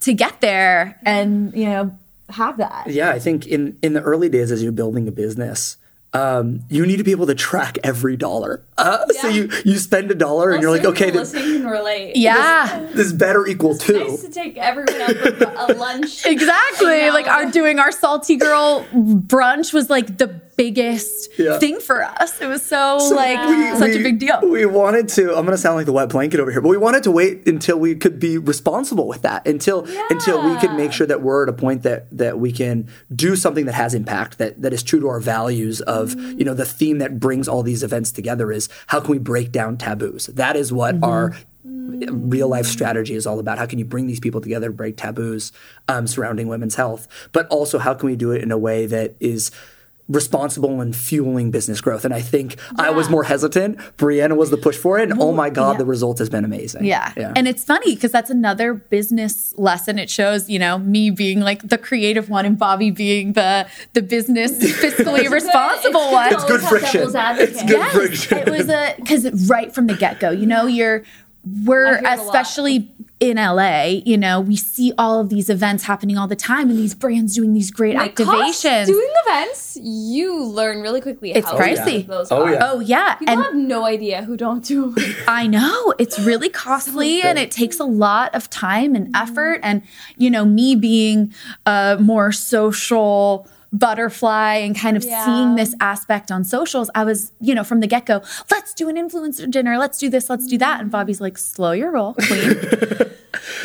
to 0.00 0.12
get 0.12 0.40
there 0.40 0.98
and 1.04 1.54
you 1.54 1.66
know 1.66 1.96
have 2.28 2.58
that. 2.58 2.88
yeah 2.88 3.10
i 3.10 3.18
think 3.18 3.46
in 3.46 3.78
in 3.82 3.92
the 3.92 4.02
early 4.02 4.28
days 4.28 4.50
as 4.50 4.62
you're 4.62 4.72
building 4.72 5.06
a 5.08 5.12
business 5.12 5.76
um, 6.16 6.60
you 6.70 6.86
need 6.86 6.96
to 6.96 7.04
be 7.04 7.10
able 7.10 7.26
to 7.26 7.34
track 7.34 7.78
every 7.84 8.16
dollar. 8.16 8.62
Uh, 8.78 9.06
So 9.20 9.28
you 9.28 9.50
you 9.64 9.76
spend 9.78 10.10
a 10.10 10.14
dollar 10.14 10.50
and 10.50 10.62
you're 10.62 10.70
like, 10.70 10.84
okay, 10.84 11.06
people 11.12 11.24
th- 11.26 11.42
can 11.42 11.62
can 11.62 11.66
relate. 11.70 12.16
Yeah. 12.16 12.86
This 12.94 13.12
better 13.12 13.46
equal 13.46 13.76
two. 13.76 13.98
Nice 13.98 14.22
to 14.22 14.30
take 14.30 14.56
everyone 14.56 15.00
out 15.02 15.16
for 15.16 15.72
a 15.72 15.76
lunch. 15.86 16.24
Exactly. 16.26 17.10
Like 17.10 17.26
our 17.26 17.50
doing 17.50 17.78
our 17.78 17.92
salty 17.92 18.36
girl 18.36 18.84
brunch 18.94 19.72
was 19.72 19.90
like 19.90 20.18
the 20.18 20.28
biggest 20.56 21.28
Yeah. 21.38 21.58
thing 21.58 21.78
for 21.80 22.02
us. 22.02 22.40
It 22.40 22.46
was 22.46 22.62
so, 22.62 22.96
like 23.14 23.38
we- 23.48 23.78
such 23.78 23.90
we- 23.90 24.00
a 24.00 24.02
big 24.02 24.18
deal. 24.18 24.40
We 24.42 24.66
wanted 24.66 25.08
to. 25.10 25.28
I'm 25.36 25.44
going 25.44 25.50
to 25.56 25.58
sound 25.58 25.76
like 25.76 25.86
the 25.86 25.92
wet 25.92 26.08
blanket 26.08 26.40
over 26.40 26.50
here, 26.50 26.60
but 26.60 26.68
we 26.68 26.76
wanted 26.76 27.02
to 27.04 27.10
wait 27.10 27.46
until 27.46 27.78
we 27.78 27.94
could 27.94 28.18
be 28.18 28.38
responsible 28.38 29.06
with 29.06 29.22
that. 29.22 29.46
Until 29.46 29.86
until 30.10 30.42
we 30.48 30.58
could 30.60 30.72
make 30.74 30.92
sure 30.92 31.06
that 31.06 31.22
we're 31.22 31.42
at 31.44 31.48
a 31.48 31.52
point 31.52 31.82
that 31.82 32.06
that 32.16 32.38
we 32.38 32.52
can 32.52 32.88
do 33.14 33.36
something 33.36 33.66
that 33.66 33.74
has 33.74 33.94
impact, 33.94 34.38
that 34.38 34.62
that 34.62 34.72
is 34.72 34.82
true 34.82 35.00
to 35.00 35.08
our 35.08 35.20
values. 35.20 35.80
Of 35.82 36.14
you 36.14 36.44
know, 36.44 36.54
the 36.54 36.64
theme 36.64 36.98
that 36.98 37.20
brings 37.20 37.48
all 37.48 37.62
these 37.62 37.82
events 37.82 38.10
together 38.12 38.50
is 38.50 38.68
how 38.88 39.00
can 39.00 39.10
we 39.12 39.18
break 39.18 39.52
down 39.52 39.76
taboos. 39.76 40.26
That 40.26 40.56
is 40.56 40.72
what 40.72 40.96
our 41.02 41.32
real 41.64 42.48
life 42.48 42.66
strategy 42.66 43.14
is 43.14 43.26
all 43.26 43.38
about. 43.38 43.58
How 43.58 43.66
can 43.66 43.78
you 43.78 43.84
bring 43.84 44.06
these 44.06 44.20
people 44.20 44.40
together 44.40 44.68
to 44.68 44.72
break 44.72 44.96
taboos 44.96 45.52
um, 45.88 46.06
surrounding 46.06 46.48
women's 46.48 46.74
health, 46.74 47.06
but 47.32 47.46
also 47.48 47.78
how 47.78 47.94
can 47.94 48.08
we 48.08 48.16
do 48.16 48.32
it 48.32 48.42
in 48.42 48.50
a 48.50 48.58
way 48.58 48.86
that 48.86 49.14
is 49.20 49.50
responsible 50.08 50.80
and 50.80 50.94
fueling 50.94 51.50
business 51.50 51.80
growth. 51.80 52.04
And 52.04 52.14
I 52.14 52.20
think 52.20 52.56
I 52.76 52.90
was 52.90 53.10
more 53.10 53.24
hesitant. 53.24 53.78
Brianna 53.96 54.36
was 54.36 54.50
the 54.50 54.56
push 54.56 54.76
for 54.76 54.98
it. 54.98 55.10
And 55.10 55.20
oh 55.20 55.32
my 55.32 55.50
God, 55.50 55.72
yeah. 55.72 55.78
the 55.78 55.84
result 55.84 56.18
has 56.18 56.30
been 56.30 56.44
amazing. 56.44 56.84
Yeah. 56.84 57.12
And 57.16 57.48
it's 57.48 57.64
funny 57.64 57.94
because 57.94 58.12
that's 58.12 58.30
another 58.30 58.74
business 58.74 59.52
lesson. 59.56 59.98
It 59.98 60.08
shows, 60.08 60.48
you 60.48 60.58
know, 60.58 60.78
me 60.78 61.10
being 61.10 61.40
like 61.40 61.68
the 61.68 61.78
creative 61.78 62.28
one 62.28 62.46
and 62.46 62.58
Bobby 62.58 62.90
being 62.90 63.32
the 63.32 63.66
the 63.94 64.02
business 64.02 64.52
fiscally 64.52 65.28
responsible 65.30 66.12
one. 66.12 66.32
It's 66.32 66.44
good 66.44 66.60
friction. 66.60 67.02
It's 67.02 67.62
good 67.62 67.70
yes, 67.70 67.94
friction. 67.94 68.38
it 68.38 68.50
was 68.50 68.68
a 68.68 68.94
because 68.96 69.48
right 69.48 69.74
from 69.74 69.88
the 69.88 69.94
get 69.94 70.20
go, 70.20 70.30
you 70.30 70.46
know, 70.46 70.66
you're 70.66 71.02
we're 71.64 71.98
I 72.04 72.14
a 72.14 72.16
lot. 72.16 72.26
especially 72.26 72.90
in 73.18 73.38
LA, 73.38 73.84
you 74.04 74.18
know, 74.18 74.40
we 74.42 74.56
see 74.56 74.92
all 74.98 75.20
of 75.20 75.30
these 75.30 75.48
events 75.48 75.84
happening 75.84 76.18
all 76.18 76.26
the 76.28 76.36
time 76.36 76.68
and 76.68 76.78
these 76.78 76.94
brands 76.94 77.34
doing 77.34 77.54
these 77.54 77.70
great 77.70 77.96
It 77.96 78.14
costs- 78.14 78.62
activations. 78.62 78.86
Doing 78.86 79.08
events, 79.26 79.78
you 79.80 80.44
learn 80.44 80.82
really 80.82 81.00
quickly 81.00 81.32
It's 81.32 81.46
how 81.46 81.56
pricey. 81.56 81.70
expensive 81.70 82.06
those 82.08 82.30
Oh, 82.30 82.42
are. 82.44 82.52
yeah. 82.52 82.58
oh 82.60 82.80
yeah, 82.80 83.14
People 83.14 83.32
and 83.34 83.42
have 83.42 83.54
no 83.54 83.86
idea 83.86 84.22
who 84.24 84.36
don't 84.36 84.62
do 84.62 84.90
them. 84.90 85.14
I 85.26 85.46
know 85.46 85.94
it's 85.98 86.18
really 86.18 86.50
costly 86.50 87.22
and 87.22 87.38
it 87.38 87.50
takes 87.50 87.80
a 87.80 87.84
lot 87.84 88.34
of 88.34 88.50
time 88.50 88.94
and 88.94 89.08
effort. 89.16 89.60
And, 89.62 89.80
you 90.18 90.28
know, 90.28 90.44
me 90.44 90.76
being 90.76 91.32
a 91.64 91.96
more 91.98 92.32
social 92.32 93.48
butterfly 93.78 94.54
and 94.56 94.76
kind 94.78 94.96
of 94.96 95.04
Yeah. 95.04 95.24
seeing 95.24 95.54
this 95.56 95.74
aspect 95.80 96.30
on 96.32 96.44
socials, 96.44 96.90
I 96.94 97.04
was, 97.04 97.32
you 97.40 97.54
know, 97.54 97.64
from 97.64 97.80
the 97.80 97.86
get 97.86 98.06
go, 98.06 98.22
let's 98.50 98.74
do 98.74 98.88
an 98.88 98.96
influencer 98.96 99.50
dinner, 99.50 99.78
let's 99.78 99.98
do 99.98 100.08
this, 100.08 100.30
let's 100.30 100.46
do 100.46 100.58
that. 100.58 100.80
And 100.80 100.90
Bobby's 100.90 101.20
like, 101.20 101.36
slow 101.38 101.72
your 101.72 101.90
roll, 101.92 102.14
queen. 102.14 102.56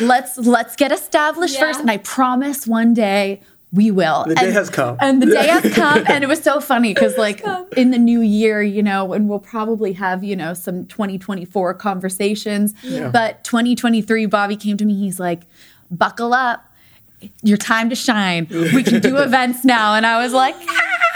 let's 0.00 0.38
let's 0.38 0.76
get 0.76 0.92
established 0.92 1.54
Yeah. 1.54 1.60
first. 1.60 1.80
And 1.80 1.90
I 1.90 1.96
promise 1.98 2.66
one 2.66 2.94
day 2.94 3.40
we 3.72 3.90
will. 3.90 4.24
The 4.28 4.34
day 4.34 4.50
has 4.50 4.68
come. 4.68 4.98
And 5.00 5.22
the 5.22 5.26
day 5.26 5.46
has 5.46 5.72
come. 5.74 6.04
And 6.06 6.22
it 6.22 6.26
was 6.26 6.42
so 6.42 6.60
funny 6.60 6.92
because, 6.92 7.16
like, 7.16 7.42
in 7.74 7.90
the 7.90 7.96
new 7.98 8.20
year, 8.20 8.62
you 8.62 8.82
know, 8.82 9.14
and 9.14 9.30
we'll 9.30 9.38
probably 9.38 9.94
have, 9.94 10.22
you 10.22 10.36
know, 10.36 10.52
some 10.52 10.84
2024 10.86 11.72
conversations. 11.74 12.74
Yeah. 12.82 13.08
But 13.08 13.44
2023, 13.44 14.26
Bobby 14.26 14.56
came 14.56 14.76
to 14.76 14.84
me. 14.84 14.94
He's 14.94 15.18
like, 15.18 15.44
buckle 15.90 16.34
up. 16.34 16.66
Your 17.42 17.56
time 17.56 17.90
to 17.90 17.96
shine. 17.96 18.46
We 18.50 18.82
can 18.82 19.00
do 19.00 19.16
events 19.22 19.64
now. 19.64 19.94
And 19.94 20.06
I 20.06 20.22
was 20.22 20.32
like, 20.32 20.54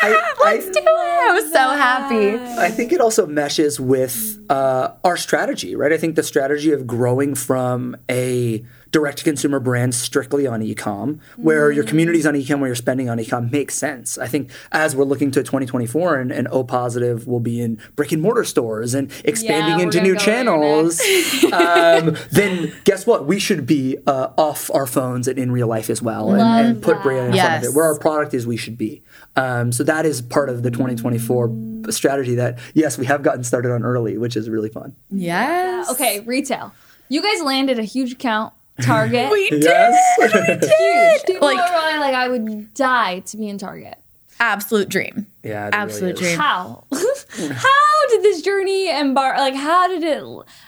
I, 0.02 0.34
let's 0.44 0.66
do 0.66 0.80
it. 0.80 0.86
I 0.86 1.32
was 1.32 1.52
so 1.52 1.70
happy. 1.70 2.38
I 2.60 2.70
think 2.70 2.92
it 2.92 3.00
also 3.00 3.26
meshes 3.26 3.80
with 3.80 4.38
uh, 4.50 4.92
our 5.04 5.16
strategy, 5.16 5.74
right? 5.74 5.92
I 5.92 5.96
think 5.96 6.16
the 6.16 6.22
strategy 6.22 6.72
of 6.72 6.86
growing 6.86 7.34
from 7.34 7.96
a 8.10 8.64
direct 8.90 9.18
to 9.18 9.24
consumer 9.24 9.60
brands 9.60 9.96
strictly 9.96 10.46
on 10.46 10.60
ecom, 10.62 11.20
where 11.36 11.70
your 11.70 11.84
community's 11.84 12.26
on 12.26 12.34
ecom, 12.34 12.60
where 12.60 12.68
you're 12.68 12.74
spending 12.74 13.08
on 13.08 13.18
ecom, 13.18 13.50
makes 13.50 13.74
sense. 13.74 14.18
I 14.18 14.26
think 14.26 14.50
as 14.72 14.94
we're 14.94 15.04
looking 15.04 15.30
to 15.32 15.42
2024 15.42 16.16
and, 16.16 16.32
and 16.32 16.48
O 16.48 16.64
Positiv 16.64 17.26
will 17.26 17.40
be 17.40 17.60
in 17.60 17.80
brick 17.94 18.12
and 18.12 18.22
mortar 18.22 18.44
stores 18.44 18.94
and 18.94 19.10
expanding 19.24 19.76
we're 19.76 19.82
into 19.82 20.00
new 20.00 20.16
channels, 20.16 21.00
um, 21.52 22.16
then 22.30 22.72
guess 22.84 23.06
what? 23.06 23.26
We 23.26 23.38
should 23.38 23.66
be 23.66 23.98
uh, 24.06 24.28
off 24.36 24.70
our 24.72 24.86
phones 24.86 25.28
and 25.28 25.38
in 25.38 25.50
real 25.50 25.66
life 25.66 25.90
as 25.90 26.00
well 26.00 26.30
and, 26.32 26.40
and 26.40 26.82
put 26.82 27.02
brand 27.02 27.34
in 27.34 27.40
front 27.40 27.64
of 27.64 27.70
it. 27.70 27.76
Where 27.76 27.84
our 27.84 27.98
product 27.98 28.34
is, 28.34 28.46
we 28.46 28.56
should 28.56 28.78
be. 28.78 29.02
Um, 29.36 29.72
so 29.72 29.84
that 29.84 30.06
is 30.06 30.22
part 30.22 30.48
of 30.48 30.62
the 30.62 30.70
2024 30.70 31.54
strategy 31.90 32.36
that, 32.36 32.58
yes, 32.74 32.98
we 32.98 33.06
have 33.06 33.22
gotten 33.22 33.44
started 33.44 33.72
on 33.72 33.84
early, 33.84 34.18
which 34.18 34.36
is 34.36 34.48
really 34.48 34.70
fun. 34.70 34.94
Yes. 35.10 35.90
Okay, 35.90 36.20
retail. 36.20 36.72
You 37.08 37.22
guys 37.22 37.42
landed 37.42 37.78
a 37.78 37.84
huge 37.84 38.12
account, 38.12 38.52
Target. 38.82 39.30
We 39.30 39.50
did. 39.50 39.62
Yes. 39.64 41.18
huge. 41.18 41.24
People 41.26 41.48
Like- 41.48 41.58
are 41.58 41.68
probably 41.68 41.98
like, 42.00 42.14
I 42.14 42.28
would 42.28 42.74
die 42.74 43.20
to 43.20 43.36
be 43.36 43.48
in 43.48 43.58
Target. 43.58 43.96
Absolute 44.38 44.88
dream. 44.90 45.26
Yeah, 45.42 45.68
it 45.68 45.74
Absolute 45.74 46.02
really 46.02 46.12
is. 46.12 46.20
dream. 46.20 46.38
How? 46.38 46.84
how 46.92 48.08
did 48.10 48.22
this 48.22 48.42
journey 48.42 48.90
embark? 48.90 49.38
Like, 49.38 49.54
how 49.54 49.88
did 49.88 50.02
it? 50.04 50.22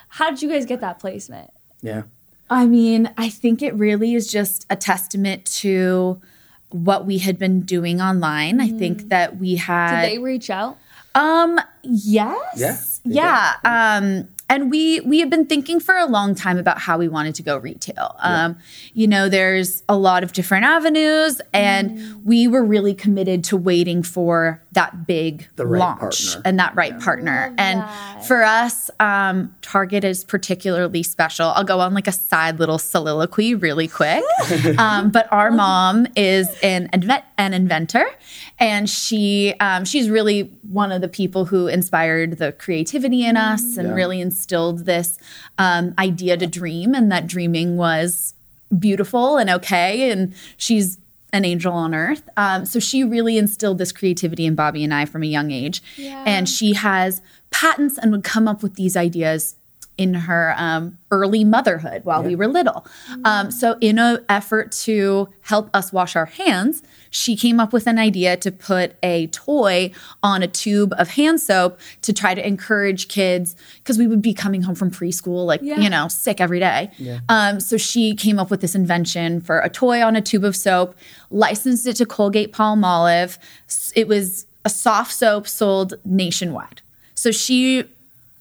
How 0.08 0.30
did 0.30 0.40
you 0.42 0.48
guys 0.48 0.64
get 0.64 0.80
that 0.80 0.98
placement? 0.98 1.50
Yeah. 1.82 2.02
I 2.48 2.66
mean, 2.66 3.10
I 3.18 3.28
think 3.28 3.60
it 3.60 3.74
really 3.74 4.14
is 4.14 4.30
just 4.32 4.64
a 4.70 4.76
testament 4.76 5.44
to 5.56 6.18
what 6.70 7.04
we 7.06 7.18
had 7.18 7.38
been 7.38 7.60
doing 7.62 8.00
online. 8.00 8.58
I 8.60 8.68
think 8.70 9.10
that 9.10 9.36
we 9.38 9.56
had. 9.56 10.02
Did 10.02 10.12
they 10.12 10.18
reach 10.18 10.48
out? 10.50 10.78
um 11.14 11.58
yes. 11.82 12.52
Yeah, 12.56 12.76
they 13.04 13.14
Yeah. 13.14 13.52
Um 13.98 14.28
and 14.48 14.70
we 14.70 15.00
we 15.00 15.20
have 15.20 15.30
been 15.30 15.46
thinking 15.46 15.80
for 15.80 15.94
a 15.96 16.06
long 16.06 16.34
time 16.34 16.58
about 16.58 16.78
how 16.78 16.98
we 16.98 17.08
wanted 17.08 17.34
to 17.36 17.42
go 17.42 17.56
retail. 17.58 18.16
Um 18.20 18.56
you 18.94 19.06
know, 19.06 19.28
there's 19.28 19.82
a 19.88 19.96
lot 19.96 20.22
of 20.22 20.32
different 20.32 20.64
avenues 20.64 21.40
and 21.52 22.24
we 22.24 22.48
were 22.48 22.64
really 22.64 22.94
committed 22.94 23.44
to 23.44 23.56
waiting 23.56 24.02
for 24.02 24.62
that 24.72 25.06
big 25.06 25.48
right 25.58 25.78
launch 25.80 25.98
partner. 26.34 26.42
and 26.44 26.58
that 26.58 26.74
right 26.76 26.98
partner. 27.00 27.54
And 27.58 27.80
that. 27.80 28.24
for 28.26 28.42
us, 28.44 28.90
um, 29.00 29.54
Target 29.62 30.04
is 30.04 30.24
particularly 30.24 31.02
special. 31.02 31.48
I'll 31.48 31.64
go 31.64 31.80
on 31.80 31.94
like 31.94 32.06
a 32.06 32.12
side 32.12 32.58
little 32.58 32.78
soliloquy 32.78 33.54
really 33.54 33.88
quick. 33.88 34.22
um, 34.78 35.10
but 35.10 35.30
our 35.32 35.50
mom 35.50 36.06
is 36.16 36.48
an 36.62 36.88
invent 36.92 37.24
an 37.38 37.54
inventor, 37.54 38.04
and 38.58 38.88
she 38.90 39.54
um, 39.60 39.84
she's 39.84 40.08
really 40.10 40.42
one 40.70 40.90
of 40.92 41.00
the 41.00 41.08
people 41.08 41.44
who 41.44 41.66
inspired 41.66 42.38
the 42.38 42.52
creativity 42.52 43.24
in 43.24 43.36
us 43.36 43.76
and 43.76 43.88
Yeah. 43.88 43.94
really 43.94 44.20
instilled 44.38 44.86
this 44.86 45.18
um, 45.58 45.94
idea 45.98 46.36
to 46.36 46.46
dream, 46.46 46.94
and 46.94 47.10
that 47.10 47.26
dreaming 47.26 47.76
was 47.76 48.34
beautiful 48.78 49.36
and 49.36 49.50
okay. 49.50 50.10
And 50.10 50.34
she's 50.56 50.98
an 51.32 51.44
angel 51.44 51.72
on 51.72 51.94
earth. 51.94 52.28
Um, 52.36 52.64
so 52.64 52.78
she 52.78 53.02
really 53.02 53.36
instilled 53.36 53.78
this 53.78 53.92
creativity 53.92 54.46
in 54.46 54.54
Bobby 54.54 54.84
and 54.84 54.94
I 54.94 55.04
from 55.04 55.22
a 55.22 55.26
young 55.26 55.50
age. 55.50 55.82
Yeah. 55.96 56.22
And 56.26 56.48
she 56.48 56.74
has 56.74 57.20
patents 57.50 57.98
and 57.98 58.12
would 58.12 58.24
come 58.24 58.46
up 58.46 58.62
with 58.62 58.74
these 58.74 58.96
ideas 58.96 59.56
in 59.96 60.14
her 60.14 60.54
um, 60.56 60.96
early 61.10 61.42
motherhood 61.42 62.04
while 62.04 62.22
we 62.22 62.36
were 62.36 62.46
little. 62.46 62.86
Um, 63.24 63.50
so, 63.50 63.76
in 63.80 63.98
an 63.98 64.24
effort 64.28 64.70
to 64.84 65.28
help 65.40 65.68
us 65.74 65.92
wash 65.92 66.14
our 66.14 66.26
hands, 66.26 66.84
she 67.10 67.36
came 67.36 67.58
up 67.60 67.72
with 67.72 67.86
an 67.86 67.98
idea 67.98 68.36
to 68.36 68.50
put 68.52 68.92
a 69.02 69.26
toy 69.28 69.90
on 70.22 70.42
a 70.42 70.46
tube 70.48 70.94
of 70.98 71.10
hand 71.10 71.40
soap 71.40 71.78
to 72.02 72.12
try 72.12 72.34
to 72.34 72.46
encourage 72.46 73.08
kids 73.08 73.56
because 73.78 73.98
we 73.98 74.06
would 74.06 74.22
be 74.22 74.34
coming 74.34 74.62
home 74.62 74.74
from 74.74 74.90
preschool, 74.90 75.46
like, 75.46 75.60
Yeah. 75.62 75.78
you 75.80 75.88
know, 75.90 76.08
sick 76.08 76.40
every 76.40 76.60
day. 76.60 76.90
Um, 77.28 77.60
so, 77.60 77.76
she 77.76 78.14
came 78.14 78.38
up 78.38 78.50
with 78.50 78.60
this 78.60 78.74
invention 78.74 79.40
for 79.40 79.60
a 79.60 79.68
toy 79.68 80.02
on 80.02 80.16
a 80.16 80.20
tube 80.20 80.44
of 80.44 80.54
soap, 80.56 80.94
licensed 81.30 81.86
it 81.86 81.96
to 81.96 82.06
Colgate 82.06 82.52
Palmolive. 82.52 83.38
It 83.94 84.08
was 84.08 84.46
a 84.64 84.70
soft 84.70 85.12
soap 85.12 85.46
sold 85.48 85.94
nationwide. 86.04 86.82
So, 87.14 87.30
she 87.30 87.84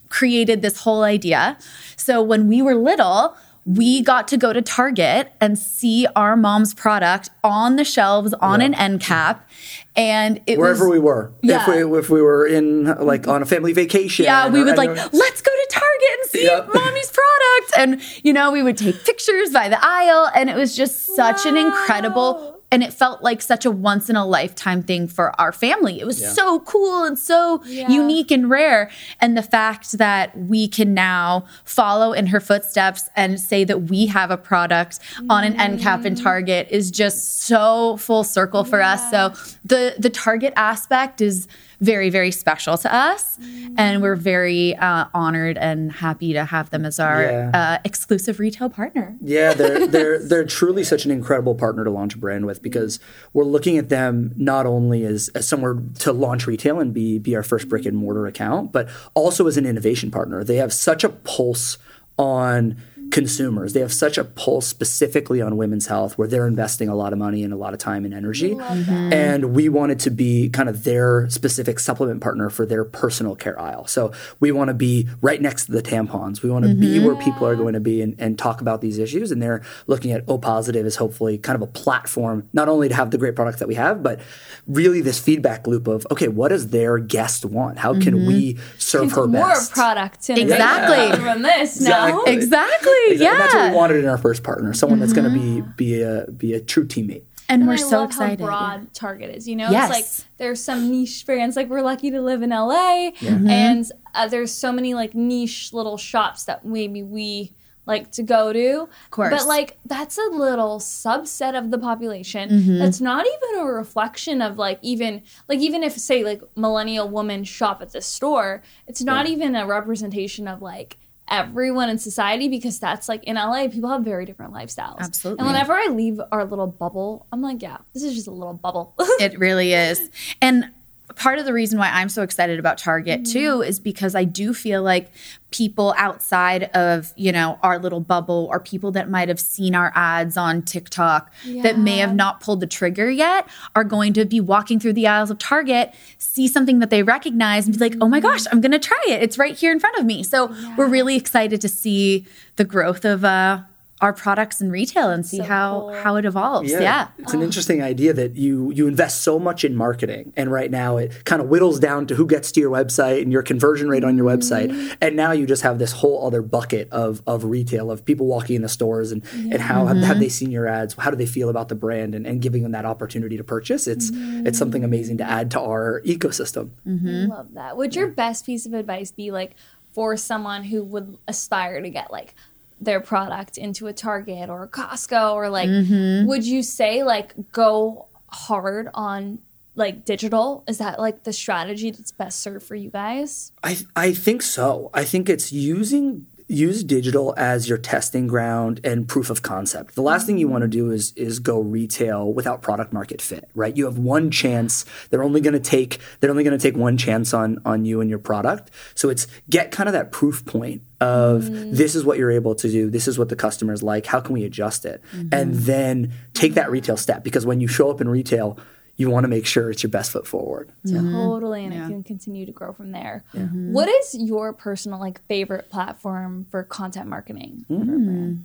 created 0.09 0.61
this 0.61 0.79
whole 0.81 1.03
idea. 1.03 1.57
So 1.97 2.21
when 2.21 2.47
we 2.47 2.61
were 2.61 2.75
little, 2.75 3.35
we 3.67 4.01
got 4.01 4.29
to 4.29 4.37
go 4.37 4.53
to 4.53 4.61
Target 4.61 5.33
and 5.41 5.59
see 5.59 6.07
our 6.15 6.37
mom's 6.37 6.73
product 6.73 7.29
on 7.43 7.75
the 7.75 7.83
shelves 7.83 8.33
on 8.35 8.61
an 8.61 8.73
end 8.73 9.01
cap. 9.01 9.49
And 9.93 10.39
it 10.47 10.57
Wherever 10.57 10.85
was 10.85 10.91
we 10.93 10.99
were. 10.99 11.33
Yeah. 11.43 11.61
If 11.61 11.89
we 11.89 11.97
if 11.99 12.09
we 12.09 12.21
were 12.21 12.47
in 12.47 12.85
like 12.85 13.27
on 13.27 13.41
a 13.41 13.45
family 13.45 13.73
vacation. 13.73 14.23
yeah, 14.23 14.47
we 14.47 14.61
or 14.61 14.65
would 14.65 14.77
like, 14.77 14.95
let's 15.11 15.41
go 15.41 15.51
to 15.51 15.67
Target 15.69 16.09
and 16.21 16.29
see 16.29 16.43
Yep. 16.45 16.69
mommy's 16.73 17.11
product. 17.11 17.77
And, 17.77 18.25
you 18.25 18.31
know, 18.31 18.51
we 18.51 18.63
would 18.63 18.77
take 18.77 19.03
pictures 19.03 19.51
by 19.51 19.67
the 19.67 19.79
aisle. 19.85 20.31
And 20.33 20.49
it 20.49 20.55
was 20.55 20.73
just 20.77 21.13
such 21.15 21.45
an 21.45 21.57
incredible 21.57 22.56
and 22.71 22.83
it 22.83 22.91
felt 22.91 23.23
like 23.23 23.41
such 23.41 23.65
a 23.65 23.71
once 23.71 24.09
in 24.09 24.15
a 24.17 24.25
lifetime 24.25 24.83
thing 24.83 25.07
for 25.07 25.39
our 25.39 25.51
family. 25.53 25.99
It 26.01 26.05
was 26.05 26.21
Yeah. 26.21 26.33
so 26.33 26.59
cool 26.61 27.05
and 27.05 27.17
so 27.17 27.61
Yeah. 27.65 27.89
unique 27.89 28.29
and 28.29 28.49
rare. 28.49 28.89
And 29.21 29.37
the 29.37 29.41
fact 29.41 29.93
that 29.97 30.37
we 30.37 30.67
can 30.67 30.93
now 30.93 31.45
follow 31.63 32.11
in 32.11 32.27
her 32.27 32.41
footsteps 32.41 33.09
and 33.15 33.39
say 33.39 33.63
that 33.63 33.83
we 33.83 34.07
have 34.07 34.31
a 34.31 34.37
product 34.37 34.99
on 35.29 35.45
an 35.45 35.59
end 35.59 35.79
cap 35.79 36.05
in 36.05 36.15
mm. 36.15 36.23
Target 36.23 36.67
is 36.69 36.91
just 36.91 37.43
so 37.43 37.95
full 37.97 38.25
circle 38.25 38.65
for 38.65 38.81
us. 38.81 39.09
So 39.11 39.33
the 39.63 39.95
the 39.97 40.09
Target 40.09 40.51
aspect 40.57 41.21
is 41.21 41.47
very 41.79 42.09
very 42.09 42.31
special 42.31 42.77
to 42.77 42.93
us, 42.93 43.37
and 43.77 44.01
we're 44.01 44.15
very 44.15 44.75
uh, 44.75 45.05
honored 45.13 45.57
and 45.57 45.91
happy 45.91 46.33
to 46.33 46.43
have 46.45 46.69
them 46.71 46.85
as 46.85 46.99
our 46.99 47.21
Yeah. 47.23 47.51
uh, 47.53 47.77
exclusive 47.85 48.39
retail 48.39 48.69
partner. 48.69 49.15
Yeah, 49.21 49.53
they're 49.53 49.85
they're 49.95 50.19
they're 50.19 50.45
truly 50.45 50.83
such 50.83 51.05
an 51.05 51.11
incredible 51.11 51.53
partner 51.55 51.83
to 51.83 51.91
launch 51.91 52.15
a 52.15 52.17
brand 52.17 52.45
with 52.45 52.61
because 52.61 52.99
we're 53.33 53.43
looking 53.43 53.77
at 53.77 53.89
them 53.89 54.33
not 54.37 54.65
only 54.65 55.03
as, 55.05 55.29
as 55.35 55.47
somewhere 55.47 55.77
to 55.99 56.11
launch 56.11 56.47
retail 56.47 56.79
and 56.79 56.93
be 56.93 57.19
be 57.19 57.35
our 57.35 57.43
first 57.43 57.69
brick 57.69 57.85
and 57.85 57.95
mortar 57.97 58.25
account, 58.25 58.71
but 58.71 58.89
also 59.13 59.45
as 59.47 59.57
an 59.57 59.65
innovation 59.65 60.09
partner. 60.09 60.43
They 60.43 60.55
have 60.57 60.73
such 60.73 61.03
a 61.03 61.09
pulse 61.09 61.77
on 62.17 62.77
consumers. 63.11 63.73
They 63.73 63.79
have 63.79 63.93
such 63.93 64.17
a 64.17 64.23
pulse 64.23 64.67
specifically 64.67 65.41
on 65.41 65.57
women's 65.57 65.87
health 65.87 66.17
where 66.17 66.27
they're 66.27 66.47
investing 66.47 66.89
a 66.89 66.95
lot 66.95 67.13
of 67.13 67.19
money 67.19 67.43
and 67.43 67.53
a 67.53 67.57
lot 67.57 67.73
of 67.73 67.79
time 67.79 68.05
and 68.05 68.13
energy. 68.13 68.55
Mm-hmm. 68.55 69.13
And 69.13 69.55
we 69.55 69.69
wanted 69.69 69.99
to 70.01 70.09
be 70.09 70.49
kind 70.49 70.69
of 70.69 70.83
their 70.83 71.29
specific 71.29 71.79
supplement 71.79 72.21
partner 72.21 72.49
for 72.49 72.65
their 72.65 72.83
personal 72.83 73.35
care 73.35 73.59
aisle. 73.59 73.87
So 73.87 74.11
we 74.39 74.51
want 74.51 74.69
to 74.69 74.73
be 74.73 75.07
right 75.21 75.41
next 75.41 75.65
to 75.65 75.71
the 75.71 75.81
tampons. 75.81 76.41
We 76.41 76.49
want 76.49 76.65
to 76.65 76.73
be 76.73 76.99
where 76.99 77.15
people 77.15 77.47
are 77.47 77.53
mm-hmm. 77.53 77.61
going 77.61 77.73
to 77.73 77.79
be 77.79 78.01
and, 78.01 78.15
and 78.19 78.37
talk 78.37 78.61
about 78.61 78.81
these 78.81 78.97
issues. 78.97 79.31
And 79.31 79.41
they're 79.41 79.63
looking 79.87 80.11
at 80.11 80.23
O 80.27 80.37
Positiv 80.37 80.85
as 80.85 80.95
hopefully 80.95 81.37
kind 81.37 81.55
of 81.55 81.67
a 81.67 81.71
platform, 81.71 82.49
not 82.53 82.67
only 82.69 82.89
to 82.89 82.95
have 82.95 83.11
the 83.11 83.17
great 83.17 83.35
products 83.35 83.59
that 83.59 83.67
we 83.67 83.75
have, 83.75 84.03
but 84.03 84.19
really 84.67 85.01
this 85.01 85.19
feedback 85.19 85.67
loop 85.67 85.87
of, 85.87 86.05
okay, 86.11 86.27
what 86.27 86.49
does 86.49 86.69
their 86.69 86.97
guest 86.97 87.45
want? 87.45 87.77
How 87.77 87.93
can 87.93 88.15
mm-hmm. 88.15 88.27
we 88.27 88.57
serve 88.77 89.11
her 89.13 89.27
More 89.27 89.47
best? 89.47 89.71
product 89.71 90.29
in 90.29 90.37
Exactly. 90.37 91.19
from 91.19 91.41
this 91.41 91.79
now. 91.81 92.23
Exactly. 92.23 92.33
Exactly. 92.33 92.96
Exactly. 93.07 93.23
Yeah. 93.25 93.31
And 93.31 93.39
that's 93.41 93.53
what 93.53 93.69
we 93.71 93.75
wanted 93.75 93.97
in 94.03 94.09
our 94.09 94.17
first 94.17 94.43
partner, 94.43 94.73
someone 94.73 94.99
that's 94.99 95.13
going 95.13 95.31
to 95.31 95.39
be 95.39 95.61
be 95.77 96.01
a 96.01 96.25
be 96.31 96.53
a 96.53 96.59
true 96.61 96.85
teammate. 96.85 97.23
and, 97.49 97.61
And 97.61 97.67
we're 97.67 97.73
I 97.73 97.77
so 97.77 97.99
love 97.99 98.09
excited. 98.09 98.39
how 98.39 98.45
broad 98.45 98.93
Target 98.93 99.35
is. 99.35 99.47
You 99.47 99.55
know, 99.55 99.69
Yes. 99.71 99.89
it's 99.89 100.19
like 100.19 100.27
there's 100.37 100.61
some 100.63 100.89
niche 100.91 101.25
brands. 101.25 101.55
Like 101.55 101.69
we're 101.69 101.81
lucky 101.81 102.11
to 102.11 102.21
live 102.21 102.41
in 102.41 102.49
LA, 102.51 103.11
Mm-hmm. 103.19 103.49
and 103.49 103.91
uh, 104.15 104.27
there's 104.27 104.51
so 104.51 104.71
many 104.71 104.93
like 104.93 105.13
niche 105.15 105.71
little 105.73 105.97
shops 105.97 106.43
that 106.45 106.65
maybe 106.65 107.03
we 107.03 107.53
like 107.85 108.11
to 108.11 108.21
go 108.21 108.51
to. 108.51 108.81
Of 108.81 109.11
course. 109.11 109.29
but 109.29 109.47
like 109.47 109.77
that's 109.85 110.17
a 110.17 110.29
little 110.29 110.77
subset 110.79 111.57
of 111.57 111.71
the 111.71 111.77
population. 111.77 112.49
Mm-hmm. 112.49 112.79
That's 112.79 112.99
not 112.99 113.25
even 113.25 113.61
a 113.61 113.65
reflection 113.65 114.41
of 114.41 114.57
like 114.57 114.79
even 114.81 115.21
like 115.47 115.59
even 115.59 115.83
if 115.83 115.93
say 115.97 116.21
like 116.25 116.41
millennial 116.57 117.07
women 117.07 117.45
shop 117.45 117.81
at 117.81 117.93
this 117.93 118.05
store, 118.05 118.61
it's 118.87 119.01
not 119.01 119.25
even 119.27 119.55
a 119.55 119.65
representation 119.65 120.49
of 120.49 120.61
like 120.61 120.97
everyone 121.29 121.89
in 121.89 121.97
society 121.97 122.47
because 122.47 122.79
that's 122.79 123.09
like 123.09 123.23
in 123.25 123.35
LA 123.35 123.67
people 123.67 123.89
have 123.89 124.03
very 124.03 124.25
different 124.25 124.53
lifestyles. 124.53 124.99
Absolutely. 124.99 125.39
And 125.39 125.47
whenever 125.47 125.73
I 125.73 125.87
leave 125.87 126.19
our 126.31 126.45
little 126.45 126.67
bubble, 126.67 127.27
I'm 127.31 127.41
like, 127.41 127.61
yeah, 127.61 127.77
this 127.93 128.03
is 128.03 128.15
just 128.15 128.27
a 128.27 128.31
little 128.31 128.53
bubble. 128.53 128.95
It 129.19 129.39
really 129.39 129.73
is. 129.73 130.11
And 130.41 130.69
part 131.17 131.39
of 131.39 131.45
the 131.45 131.53
reason 131.53 131.79
why 131.79 131.89
I'm 131.89 132.09
so 132.09 132.21
excited 132.21 132.59
about 132.59 132.77
Target 132.77 133.25
too 133.25 133.61
is 133.61 133.79
because 133.79 134.13
I 134.15 134.23
do 134.23 134.53
feel 134.53 134.83
like 134.83 135.11
people 135.49 135.93
outside 135.97 136.63
of, 136.75 137.13
you 137.15 137.31
know, 137.31 137.57
our 137.63 137.79
little 137.79 137.99
bubble 138.01 138.47
or 138.51 138.59
people 138.59 138.91
that 138.91 139.09
might 139.09 139.27
have 139.27 139.39
seen 139.39 139.73
our 139.73 139.91
ads 139.95 140.37
on 140.37 140.61
TikTok 140.61 141.31
that 141.63 141.79
may 141.79 141.97
have 141.97 142.13
not 142.15 142.39
pulled 142.41 142.59
the 142.59 142.67
trigger 142.67 143.09
yet 143.09 143.47
are 143.75 143.83
going 143.83 144.13
to 144.13 144.25
be 144.25 144.39
walking 144.39 144.79
through 144.79 144.93
the 144.93 145.07
aisles 145.07 145.31
of 145.31 145.39
Target, 145.39 145.93
see 146.17 146.47
something 146.47 146.79
that 146.79 146.89
they 146.91 147.01
recognize 147.01 147.65
and 147.65 147.77
be 147.77 147.83
like, 147.89 147.95
"Oh 147.99 148.07
my 148.07 148.19
gosh, 148.19 148.45
I'm 148.51 148.61
going 148.61 148.71
to 148.73 148.79
try 148.79 149.01
it. 149.07 149.23
It's 149.23 149.37
right 149.37 149.55
here 149.55 149.71
in 149.71 149.79
front 149.79 149.97
of 149.97 150.05
me." 150.05 150.21
So, 150.23 150.53
we're 150.77 150.87
really 150.87 151.15
excited 151.15 151.61
to 151.61 151.69
see 151.69 152.25
the 152.57 152.63
growth 152.65 153.05
of 153.05 153.23
uh 153.25 153.61
our 153.99 154.13
products 154.13 154.61
in 154.61 154.69
retail 154.69 155.09
and 155.09 155.25
see 155.25 155.37
So 155.37 155.43
how 155.43 155.79
cool. 155.79 155.93
how 155.95 156.15
it 156.17 156.25
evolves. 156.25 156.71
yeah. 156.71 157.07
It's 157.17 157.33
an 157.33 157.41
interesting 157.41 157.81
idea 157.81 158.13
that 158.13 158.35
you 158.35 158.71
you 158.71 158.87
invest 158.87 159.23
so 159.23 159.39
much 159.39 159.63
in 159.63 159.75
marketing 159.75 160.33
and 160.35 160.51
right 160.51 160.69
now 160.69 160.97
it 160.97 161.25
kind 161.25 161.41
of 161.41 161.49
whittles 161.49 161.79
down 161.79 162.05
to 162.07 162.15
who 162.15 162.27
gets 162.27 162.51
to 162.53 162.59
your 162.59 162.71
website 162.71 163.21
and 163.23 163.31
your 163.31 163.41
conversion 163.41 163.89
rate 163.89 164.03
on 164.03 164.15
your 164.15 164.25
website. 164.25 164.69
Mm-hmm. 164.69 164.93
And 165.01 165.15
now 165.15 165.31
you 165.31 165.47
just 165.47 165.63
have 165.63 165.79
this 165.79 165.91
whole 165.93 166.25
other 166.25 166.41
bucket 166.41 166.89
of 166.91 167.21
of 167.25 167.43
retail 167.45 167.89
of 167.89 168.05
people 168.05 168.27
walking 168.27 168.55
in 168.55 168.61
the 168.61 168.69
stores 168.69 169.11
and, 169.11 169.23
and 169.33 169.59
how 169.59 169.87
have, 169.87 169.97
have 169.97 170.19
they 170.19 170.25
mm-hmm. 170.25 170.31
seen 170.31 170.51
your 170.51 170.67
ads? 170.67 170.93
How 170.93 171.09
do 171.09 171.17
they 171.17 171.25
feel 171.25 171.49
about 171.49 171.69
the 171.69 171.75
brand 171.75 172.13
and, 172.13 172.27
and 172.27 172.41
giving 172.41 172.63
them 172.63 172.73
that 172.73 172.85
opportunity 172.85 173.37
to 173.37 173.43
purchase? 173.43 173.87
It's 173.87 174.09
it's 174.09 174.15
mm-hmm. 174.15 174.51
something 174.53 174.83
amazing 174.83 175.17
to 175.17 175.23
add 175.23 175.51
to 175.51 175.59
our 175.59 176.01
ecosystem. 176.05 176.69
I 176.85 177.25
love 177.25 177.53
that. 177.53 177.77
Would 177.77 177.95
your 177.95 178.07
best 178.07 178.45
piece 178.45 178.65
of 178.65 178.73
advice 178.73 179.11
be 179.11 179.31
like 179.31 179.55
for 179.97 180.15
someone 180.15 180.63
who 180.63 180.83
would 180.83 181.17
aspire 181.27 181.81
to 181.81 181.89
get 181.89 182.11
like 182.11 182.35
their 182.79 182.99
product 182.99 183.57
into 183.57 183.87
a 183.87 183.93
Target 183.93 184.49
or 184.49 184.63
a 184.63 184.67
Costco 184.67 185.33
or 185.33 185.49
like 185.49 185.69
mm-hmm. 185.69 186.27
would 186.27 186.45
you 186.45 186.61
say 186.63 187.03
like 187.03 187.33
go 187.51 188.07
hard 188.29 188.89
on 188.93 189.39
like 189.75 190.05
digital? 190.05 190.63
Is 190.67 190.79
that 190.79 190.99
like 190.99 191.23
the 191.23 191.33
strategy 191.33 191.91
that's 191.91 192.11
best 192.11 192.39
served 192.39 192.65
for 192.65 192.75
you 192.75 192.89
guys? 192.89 193.51
I 193.63 193.77
I 193.95 194.13
think 194.13 194.41
so. 194.41 194.89
I 194.93 195.03
think 195.03 195.29
it's 195.29 195.51
using 195.51 196.27
use 196.47 196.83
digital 196.83 197.33
as 197.37 197.67
your 197.67 197.77
testing 197.77 198.25
ground 198.25 198.79
and 198.83 199.07
proof 199.07 199.29
of 199.29 199.41
concept. 199.41 199.95
The 199.95 200.01
last 200.01 200.25
thing 200.25 200.37
you 200.37 200.47
want 200.47 200.61
to 200.61 200.67
do 200.67 200.91
is 200.91 201.11
is 201.15 201.39
go 201.39 201.59
retail 201.59 202.31
without 202.31 202.61
product 202.61 202.93
market 202.93 203.21
fit, 203.21 203.49
right? 203.53 203.75
You 203.75 203.85
have 203.85 203.97
one 203.97 204.31
chance. 204.31 204.85
They're 205.09 205.23
only 205.23 205.41
going 205.41 205.53
to 205.53 205.59
take 205.59 205.99
they're 206.19 206.31
only 206.31 206.43
going 206.43 206.57
to 206.57 206.61
take 206.61 206.77
one 206.77 206.97
chance 206.97 207.33
on 207.33 207.59
on 207.65 207.85
you 207.85 207.99
and 207.99 208.09
your 208.09 208.19
product. 208.19 208.71
So 208.95 209.09
it's 209.09 209.27
get 209.49 209.71
kind 209.71 209.89
of 209.89 209.93
that 209.93 210.11
proof 210.11 210.45
point 210.45 210.83
of 211.01 211.43
mm-hmm. 211.43 211.73
this 211.73 211.95
is 211.95 212.05
what 212.05 212.17
you're 212.17 212.31
able 212.31 212.55
to 212.55 212.69
do. 212.69 212.89
This 212.89 213.07
is 213.07 213.19
what 213.19 213.29
the 213.29 213.35
customers 213.35 213.83
like. 213.83 214.05
How 214.05 214.21
can 214.21 214.33
we 214.33 214.45
adjust 214.45 214.85
it? 214.85 215.01
Mm-hmm. 215.13 215.29
And 215.31 215.53
then 215.53 216.13
take 216.33 216.53
that 216.53 216.71
retail 216.71 216.97
step 216.97 217.23
because 217.23 217.45
when 217.45 217.59
you 217.59 217.67
show 217.67 217.91
up 217.91 218.01
in 218.01 218.07
retail, 218.07 218.57
you 218.97 219.09
want 219.11 219.23
to 219.23 219.27
make 219.27 219.45
sure 219.45 219.69
it's 219.69 219.83
your 219.83 219.91
best 219.91 220.11
foot 220.11 220.27
forward. 220.27 220.71
Mm-hmm. 220.85 221.13
Totally, 221.13 221.65
and 221.65 221.73
it 221.73 221.77
can 221.77 222.03
continue 222.03 222.45
to 222.45 222.51
grow 222.51 222.73
from 222.73 222.91
there. 222.91 223.23
Mm-hmm. 223.33 223.71
What 223.71 223.87
is 223.87 224.15
your 224.15 224.53
personal 224.53 224.99
like 224.99 225.21
favorite 225.27 225.69
platform 225.69 226.45
for 226.49 226.63
content 226.63 227.07
marketing? 227.07 227.65
Mm-hmm. 227.69 227.85
for 227.85 228.11
a? 228.11 228.37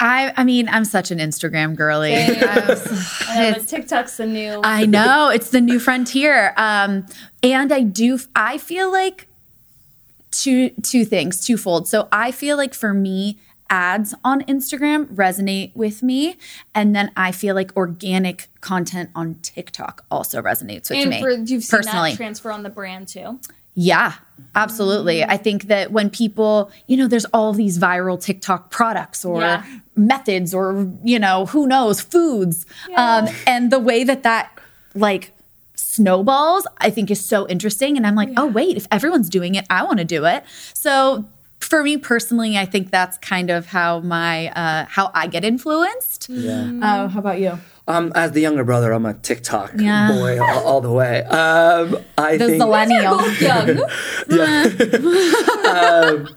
I 0.00 0.32
I 0.36 0.44
mean, 0.44 0.68
I'm 0.68 0.84
such 0.84 1.10
an 1.10 1.18
Instagram 1.18 1.74
girly. 1.74 2.14
I'm 2.14 2.30
um, 2.42 2.70
s- 2.70 3.26
I 3.28 3.52
TikTok's 3.66 4.16
the 4.16 4.26
new. 4.26 4.60
I 4.62 4.86
know 4.86 5.30
it's 5.30 5.50
the 5.50 5.60
new 5.60 5.80
frontier. 5.80 6.54
Um, 6.56 7.06
and 7.42 7.72
I 7.72 7.82
do 7.82 8.20
I 8.36 8.58
feel 8.58 8.92
like 8.92 9.26
two 10.30 10.70
two 10.82 11.04
things, 11.04 11.44
twofold. 11.44 11.88
So 11.88 12.08
I 12.12 12.30
feel 12.30 12.56
like 12.56 12.74
for 12.74 12.94
me, 12.94 13.38
ads 13.70 14.14
on 14.24 14.42
Instagram 14.42 15.06
resonate 15.14 15.74
with 15.76 16.02
me, 16.02 16.36
and 16.74 16.94
then 16.94 17.10
I 17.16 17.32
feel 17.32 17.54
like 17.54 17.76
organic 17.76 18.48
content 18.60 19.10
on 19.14 19.36
TikTok 19.42 20.04
also 20.10 20.40
resonates 20.42 20.90
with 20.90 20.98
and 20.98 21.10
me 21.10 21.20
for 21.20 21.30
you've 21.30 21.64
seen 21.64 21.78
personally. 21.78 22.10
that 22.10 22.16
transfer 22.16 22.50
on 22.50 22.62
the 22.62 22.70
brand 22.70 23.08
too. 23.08 23.38
Yeah, 23.74 24.14
absolutely. 24.56 25.22
I 25.22 25.36
think 25.36 25.64
that 25.68 25.92
when 25.92 26.10
people, 26.10 26.70
you 26.88 26.96
know, 26.96 27.06
there's 27.06 27.26
all 27.26 27.52
these 27.52 27.78
viral 27.78 28.20
TikTok 28.20 28.70
products 28.70 29.24
or 29.24 29.40
Yeah. 29.40 29.64
methods 29.94 30.52
or, 30.52 30.88
you 31.04 31.18
know, 31.20 31.46
who 31.46 31.68
knows, 31.68 32.00
foods. 32.00 32.66
Um, 32.96 33.28
and 33.46 33.70
the 33.70 33.78
way 33.78 34.02
that 34.02 34.24
that 34.24 34.50
like 34.96 35.32
snowballs, 35.76 36.66
I 36.78 36.90
think 36.90 37.08
is 37.10 37.24
so 37.24 37.46
interesting. 37.48 37.96
And 37.96 38.04
I'm 38.04 38.16
like, 38.16 38.30
oh, 38.36 38.46
wait, 38.46 38.76
if 38.76 38.88
everyone's 38.90 39.28
doing 39.28 39.54
it, 39.54 39.64
I 39.70 39.84
want 39.84 39.98
to 39.98 40.04
do 40.04 40.24
it. 40.24 40.42
So 40.74 41.24
for 41.68 41.82
me 41.82 41.96
personally, 41.96 42.56
I 42.58 42.64
think 42.64 42.90
that's 42.90 43.18
kind 43.18 43.50
of 43.50 43.66
how 43.66 44.00
my, 44.00 44.48
uh, 44.50 44.86
how 44.88 45.10
I 45.14 45.26
get 45.26 45.44
influenced. 45.44 46.28
Yeah. 46.28 46.70
Uh, 46.82 47.08
how 47.08 47.20
about 47.20 47.40
you? 47.40 47.58
Um, 47.86 48.12
as 48.14 48.32
the 48.32 48.40
younger 48.42 48.64
brother, 48.64 48.92
I'm 48.92 49.06
a 49.06 49.14
TikTok 49.14 49.72
Yeah. 49.76 50.12
boy 50.12 50.38
all, 50.40 50.66
all 50.66 50.80
the 50.82 50.92
way. 50.92 51.22
Um, 51.24 51.96
I 52.18 52.36
The 52.36 52.46
think 52.46 52.58
millennial. 52.58 53.18
Young. 53.40 53.82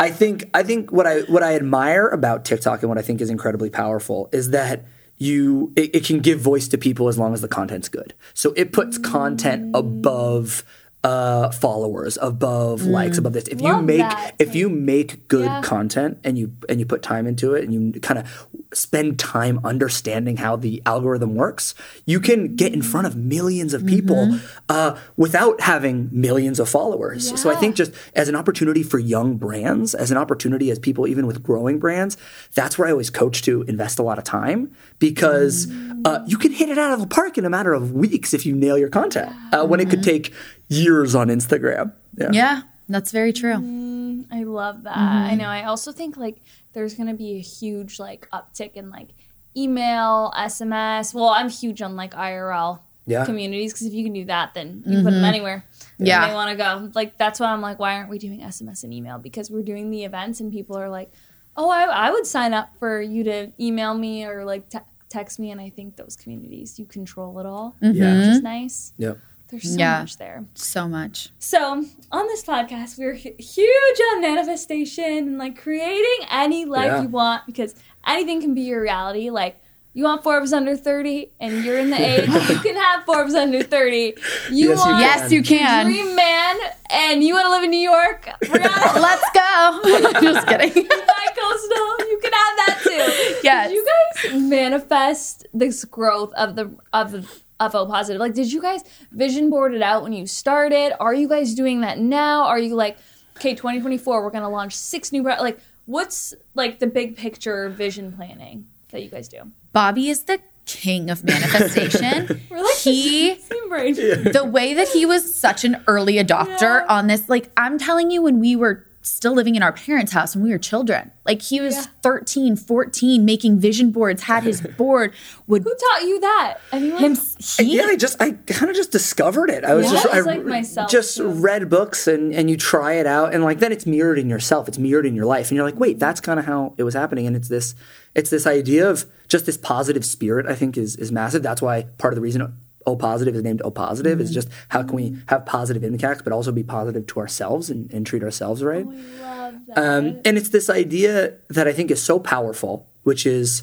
I 0.00 0.10
think 0.10 0.50
I 0.54 0.62
think 0.62 0.92
what 0.92 1.06
I 1.06 1.20
what 1.22 1.42
I 1.42 1.54
admire 1.54 2.08
about 2.08 2.44
TikTok 2.44 2.82
and 2.82 2.88
what 2.88 2.98
I 2.98 3.02
think 3.02 3.20
is 3.20 3.30
incredibly 3.30 3.70
powerful 3.70 4.28
is 4.32 4.50
that 4.50 4.84
you 5.18 5.72
it, 5.76 5.94
it 5.94 6.04
can 6.04 6.20
give 6.20 6.40
voice 6.40 6.68
to 6.68 6.78
people 6.78 7.08
as 7.08 7.18
long 7.18 7.32
as 7.34 7.40
the 7.40 7.48
content's 7.48 7.88
good. 7.88 8.14
So 8.32 8.52
it 8.56 8.72
puts 8.72 8.98
content 8.98 9.74
above 9.74 10.64
uh, 11.04 11.50
followers, 11.50 12.16
above 12.22 12.82
likes, 12.82 13.18
above 13.18 13.34
this. 13.34 13.44
If 13.48 13.60
you 13.60 13.80
make 13.82 13.98
that. 13.98 14.34
if 14.38 14.54
you 14.54 14.68
make 14.70 15.28
good 15.28 15.44
Yeah. 15.44 15.60
content 15.62 16.18
and 16.24 16.38
you 16.38 16.50
and 16.68 16.80
you 16.80 16.86
put 16.86 17.02
time 17.02 17.26
into 17.26 17.52
it 17.54 17.62
and 17.62 17.74
you 17.74 18.00
kind 18.00 18.18
of 18.18 18.26
spend 18.72 19.18
time 19.18 19.60
understanding 19.62 20.38
how 20.38 20.56
the 20.56 20.82
algorithm 20.86 21.34
works, 21.34 21.74
you 22.06 22.18
can 22.20 22.56
get 22.56 22.72
in 22.72 22.82
front 22.82 23.06
of 23.06 23.14
millions 23.16 23.72
of 23.74 23.84
people 23.86 24.38
uh, 24.68 24.96
without 25.16 25.60
having 25.60 26.08
millions 26.10 26.58
of 26.58 26.68
followers. 26.68 27.38
So 27.40 27.50
I 27.50 27.54
think 27.56 27.76
just 27.76 27.92
as 28.14 28.28
an 28.28 28.34
opportunity 28.34 28.82
for 28.82 28.98
young 28.98 29.36
brands, 29.36 29.94
as 29.94 30.10
an 30.10 30.16
opportunity 30.16 30.70
as 30.70 30.78
people 30.78 31.06
even 31.06 31.26
with 31.26 31.42
growing 31.42 31.78
brands, 31.78 32.16
that's 32.54 32.78
where 32.78 32.88
I 32.88 32.90
always 32.92 33.10
coach 33.10 33.42
to 33.42 33.62
invest 33.62 33.98
a 33.98 34.02
lot 34.02 34.18
of 34.18 34.24
time 34.24 34.74
because 34.98 35.70
uh, 36.04 36.24
you 36.26 36.38
can 36.38 36.50
hit 36.50 36.68
it 36.70 36.78
out 36.78 36.92
of 36.92 37.00
the 37.00 37.06
park 37.06 37.36
in 37.38 37.44
a 37.44 37.50
matter 37.50 37.74
of 37.74 37.92
weeks 37.92 38.32
if 38.34 38.44
you 38.46 38.54
nail 38.56 38.78
your 38.78 38.88
content. 38.88 39.30
Uh, 39.52 39.64
when 39.66 39.78
it 39.80 39.88
could 39.90 40.02
take 40.02 40.32
years 40.68 41.14
on 41.14 41.28
Instagram. 41.28 41.92
Yeah. 42.16 42.30
Yeah, 42.32 42.62
that's 42.88 43.10
very 43.10 43.32
true. 43.32 43.54
Mm, 43.54 44.26
I 44.30 44.44
love 44.44 44.84
that. 44.84 44.96
I 44.96 45.00
mm-hmm. 45.00 45.38
know. 45.38 45.48
I 45.48 45.64
also 45.64 45.92
think 45.92 46.16
like 46.16 46.40
there's 46.72 46.94
gonna 46.94 47.14
be 47.14 47.36
a 47.36 47.40
huge 47.40 47.98
like 47.98 48.28
uptick 48.30 48.74
in 48.74 48.90
like 48.90 49.10
email, 49.56 50.32
SMS. 50.36 51.14
Well, 51.14 51.28
I'm 51.28 51.48
huge 51.48 51.82
on 51.82 51.96
like 51.96 52.14
IRL 52.14 52.80
Yeah. 53.06 53.24
communities 53.24 53.72
because 53.72 53.86
if 53.86 53.94
you 53.94 54.04
can 54.04 54.12
do 54.12 54.24
that, 54.26 54.54
then 54.54 54.82
you 54.86 54.96
can 54.96 55.04
put 55.04 55.10
them 55.10 55.14
mm-hmm. 55.14 55.24
anywhere. 55.24 55.64
Yeah. 55.98 56.28
they 56.28 56.34
want 56.34 56.50
to 56.50 56.56
go. 56.56 56.90
Like 56.94 57.18
that's 57.18 57.40
why 57.40 57.46
I'm 57.46 57.60
like, 57.60 57.78
why 57.78 57.94
aren't 57.94 58.10
we 58.10 58.18
doing 58.18 58.40
SMS 58.40 58.84
and 58.84 58.92
email? 58.92 59.18
Because 59.18 59.50
we're 59.50 59.62
doing 59.62 59.90
the 59.90 60.04
events 60.04 60.40
and 60.40 60.52
people 60.52 60.76
are 60.76 60.88
like, 60.88 61.12
oh, 61.56 61.70
I, 61.70 61.84
I 61.84 62.10
would 62.10 62.26
sign 62.26 62.52
up 62.52 62.70
for 62.78 63.00
you 63.00 63.24
to 63.24 63.52
email 63.60 63.94
me 63.94 64.24
or 64.24 64.44
like 64.44 64.68
te- 64.68 64.78
text 65.08 65.38
me. 65.38 65.50
And 65.50 65.60
I 65.60 65.70
think 65.70 65.96
those 65.96 66.16
communities 66.16 66.78
you 66.78 66.86
control 66.86 67.38
it 67.38 67.46
all, 67.46 67.76
Yeah. 67.80 67.90
which 67.90 68.28
is 68.36 68.42
nice. 68.42 68.92
Yep. 68.98 69.18
There's 69.50 69.72
so 69.74 69.78
Yeah. 69.78 70.00
much 70.00 70.16
there. 70.16 70.44
So 70.54 70.88
much. 70.88 71.28
So 71.38 71.84
on 72.10 72.26
this 72.26 72.42
podcast, 72.44 72.98
we're 72.98 73.12
huge 73.14 74.00
on 74.12 74.20
manifestation 74.20 75.04
and 75.04 75.38
like 75.38 75.56
creating 75.60 76.26
any 76.30 76.64
life 76.64 76.86
Yeah. 76.86 77.02
you 77.02 77.08
want 77.08 77.46
because 77.46 77.74
anything 78.06 78.40
can 78.40 78.54
be 78.54 78.62
your 78.62 78.80
reality. 78.82 79.30
Like 79.30 79.60
you 79.96 80.02
want 80.04 80.24
Forbes 80.24 80.52
under 80.52 80.76
thirty, 80.76 81.30
and 81.38 81.64
you're 81.64 81.78
in 81.78 81.90
the 81.90 81.96
age 82.00 82.26
you 82.28 82.58
can 82.58 82.74
have 82.74 83.04
Forbes 83.04 83.34
under 83.34 83.62
thirty. 83.62 84.14
You 84.50 84.70
Yes, 84.70 84.78
you 84.84 84.90
want 84.90 85.00
Yes, 85.00 85.30
you 85.30 85.42
can. 85.42 85.86
dream 85.86 86.16
man, 86.16 86.56
and 86.90 87.22
you 87.22 87.34
want 87.34 87.46
to 87.46 87.50
live 87.50 87.62
in 87.62 87.70
New 87.70 87.76
York. 87.76 88.28
Let's 88.50 89.30
go. 89.32 89.80
Just 90.20 90.46
kidding. 90.48 90.72
bi-coastal, 90.88 92.08
you 92.10 92.18
can 92.22 92.32
have 92.32 92.56
that 92.66 92.80
too. 92.82 93.38
Yes. 93.44 93.68
Did 93.68 93.74
you 93.76 93.86
guys 94.32 94.42
manifest 94.42 95.46
this 95.54 95.84
growth 95.84 96.32
of 96.34 96.56
the 96.56 96.74
of 96.92 97.12
the 97.12 97.28
of 97.60 97.74
O 97.74 97.86
Positiv? 97.86 98.18
Like, 98.18 98.34
did 98.34 98.52
you 98.52 98.60
guys 98.60 98.82
vision 99.12 99.50
board 99.50 99.74
it 99.74 99.82
out 99.82 100.02
when 100.02 100.12
you 100.12 100.26
started? 100.26 100.94
Are 101.00 101.14
you 101.14 101.28
guys 101.28 101.54
doing 101.54 101.80
that 101.80 101.98
now? 101.98 102.44
Are 102.44 102.58
you 102.58 102.74
like, 102.74 102.96
okay, 103.36 103.54
2024, 103.54 104.22
we're 104.22 104.30
gonna 104.30 104.48
launch 104.50 104.74
six 104.76 105.12
new 105.12 105.22
bra- 105.22 105.40
like 105.40 105.58
what's 105.86 106.34
like 106.54 106.78
the 106.78 106.86
big 106.86 107.16
picture 107.16 107.68
vision 107.68 108.12
planning 108.12 108.66
that 108.90 109.02
you 109.02 109.08
guys 109.08 109.28
do? 109.28 109.42
Bobby 109.72 110.08
is 110.08 110.24
the 110.24 110.40
king 110.66 111.10
of 111.10 111.24
manifestation. 111.24 112.40
We're 112.50 112.62
like 112.62 112.76
he 112.76 113.34
the 113.34 114.44
way 114.44 114.74
that 114.74 114.88
he 114.88 115.04
was 115.04 115.34
such 115.34 115.64
an 115.64 115.82
early 115.86 116.14
adopter 116.14 116.86
on 116.88 117.06
this, 117.06 117.28
like 117.28 117.50
I'm 117.56 117.78
telling 117.78 118.10
you, 118.10 118.22
when 118.22 118.40
we 118.40 118.56
were 118.56 118.83
still 119.06 119.34
living 119.34 119.54
in 119.54 119.62
our 119.62 119.72
parents' 119.72 120.12
house 120.12 120.34
when 120.34 120.42
we 120.44 120.50
were 120.50 120.58
children, 120.58 121.10
like 121.26 121.42
he 121.42 121.60
was 121.60 121.74
Yeah. 121.76 121.84
13, 122.02 122.56
14, 122.56 123.24
making 123.24 123.58
vision 123.60 123.90
boards, 123.90 124.22
had 124.22 124.42
his 124.42 124.60
board, 124.78 125.12
would 125.46 125.62
Who 125.62 125.74
taught 125.74 126.02
you 126.02 126.18
that? 126.20 126.54
Anyone? 126.72 126.98
him, 127.02 127.16
he, 127.58 127.76
Yeah, 127.76 127.84
I 127.84 127.96
just 127.96 128.20
I 128.20 128.32
kind 128.32 128.70
of 128.70 128.76
just 128.76 128.90
discovered 128.90 129.50
it. 129.50 129.62
I 129.64 129.74
was 129.74 129.86
Yeah, 129.86 129.92
just 129.92 130.06
I 130.06 130.20
like 130.20 130.44
myself, 130.44 130.90
just 130.90 131.18
too. 131.18 131.28
read 131.28 131.68
books 131.68 132.06
and 132.06 132.32
and 132.34 132.48
you 132.48 132.56
try 132.56 132.94
it 132.94 133.06
out 133.06 133.34
and 133.34 133.44
like 133.44 133.58
then 133.58 133.72
it's 133.72 133.84
mirrored 133.86 134.18
in 134.18 134.28
yourself. 134.30 134.68
It's 134.68 134.78
mirrored 134.78 135.04
in 135.06 135.14
your 135.14 135.26
life 135.26 135.50
and 135.50 135.56
you're 135.56 135.66
like, 135.66 135.78
wait, 135.78 135.98
that's 135.98 136.20
kind 136.20 136.40
of 136.40 136.46
how 136.46 136.74
it 136.78 136.82
was 136.84 136.94
happening. 136.94 137.26
And 137.26 137.36
it's 137.36 137.48
this 137.48 137.74
it's 138.14 138.30
this 138.30 138.46
idea 138.46 138.88
of 138.88 139.04
just 139.28 139.44
this 139.44 139.58
positive 139.58 140.04
spirit. 140.04 140.46
I 140.46 140.54
think 140.54 140.78
is 140.78 140.96
is 140.96 141.12
massive. 141.12 141.42
That's 141.42 141.60
why 141.60 141.82
part 141.98 142.14
of 142.14 142.16
the 142.16 142.22
reason 142.22 142.40
O 142.86 142.96
Positiv 142.96 143.34
is 143.34 143.42
named 143.42 143.62
O 143.64 143.70
Positiv 143.70 144.20
is 144.20 144.30
just 144.30 144.48
how 144.68 144.82
can 144.82 144.96
we 144.96 145.16
have 145.28 145.46
positive 145.46 145.84
impacts, 145.84 146.22
but 146.22 146.32
also 146.32 146.52
be 146.52 146.62
positive 146.62 147.06
to 147.06 147.20
ourselves 147.20 147.70
and, 147.70 147.92
and 147.92 148.06
treat 148.06 148.22
ourselves 148.22 148.62
right. 148.62 148.86
love 148.86 149.54
that. 149.68 149.78
Um, 149.78 150.20
and 150.24 150.36
it's 150.36 150.50
this 150.50 150.68
idea 150.68 151.34
that 151.48 151.66
I 151.66 151.72
think 151.72 151.90
is 151.90 152.02
so 152.02 152.18
powerful, 152.18 152.86
which 153.02 153.26
is 153.26 153.62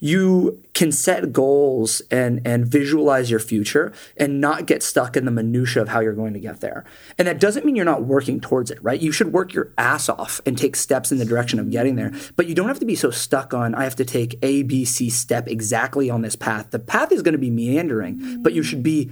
you 0.00 0.62
can 0.72 0.90
set 0.90 1.32
goals 1.32 2.00
and 2.10 2.40
and 2.46 2.66
visualize 2.66 3.30
your 3.30 3.38
future 3.38 3.92
and 4.16 4.40
not 4.40 4.66
get 4.66 4.82
stuck 4.82 5.16
in 5.16 5.26
the 5.26 5.30
minutia 5.30 5.82
of 5.82 5.88
how 5.88 6.00
you're 6.00 6.14
going 6.14 6.32
to 6.32 6.40
get 6.40 6.60
there. 6.60 6.84
And 7.18 7.28
that 7.28 7.38
doesn't 7.38 7.64
mean 7.64 7.76
you're 7.76 7.84
not 7.84 8.04
working 8.04 8.40
towards 8.40 8.70
it, 8.70 8.82
right? 8.82 9.00
You 9.00 9.12
should 9.12 9.32
work 9.32 9.52
your 9.52 9.72
ass 9.76 10.08
off 10.08 10.40
and 10.46 10.56
take 10.56 10.74
steps 10.74 11.12
in 11.12 11.18
the 11.18 11.24
direction 11.24 11.58
of 11.60 11.70
getting 11.70 11.96
there. 11.96 12.12
But 12.34 12.48
you 12.48 12.54
don't 12.54 12.68
have 12.68 12.80
to 12.80 12.86
be 12.86 12.96
so 12.96 13.10
stuck 13.10 13.52
on 13.52 13.74
I 13.74 13.84
have 13.84 13.96
to 13.96 14.04
take 14.04 14.38
A, 14.42 14.62
B, 14.62 14.84
C 14.84 15.10
step 15.10 15.46
exactly 15.46 16.08
on 16.08 16.22
this 16.22 16.36
path. 16.36 16.70
The 16.70 16.78
path 16.78 17.12
is 17.12 17.22
going 17.22 17.32
to 17.32 17.38
be 17.38 17.50
meandering, 17.50 18.42
but 18.42 18.54
you 18.54 18.62
should 18.62 18.82
be 18.82 19.10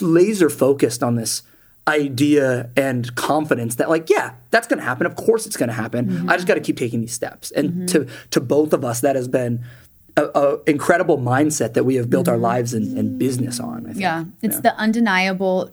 laser 0.00 0.48
focused 0.48 1.02
on 1.02 1.16
this 1.16 1.42
idea 1.88 2.70
and 2.76 3.14
confidence 3.16 3.76
that 3.76 3.88
like 3.88 4.10
yeah 4.10 4.34
that's 4.50 4.68
going 4.68 4.78
to 4.78 4.84
happen 4.84 5.06
of 5.06 5.16
course 5.16 5.46
it's 5.46 5.56
going 5.56 5.68
to 5.68 5.74
happen 5.74 6.28
i 6.28 6.36
just 6.36 6.46
got 6.46 6.54
to 6.54 6.60
keep 6.60 6.76
taking 6.76 7.00
these 7.00 7.12
steps 7.12 7.50
and 7.52 7.70
mm-hmm. 7.70 7.86
to 7.86 8.06
to 8.30 8.40
both 8.40 8.72
of 8.72 8.84
us 8.84 9.00
that 9.00 9.16
has 9.16 9.26
been 9.26 9.64
a, 10.16 10.24
a 10.34 10.58
incredible 10.66 11.18
mindset 11.18 11.74
that 11.74 11.84
we 11.84 11.96
have 11.96 12.08
built 12.10 12.28
our 12.28 12.34
mm-hmm. 12.34 12.42
lives 12.44 12.74
and, 12.74 12.96
and 12.98 13.18
business 13.18 13.60
on 13.60 13.86
I 13.86 13.90
think. 13.90 14.00
yeah, 14.00 14.24
it's 14.42 14.60
the 14.60 14.74
undeniable 14.76 15.70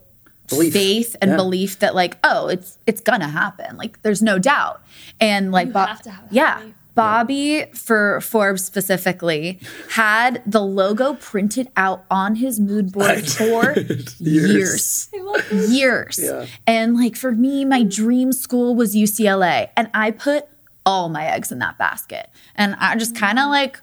Belief. 0.50 0.74
faith 0.74 1.16
and 1.22 1.32
Yeah. 1.32 1.38
belief 1.38 1.80
that 1.80 1.96
like, 1.96 2.18
oh, 2.24 2.48
it's 2.48 2.78
it's 2.86 3.02
gonna 3.02 3.28
happen. 3.28 3.78
Like 3.78 4.02
there's 4.02 4.22
no 4.22 4.40
doubt. 4.40 4.82
And 5.20 5.52
like 5.52 5.74
Bo- 5.74 5.86
have 5.86 6.02
to 6.04 6.12
have 6.12 6.26
yeah. 6.32 6.60
belief. 6.60 6.74
Bobby 6.96 7.66
for 7.76 8.20
Forbes 8.22 8.66
specifically 8.66 9.60
had 9.92 10.42
the 10.48 10.62
logo 10.64 11.14
printed 11.14 11.68
out 11.78 12.04
on 12.10 12.34
his 12.36 12.60
mood 12.60 12.92
board 12.92 13.30
for 13.30 13.76
years. 14.18 15.08
I 15.14 15.20
love. 15.22 15.52
Years. 15.70 16.20
Yeah. 16.20 16.48
And 16.66 16.96
like 16.96 17.16
for 17.16 17.32
me, 17.32 17.66
my 17.66 17.84
dream 17.84 18.32
school 18.32 18.74
was 18.74 18.96
UCLA. 18.96 19.70
And 19.78 19.90
I 19.94 20.10
put 20.10 20.46
all 20.88 21.08
my 21.10 21.28
eggs 21.28 21.52
in 21.52 21.60
that 21.60 21.78
basket. 21.78 22.30
And 22.56 22.76
I 22.80 22.96
just 22.96 23.16
kind 23.16 23.38
of 23.38 23.50
like 23.50 23.80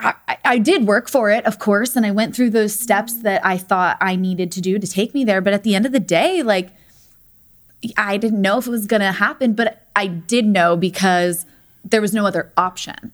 I, 0.00 0.14
I 0.44 0.58
did 0.58 0.86
work 0.86 1.08
for 1.08 1.30
it, 1.30 1.44
of 1.44 1.58
course, 1.58 1.96
and 1.96 2.06
I 2.06 2.10
went 2.10 2.34
through 2.34 2.50
those 2.50 2.78
steps 2.78 3.14
that 3.22 3.44
I 3.44 3.58
thought 3.58 3.96
I 4.00 4.16
needed 4.16 4.52
to 4.52 4.60
do 4.60 4.78
to 4.78 4.86
take 4.86 5.12
me 5.12 5.24
there. 5.24 5.40
But 5.40 5.54
at 5.54 5.64
the 5.64 5.74
end 5.74 5.86
of 5.86 5.92
the 5.92 6.00
day, 6.00 6.42
like, 6.42 6.70
I 7.96 8.16
didn't 8.16 8.40
know 8.40 8.58
if 8.58 8.66
it 8.66 8.70
was 8.70 8.86
going 8.86 9.02
to 9.02 9.12
happen, 9.12 9.54
but 9.54 9.82
I 9.96 10.06
did 10.06 10.46
know 10.46 10.76
because 10.76 11.46
there 11.84 12.00
was 12.00 12.12
no 12.12 12.26
other 12.26 12.52
option. 12.56 13.12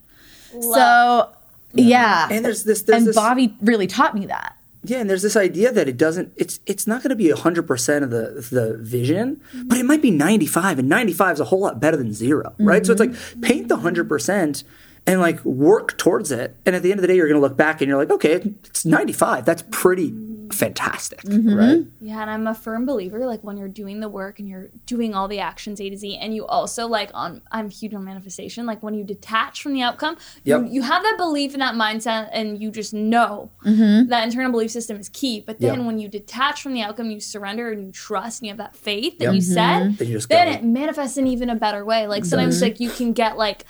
So, 0.61 1.31
yeah. 1.73 2.29
and 2.31 2.45
there's 2.45 2.65
this 2.65 2.83
there's 2.83 2.99
and 2.99 3.09
this 3.09 3.17
Bobby 3.17 3.57
really 3.61 3.87
taught 3.87 4.15
me 4.15 4.27
that. 4.27 4.57
Yeah, 4.87 4.99
and 4.99 5.09
there's 5.09 5.23
this 5.23 5.37
idea 5.37 5.73
that 5.73 5.89
it 5.89 5.97
doesn't. 5.97 6.33
It's 6.37 6.61
it's 6.67 6.87
not 6.87 7.03
going 7.03 7.11
to 7.11 7.17
be 7.17 7.31
hundred 7.31 7.67
percent 7.67 8.05
of 8.05 8.11
the 8.11 8.47
the 8.51 8.77
vision, 8.77 9.41
but 9.65 9.79
it 9.79 9.85
might 9.85 10.03
be 10.03 10.11
ninety 10.11 10.47
five, 10.47 10.79
and 10.79 10.89
ninety 10.89 11.15
five 11.15 11.35
is 11.35 11.41
a 11.41 11.47
whole 11.47 11.61
lot 11.61 11.81
better 11.81 11.97
than 11.97 12.13
0 12.13 12.55
right? 12.59 12.85
So 12.85 12.93
it's 12.93 13.01
like 13.01 13.15
paint 13.41 13.69
the 13.69 13.79
hundred 13.79 14.09
percent 14.09 14.63
and 15.07 15.21
like 15.21 15.45
work 15.45 15.99
towards 15.99 16.31
it, 16.33 16.57
and 16.65 16.75
at 16.75 16.83
the 16.83 16.91
end 16.91 16.99
of 16.99 17.03
the 17.03 17.09
day, 17.09 17.17
you're 17.17 17.29
going 17.29 17.41
to 17.41 17.47
look 17.47 17.57
back 17.57 17.81
and 17.81 17.89
you're 17.89 17.99
like, 17.99 18.11
okay, 18.11 18.35
it's 18.65 18.85
ninety 18.85 19.13
five. 19.13 19.45
That's 19.45 19.63
pretty 19.71 20.13
fantastic, 20.53 21.23
mm-hmm. 21.23 21.55
right? 21.55 21.83
Yeah, 22.01 22.21
and 22.21 22.31
I'm 22.31 22.47
a 22.47 22.55
firm 22.55 22.87
believer 22.87 23.27
like 23.27 23.43
when 23.43 23.57
you're 23.57 23.69
doing 23.69 24.01
the 24.01 24.09
work 24.09 24.39
and 24.39 24.49
you're 24.49 24.69
doing 24.87 25.15
all 25.15 25.29
the 25.29 25.41
actions 25.41 25.81
A 25.81 25.91
to 25.91 25.97
Z, 25.97 26.17
and 26.17 26.35
you 26.35 26.47
also 26.47 26.87
like 26.87 27.11
on 27.15 27.43
I'm 27.53 27.71
huge 27.71 27.95
on 27.95 28.05
manifestation. 28.05 28.67
Like 28.67 28.83
when 28.83 28.95
you 28.95 29.05
detach 29.05 29.63
from 29.63 29.75
the 29.75 29.83
outcome, 29.83 30.17
Yep. 30.45 30.63
you, 30.63 30.69
you 30.69 30.83
have 30.83 31.03
that 31.03 31.17
belief 31.17 31.53
and 31.53 31.63
that 31.63 31.75
mindset, 31.75 32.31
and 32.33 32.61
you 32.61 32.71
just 32.71 32.95
know 32.95 33.51
mm-hmm. 33.65 34.09
that 34.09 34.25
internal 34.25 34.51
belief 34.51 34.71
system 34.71 34.99
is 34.99 35.09
key. 35.11 35.41
But 35.41 35.61
then 35.61 35.79
Yep. 35.79 35.87
when 35.87 35.99
you 35.99 36.09
detach 36.09 36.63
from 36.63 36.75
the 36.75 36.83
outcome, 36.83 37.11
you 37.11 37.21
surrender 37.21 37.71
and 37.71 37.85
you 37.87 37.93
trust 37.93 38.41
and 38.41 38.47
you 38.47 38.51
have 38.53 38.59
that 38.59 38.77
faith 38.77 39.19
that 39.19 39.25
Yep. 39.25 39.35
you 39.35 39.41
said, 39.41 39.83
mm-hmm. 39.83 39.95
Then 39.97 40.09
you 40.09 40.15
just 40.15 40.29
then 40.29 40.49
it 40.49 40.65
manifests 40.65 41.17
in 41.17 41.27
even 41.27 41.51
a 41.51 41.57
better 41.57 41.85
way. 41.85 42.07
Like 42.07 42.25
sometimes 42.25 42.63
like 42.63 42.81
you 42.81 42.91
can 42.91 43.13
get 43.13 43.37
like 43.37 43.65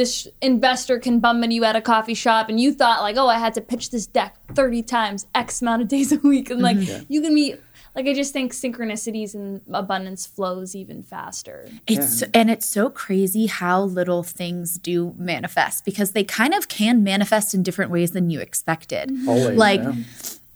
this 0.00 0.26
investor 0.40 0.98
can 0.98 1.20
bum 1.20 1.44
into 1.44 1.54
you 1.54 1.64
at 1.64 1.76
a 1.76 1.82
coffee 1.82 2.14
shop 2.14 2.48
and 2.48 2.58
you 2.58 2.72
thought 2.72 3.02
like, 3.02 3.18
oh, 3.18 3.28
I 3.28 3.38
had 3.38 3.52
to 3.54 3.60
pitch 3.60 3.90
this 3.90 4.06
deck 4.06 4.34
30 4.54 4.82
times, 4.82 5.26
X 5.34 5.60
amount 5.60 5.82
of 5.82 5.88
days 5.88 6.10
a 6.10 6.16
week. 6.16 6.48
And 6.48 6.62
like 6.62 6.78
mm-hmm. 6.78 7.04
you 7.08 7.20
can 7.20 7.34
be 7.34 7.56
like 7.94 8.06
I 8.06 8.14
just 8.14 8.32
think 8.32 8.52
synchronicities 8.52 9.34
and 9.34 9.60
abundance 9.70 10.24
flows 10.24 10.74
even 10.74 11.02
faster. 11.02 11.68
It's 11.86 12.22
and 12.32 12.50
it's 12.50 12.66
so 12.66 12.88
crazy 12.88 13.44
how 13.44 13.82
little 13.82 14.22
things 14.22 14.78
do 14.78 15.14
manifest 15.18 15.84
because 15.84 16.12
they 16.12 16.24
kind 16.24 16.54
of 16.54 16.68
can 16.68 17.04
manifest 17.04 17.52
in 17.52 17.62
different 17.62 17.90
ways 17.90 18.12
than 18.12 18.30
you 18.30 18.40
expected. 18.40 19.12
Always, 19.28 19.58
like 19.58 19.82
yeah. 19.82 19.92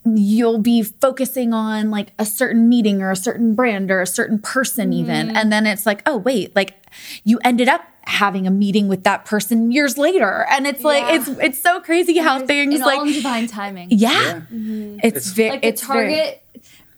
You'll 0.05 0.59
be 0.59 0.83
focusing 0.83 1.53
on 1.53 1.89
like 1.89 2.09
a 2.19 2.25
certain 2.25 2.69
meeting 2.69 3.01
or 3.01 3.09
a 3.11 3.15
certain 3.15 3.55
brand 3.55 3.89
or 3.89 4.01
a 4.01 4.07
certain 4.07 4.37
person 4.39 4.93
even. 4.93 5.27
Mm-hmm. 5.27 5.35
And 5.37 5.51
then 5.51 5.65
it's 5.65 5.85
like 5.85 6.01
oh 6.05 6.17
wait 6.17 6.55
like 6.55 6.75
you 7.23 7.39
ended 7.43 7.67
up 7.67 7.81
having 8.03 8.45
a 8.45 8.51
meeting 8.51 8.87
with 8.87 9.03
that 9.03 9.25
person 9.25 9.71
years 9.71 9.97
later. 9.97 10.45
And 10.51 10.67
it's 10.67 10.83
like 10.83 11.03
Yeah. 11.03 11.15
it's 11.15 11.27
it's 11.27 11.59
so 11.59 11.79
crazy 11.81 12.17
how 12.19 12.45
things 12.45 12.79
like 12.81 12.99
all 12.99 13.07
in 13.07 13.13
divine 13.13 13.47
timing. 13.47 13.87
yeah, 13.91 14.41
mm-hmm. 14.51 14.99
it's 15.01 15.27
very 15.31 15.49
Like 15.51 15.61
the 15.61 15.67
it's 15.69 15.85
very- 15.85 16.15
target 16.15 16.43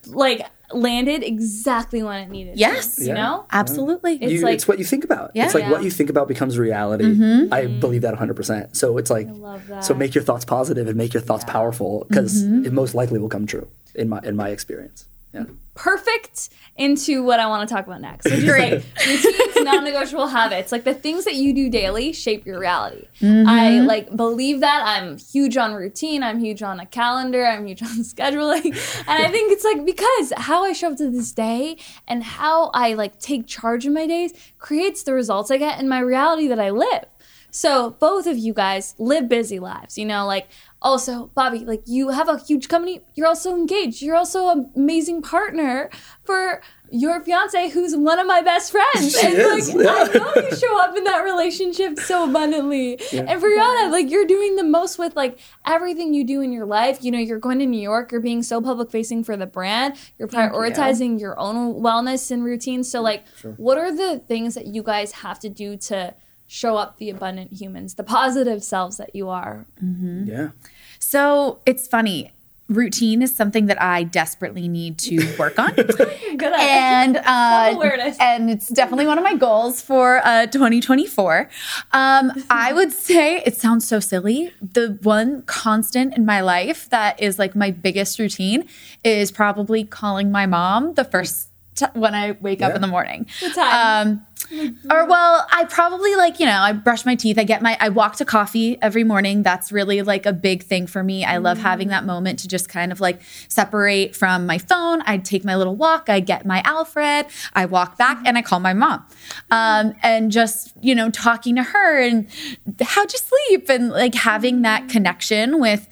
like 0.07 0.41
landed 0.73 1.23
exactly 1.23 2.03
when 2.03 2.21
it 2.21 2.29
needed. 2.29 2.53
to, 2.53 2.59
Yes. 2.59 2.99
you 2.99 3.07
Yeah. 3.07 3.13
know? 3.13 3.45
absolutely 3.51 4.15
It's 4.21 4.33
You, 4.33 4.41
like- 4.41 4.55
it's 4.55 4.67
what 4.67 4.79
you 4.79 4.85
think 4.85 5.03
about. 5.03 5.31
Yeah. 5.33 5.45
It's 5.45 5.53
like 5.53 5.63
Yeah. 5.63 5.71
what 5.71 5.83
you 5.83 5.91
think 5.91 6.09
about 6.09 6.27
becomes 6.27 6.57
reality. 6.57 7.05
Mm-hmm. 7.05 7.53
I 7.53 7.65
mm-hmm. 7.65 7.79
believe 7.79 8.01
that 8.01 8.13
100%. 8.13 8.75
So 8.75 8.97
it's 8.97 9.09
like, 9.09 9.27
love 9.31 9.65
that. 9.67 9.83
so 9.83 9.93
make 9.93 10.13
your 10.15 10.23
thoughts 10.23 10.45
positive 10.45 10.87
and 10.87 10.97
make 10.97 11.13
your 11.13 11.21
thoughts 11.21 11.45
powerful 11.45 12.05
because 12.09 12.43
mm-hmm. 12.43 12.65
it 12.65 12.73
most 12.73 12.95
likely 12.95 13.19
will 13.19 13.29
come 13.29 13.45
true 13.45 13.67
in 13.95 14.09
my 14.09 14.19
in 14.23 14.35
my 14.35 14.49
experience. 14.49 15.05
Perfect 15.77 16.49
into 16.75 17.23
what 17.23 17.39
I 17.39 17.47
want 17.47 17.67
to 17.67 17.73
talk 17.73 17.85
about 17.85 18.01
next. 18.01 18.25
Which 18.25 18.33
is 18.33 18.45
like 18.45 18.83
routines, 19.05 19.55
non-negotiable 19.63 20.27
habits. 20.27 20.71
Like 20.71 20.83
the 20.83 20.93
things 20.93 21.25
that 21.25 21.35
you 21.35 21.53
do 21.53 21.69
daily 21.69 22.13
shape 22.13 22.45
your 22.45 22.59
reality. 22.59 23.07
I 23.21 23.25
mm-hmm. 23.25 23.87
like 23.87 24.15
believe 24.15 24.59
that. 24.59 24.83
I'm 24.85 25.17
huge 25.17 25.57
on 25.57 25.73
routine. 25.73 26.23
I'm 26.23 26.39
huge 26.39 26.61
on 26.61 26.79
a 26.79 26.85
calendar. 26.85 27.45
I'm 27.45 27.65
huge 27.65 27.81
on 27.81 27.89
scheduling. 27.99 28.65
And 28.65 29.25
I 29.25 29.29
think 29.29 29.51
it's 29.51 29.63
like 29.63 29.85
because 29.85 30.33
how 30.37 30.63
I 30.63 30.73
show 30.73 30.91
up 30.91 30.97
to 30.97 31.09
this 31.09 31.31
day 31.31 31.77
and 32.07 32.23
how 32.23 32.69
I 32.73 32.93
like 32.93 33.19
take 33.19 33.47
charge 33.47 33.85
of 33.85 33.93
my 33.93 34.07
days 34.07 34.33
creates 34.57 35.03
the 35.03 35.13
results 35.13 35.51
I 35.51 35.57
get 35.57 35.79
in 35.79 35.87
my 35.87 35.99
reality 35.99 36.47
that 36.47 36.59
I 36.59 36.71
live. 36.71 37.05
So 37.57 37.89
both 37.89 38.27
of 38.27 38.37
you 38.37 38.53
guys 38.53 38.93
live 38.99 39.27
busy 39.27 39.57
lives, 39.57 39.97
you 39.97 40.05
know, 40.05 40.27
like 40.27 40.47
also 40.79 41.31
Bobby, 41.33 41.65
like 41.65 41.81
you 41.87 42.09
have 42.09 42.29
a 42.29 42.37
huge 42.37 42.67
company, 42.67 43.01
you're 43.15 43.25
also 43.25 43.55
engaged, 43.55 44.03
you're 44.03 44.15
also 44.15 44.49
an 44.49 44.69
amazing 44.75 45.23
partner 45.23 45.89
for 46.23 46.61
your 46.91 47.19
fiance 47.19 47.69
who's 47.69 47.95
one 47.95 48.19
of 48.19 48.27
my 48.27 48.41
best 48.41 48.71
friends. 48.71 49.19
She 49.19 49.25
and 49.25 49.37
is, 49.37 49.73
like 49.73 49.85
yeah. 49.85 50.07
I 50.07 50.17
know 50.19 50.33
you 50.35 50.55
show 50.55 50.79
up 50.79 50.95
in 50.95 51.03
that 51.05 51.21
relationship 51.23 51.97
so 51.97 52.29
abundantly. 52.29 52.91
And 53.11 53.41
Brianna, 53.41 53.91
like 53.91 54.11
you're 54.11 54.27
doing 54.27 54.55
the 54.55 54.63
most 54.63 54.99
with 54.99 55.15
like 55.15 55.39
everything 55.65 56.13
you 56.13 56.25
do 56.25 56.41
in 56.41 56.51
your 56.51 56.67
life. 56.67 56.99
You 57.01 57.09
know, 57.09 57.17
you're 57.17 57.39
going 57.39 57.57
to 57.57 57.65
New 57.65 57.81
York, 57.81 58.11
you're 58.11 58.21
being 58.21 58.43
so 58.43 58.61
public 58.61 58.91
facing 58.91 59.23
for 59.23 59.35
the 59.35 59.47
brand, 59.47 59.95
you're 60.19 60.27
prioritizing 60.27 61.19
your 61.19 61.37
own 61.39 61.81
wellness 61.81 62.29
and 62.29 62.43
routine. 62.43 62.83
So 62.83 62.99
mm-hmm. 62.99 63.03
like 63.03 63.25
what 63.57 63.79
are 63.79 63.91
the 63.91 64.19
things 64.19 64.53
that 64.53 64.67
you 64.67 64.83
guys 64.83 65.11
have 65.11 65.39
to 65.39 65.49
do 65.49 65.75
to 65.77 66.13
show 66.47 66.77
up 66.77 66.97
the 66.97 67.09
abundant 67.09 67.53
humans, 67.53 67.95
the 67.95 68.03
positive 68.03 68.63
selves 68.63 68.97
that 68.97 69.15
you 69.15 69.29
are? 69.29 69.65
Yeah. 69.81 70.49
So 70.99 71.59
it's 71.65 71.87
funny. 71.87 72.31
Routine 72.69 73.21
is 73.21 73.33
something 73.33 73.67
that 73.67 73.81
I 73.81 74.03
desperately 74.03 74.67
need 74.67 74.97
to 74.99 75.35
work 75.39 75.57
on. 75.57 75.73
Good 75.75 76.41
at 76.41 76.59
and 76.59 77.15
uh, 77.25 77.69
Self-awareness. 77.71 78.17
and 78.19 78.49
it's 78.49 78.67
definitely 78.67 79.07
one 79.07 79.17
of 79.17 79.23
my 79.23 79.35
goals 79.35 79.81
for 79.81 80.19
uh, 80.25 80.47
2024. 80.47 81.49
Um, 81.93 82.31
I 82.49 82.73
would 82.73 82.91
say 82.91 83.37
it 83.45 83.55
sounds 83.55 83.87
so 83.87 84.01
silly. 84.01 84.51
The 84.61 84.99
one 85.01 85.43
constant 85.43 86.17
in 86.17 86.25
my 86.25 86.41
life 86.41 86.89
that 86.89 87.21
is 87.21 87.39
like 87.39 87.55
my 87.55 87.71
biggest 87.71 88.19
routine 88.19 88.67
is 89.01 89.31
probably 89.31 89.85
calling 89.85 90.29
my 90.29 90.45
mom 90.45 90.95
the 90.95 91.05
first 91.05 91.46
t- 91.77 91.85
when 91.93 92.13
I 92.13 92.31
wake 92.41 92.61
up 92.61 92.75
in 92.75 92.81
the 92.81 92.87
morning. 92.87 93.27
time? 93.55 94.09
Um, 94.09 94.25
or 94.89 95.05
well, 95.05 95.45
I 95.51 95.65
probably 95.65 96.15
like 96.15 96.39
you 96.39 96.45
know 96.45 96.59
I 96.59 96.73
brush 96.73 97.05
my 97.05 97.15
teeth. 97.15 97.37
I 97.37 97.43
get 97.43 97.61
my 97.61 97.77
I 97.79 97.89
walk 97.89 98.15
to 98.17 98.25
coffee 98.25 98.77
every 98.81 99.03
morning. 99.03 99.43
That's 99.43 99.71
really 99.71 100.01
like 100.01 100.25
a 100.25 100.33
big 100.33 100.63
thing 100.63 100.87
for 100.87 101.03
me. 101.03 101.23
I 101.25 101.37
love 101.37 101.57
having 101.57 101.89
that 101.89 102.05
moment 102.05 102.39
to 102.39 102.47
just 102.47 102.69
kind 102.69 102.91
of 102.91 102.99
like 102.99 103.21
separate 103.47 104.15
from 104.15 104.45
my 104.45 104.57
phone. 104.57 105.01
I 105.05 105.17
take 105.17 105.43
my 105.43 105.55
little 105.55 105.75
walk. 105.75 106.09
I 106.09 106.19
get 106.19 106.45
my 106.45 106.61
Alfred. 106.65 107.27
I 107.53 107.65
walk 107.65 107.97
back 107.97 108.21
and 108.25 108.37
I 108.37 108.41
call 108.41 108.59
my 108.59 108.73
mom, 108.73 109.05
um, 109.51 109.93
and 110.01 110.31
just 110.31 110.73
you 110.81 110.95
know 110.95 111.09
talking 111.09 111.55
to 111.55 111.63
her 111.63 112.01
and 112.01 112.27
how'd 112.81 113.11
you 113.11 113.19
sleep 113.19 113.69
and 113.69 113.89
like 113.89 114.15
having 114.15 114.61
that 114.63 114.89
connection 114.89 115.59
with 115.59 115.87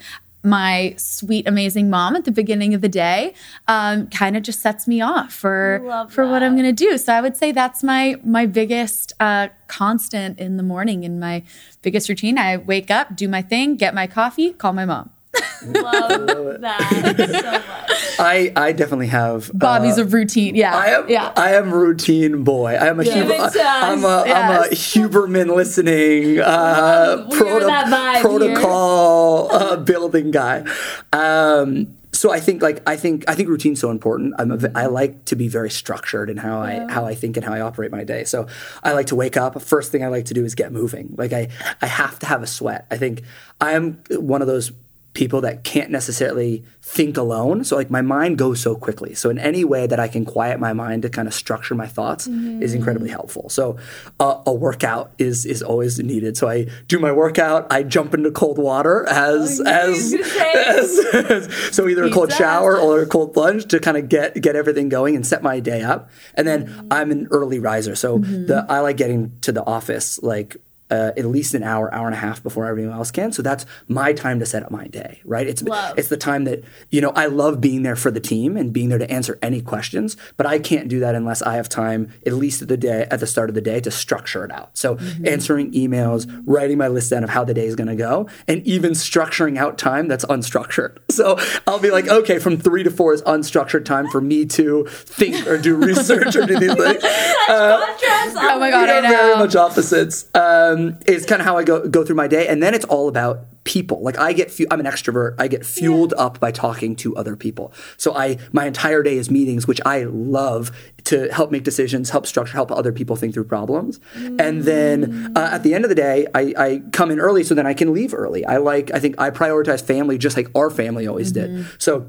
my 0.45 0.93
sweet 0.97 1.47
amazing 1.47 1.89
mom 1.89 2.15
at 2.15 2.25
the 2.25 2.31
beginning 2.31 2.73
of 2.73 2.81
the 2.81 2.89
day 2.89 3.33
um, 3.67 4.07
kind 4.07 4.37
of 4.37 4.43
just 4.43 4.61
sets 4.61 4.87
me 4.87 5.01
off 5.01 5.33
for 5.33 5.81
Love 5.83 6.13
for 6.13 6.27
what 6.27 6.43
I'm 6.43 6.53
going 6.53 6.75
to 6.75 6.85
do. 6.85 6.97
So 6.97 7.13
I 7.13 7.21
would 7.21 7.35
say 7.35 7.51
that's 7.51 7.83
my 7.83 8.15
my 8.23 8.45
biggest 8.45 9.13
uh, 9.19 9.49
constant 9.67 10.39
in 10.39 10.57
the 10.57 10.63
morning 10.63 11.03
in 11.03 11.19
my 11.19 11.43
biggest 11.81 12.09
routine. 12.09 12.37
I 12.37 12.57
wake 12.57 12.91
up, 12.91 13.15
do 13.15 13.27
my 13.27 13.41
thing, 13.41 13.75
get 13.75 13.93
my 13.93 14.07
coffee, 14.07 14.53
call 14.53 14.73
my 14.73 14.85
mom. 14.85 15.09
Love 15.65 16.61
that 16.61 17.15
so 17.17 17.51
much. 17.51 18.19
I, 18.19 18.53
I 18.55 18.71
definitely 18.71 19.07
have. 19.07 19.49
uh, 19.49 19.53
Bobby's 19.55 19.97
a 19.97 20.05
routine. 20.05 20.55
Yeah, 20.55 20.75
I 20.75 20.85
am. 20.87 21.09
yeah. 21.09 21.33
I 21.35 21.55
am 21.55 21.71
routine 21.73 22.43
boy. 22.43 22.73
I 22.75 22.87
am 22.87 22.99
a. 22.99 23.03
Give 23.03 23.13
Huber, 23.15 23.33
it 23.33 23.53
to 23.53 23.63
I'm 23.63 24.03
a. 24.03 24.07
us. 24.07 24.27
am 24.27 24.63
a 24.63 24.67
Huberman 24.75 25.55
listening. 25.55 26.39
Uh, 26.39 27.27
We 27.31 27.39
are 27.49 27.59
that 27.61 27.87
vibe 27.87 28.21
protocol 28.21 29.51
uh, 29.51 29.75
building 29.77 30.31
guy. 30.31 30.65
Um, 31.13 31.95
so 32.11 32.31
I 32.31 32.39
think 32.39 32.61
like 32.61 32.81
I 32.87 32.95
think 32.95 33.25
I 33.27 33.35
think 33.35 33.49
routine's 33.49 33.79
so 33.81 33.91
important. 33.91 34.35
I'm 34.39 34.51
a, 34.51 34.57
v- 34.57 34.67
I 34.73 34.85
like 34.85 35.25
to 35.25 35.35
be 35.35 35.49
very 35.49 35.69
structured 35.69 36.29
in 36.29 36.37
how 36.37 36.59
I 36.61 36.85
how 36.89 37.05
I 37.05 37.13
think 37.13 37.35
and 37.35 37.45
how 37.45 37.53
I 37.53 37.59
operate 37.59 37.91
my 37.91 38.03
day. 38.05 38.23
So 38.23 38.47
I 38.83 38.93
like 38.93 39.07
to 39.07 39.15
wake 39.15 39.35
up. 39.35 39.61
First 39.61 39.91
thing 39.91 40.03
I 40.03 40.07
like 40.07 40.25
to 40.25 40.33
do 40.33 40.45
is 40.45 40.55
get 40.55 40.71
moving. 40.71 41.13
Like 41.17 41.33
I 41.33 41.49
I 41.81 41.87
have 41.87 42.17
to 42.19 42.25
have 42.25 42.41
a 42.41 42.47
sweat. 42.47 42.85
I 42.89 42.95
think 42.97 43.23
I'm 43.59 44.01
one 44.11 44.41
of 44.41 44.47
those 44.47 44.71
people 45.15 45.41
that 45.41 45.63
can't 45.63 45.89
necessarily 45.89 46.63
think 46.83 47.17
alone. 47.17 47.63
So 47.63 47.75
like 47.77 47.89
my 47.89 48.01
mind 48.01 48.37
goes 48.37 48.59
so 48.61 48.75
quickly. 48.75 49.15
So 49.15 49.31
in 49.31 49.39
any 49.39 49.63
way 49.63 49.87
that 49.87 49.99
I 49.99 50.07
can 50.07 50.23
quiet 50.25 50.59
my 50.59 50.73
mind 50.73 51.01
to 51.01 51.09
kind 51.09 51.27
of 51.27 51.33
structure 51.33 51.73
my 51.73 51.87
thoughts 51.87 52.27
is 52.27 52.75
incredibly 52.75 53.09
helpful. 53.09 53.49
So 53.49 53.77
uh, 54.19 54.43
a 54.45 54.53
workout 54.53 55.11
is 55.17 55.45
is 55.47 55.63
always 55.63 55.97
needed. 55.97 56.37
So 56.37 56.47
I 56.47 56.67
do 56.87 56.99
my 56.99 57.11
workout. 57.11 57.65
I 57.71 57.81
jump 57.81 58.13
into 58.13 58.29
cold 58.29 58.59
water 58.59 59.07
as 59.09 59.59
Oh, 59.59 59.63
as, 59.65 60.11
you 60.11 60.19
were 60.19 60.23
gonna 60.25 60.33
say. 60.35 60.53
as, 60.53 60.99
as- 61.47 61.53
so 61.75 61.87
either 61.87 62.03
a 62.03 62.11
cold 62.11 62.31
shower 62.31 62.77
or 62.77 63.01
a 63.01 63.07
cold 63.07 63.33
plunge 63.33 63.65
to 63.67 63.79
kind 63.79 63.97
of 63.97 64.09
get 64.09 64.39
get 64.41 64.55
everything 64.55 64.89
going 64.89 65.15
and 65.15 65.25
set 65.25 65.41
my 65.41 65.59
day 65.59 65.81
up. 65.81 66.09
And 66.35 66.45
then 66.47 66.87
I'm 66.91 67.09
an 67.09 67.27
early 67.31 67.57
riser. 67.59 67.95
So 67.95 68.19
the 68.19 68.65
I 68.69 68.81
like 68.81 68.97
getting 68.97 69.31
to 69.41 69.51
the 69.51 69.65
office 69.65 70.21
like 70.21 70.57
uh, 70.91 71.11
at 71.17 71.25
least 71.25 71.53
an 71.53 71.63
hour, 71.63 71.93
hour 71.93 72.05
and 72.05 72.13
a 72.15 72.19
half 72.19 72.43
before 72.43 72.65
everyone 72.65 72.95
else 72.95 73.11
can. 73.11 73.31
So 73.31 73.41
that's 73.41 73.65
my 73.87 74.13
time 74.13 74.39
to 74.39 74.45
set 74.45 74.63
up 74.63 74.71
my 74.71 74.87
day, 74.87 75.21
right? 75.25 75.47
It's 75.47 75.61
Love. 75.63 75.97
it's 75.97 76.09
the 76.09 76.17
time 76.17 76.43
that 76.45 76.63
you 76.89 77.01
know 77.01 77.11
I 77.15 77.25
love 77.25 77.59
being 77.59 77.83
there 77.83 77.95
for 77.95 78.11
the 78.11 78.19
team 78.19 78.55
and 78.55 78.71
being 78.71 78.89
there 78.89 78.99
to 78.99 79.09
answer 79.09 79.39
any 79.41 79.61
questions. 79.61 80.15
But 80.37 80.45
I 80.45 80.59
can't 80.59 80.87
do 80.87 80.99
that 80.99 81.15
unless 81.15 81.41
I 81.41 81.55
have 81.55 81.69
time, 81.69 82.11
at 82.25 82.33
least 82.33 82.61
at 82.61 82.67
the 82.67 82.77
day 82.77 83.07
at 83.09 83.19
the 83.19 83.27
start 83.27 83.49
of 83.49 83.55
the 83.55 83.61
day, 83.61 83.79
to 83.81 83.91
structure 83.91 84.45
it 84.45 84.51
out. 84.51 84.77
So 84.77 84.97
answering 85.25 85.71
emails, 85.71 86.25
writing 86.45 86.77
my 86.77 86.87
list 86.87 87.09
down 87.09 87.23
of 87.23 87.29
how 87.29 87.43
the 87.43 87.53
day 87.53 87.65
is 87.65 87.75
going 87.75 87.87
to 87.87 87.95
go, 87.95 88.27
and 88.47 88.65
even 88.67 88.91
structuring 88.91 89.57
out 89.57 89.77
time 89.77 90.07
that's 90.07 90.25
unstructured. 90.25 90.97
So 91.15 91.39
I'll 91.65 91.79
be 91.79 91.91
like, 91.91 92.09
okay, 92.09 92.39
from 92.39 92.57
three 92.57 92.83
to 92.83 92.91
four 92.91 93.13
is 93.13 93.21
unstructured 93.21 93.85
time 93.85 94.09
for 94.09 94.19
me 94.19 94.45
to 94.47 94.85
think 94.89 95.47
or 95.47 95.57
do 95.57 95.77
research 95.77 96.35
or 96.35 96.45
do 96.45 96.59
these 96.59 96.73
things. 96.75 97.01
Contrast. 97.01 98.35
Oh 98.37 98.59
my 98.59 98.69
god, 98.69 98.87
We 98.87 98.91
I 98.91 98.97
are 98.97 99.01
very 99.01 99.35
much 99.37 99.55
opposites. 99.55 100.25
Um, 100.35 100.74
Um, 100.75 100.99
it's 101.05 101.25
kind 101.25 101.41
of 101.41 101.45
how 101.45 101.57
I 101.57 101.63
go 101.63 101.87
go 101.87 102.03
through 102.03 102.15
my 102.15 102.27
day, 102.27 102.47
and 102.47 102.61
then 102.61 102.73
it's 102.73 102.85
all 102.85 103.07
about 103.07 103.45
people. 103.65 104.01
Like 104.01 104.17
I 104.17 104.31
get, 104.31 104.51
fu- 104.51 104.67
I'm 104.69 104.79
an 104.79 104.85
extrovert. 104.85 105.35
I 105.39 105.47
get 105.47 105.65
fueled 105.65 106.13
up 106.17 106.39
by 106.39 106.51
talking 106.51 106.95
to 106.97 107.15
other 107.15 107.35
people. 107.35 107.73
So 107.97 108.15
I, 108.15 108.37
my 108.53 108.67
entire 108.67 109.03
day 109.03 109.17
is 109.17 109.29
meetings, 109.29 109.67
which 109.67 109.81
I 109.85 110.03
love 110.03 110.71
to 111.05 111.31
help 111.33 111.51
make 111.51 111.63
decisions, 111.63 112.11
help 112.11 112.27
structure, 112.27 112.53
help 112.53 112.71
other 112.71 112.91
people 112.91 113.15
think 113.15 113.33
through 113.33 113.45
problems. 113.45 113.99
And 114.15 114.63
then 114.63 115.05
mm. 115.05 115.37
uh, 115.37 115.49
at 115.51 115.63
the 115.63 115.73
end 115.73 115.83
of 115.83 115.89
the 115.89 115.95
day, 115.95 116.27
I, 116.33 116.53
I 116.57 116.81
come 116.91 117.09
in 117.11 117.19
early 117.19 117.43
so 117.43 117.55
then 117.55 117.65
I 117.65 117.73
can 117.73 117.91
leave 117.91 118.13
early. 118.13 118.45
I 118.45 118.57
like, 118.57 118.91
I 118.93 118.99
think 118.99 119.19
I 119.19 119.31
prioritize 119.31 119.83
family 119.83 120.19
just 120.19 120.37
like 120.37 120.47
our 120.55 120.69
family 120.69 121.07
always 121.07 121.31
did. 121.31 121.49
Mm-hmm. 121.49 121.69
So 121.79 122.07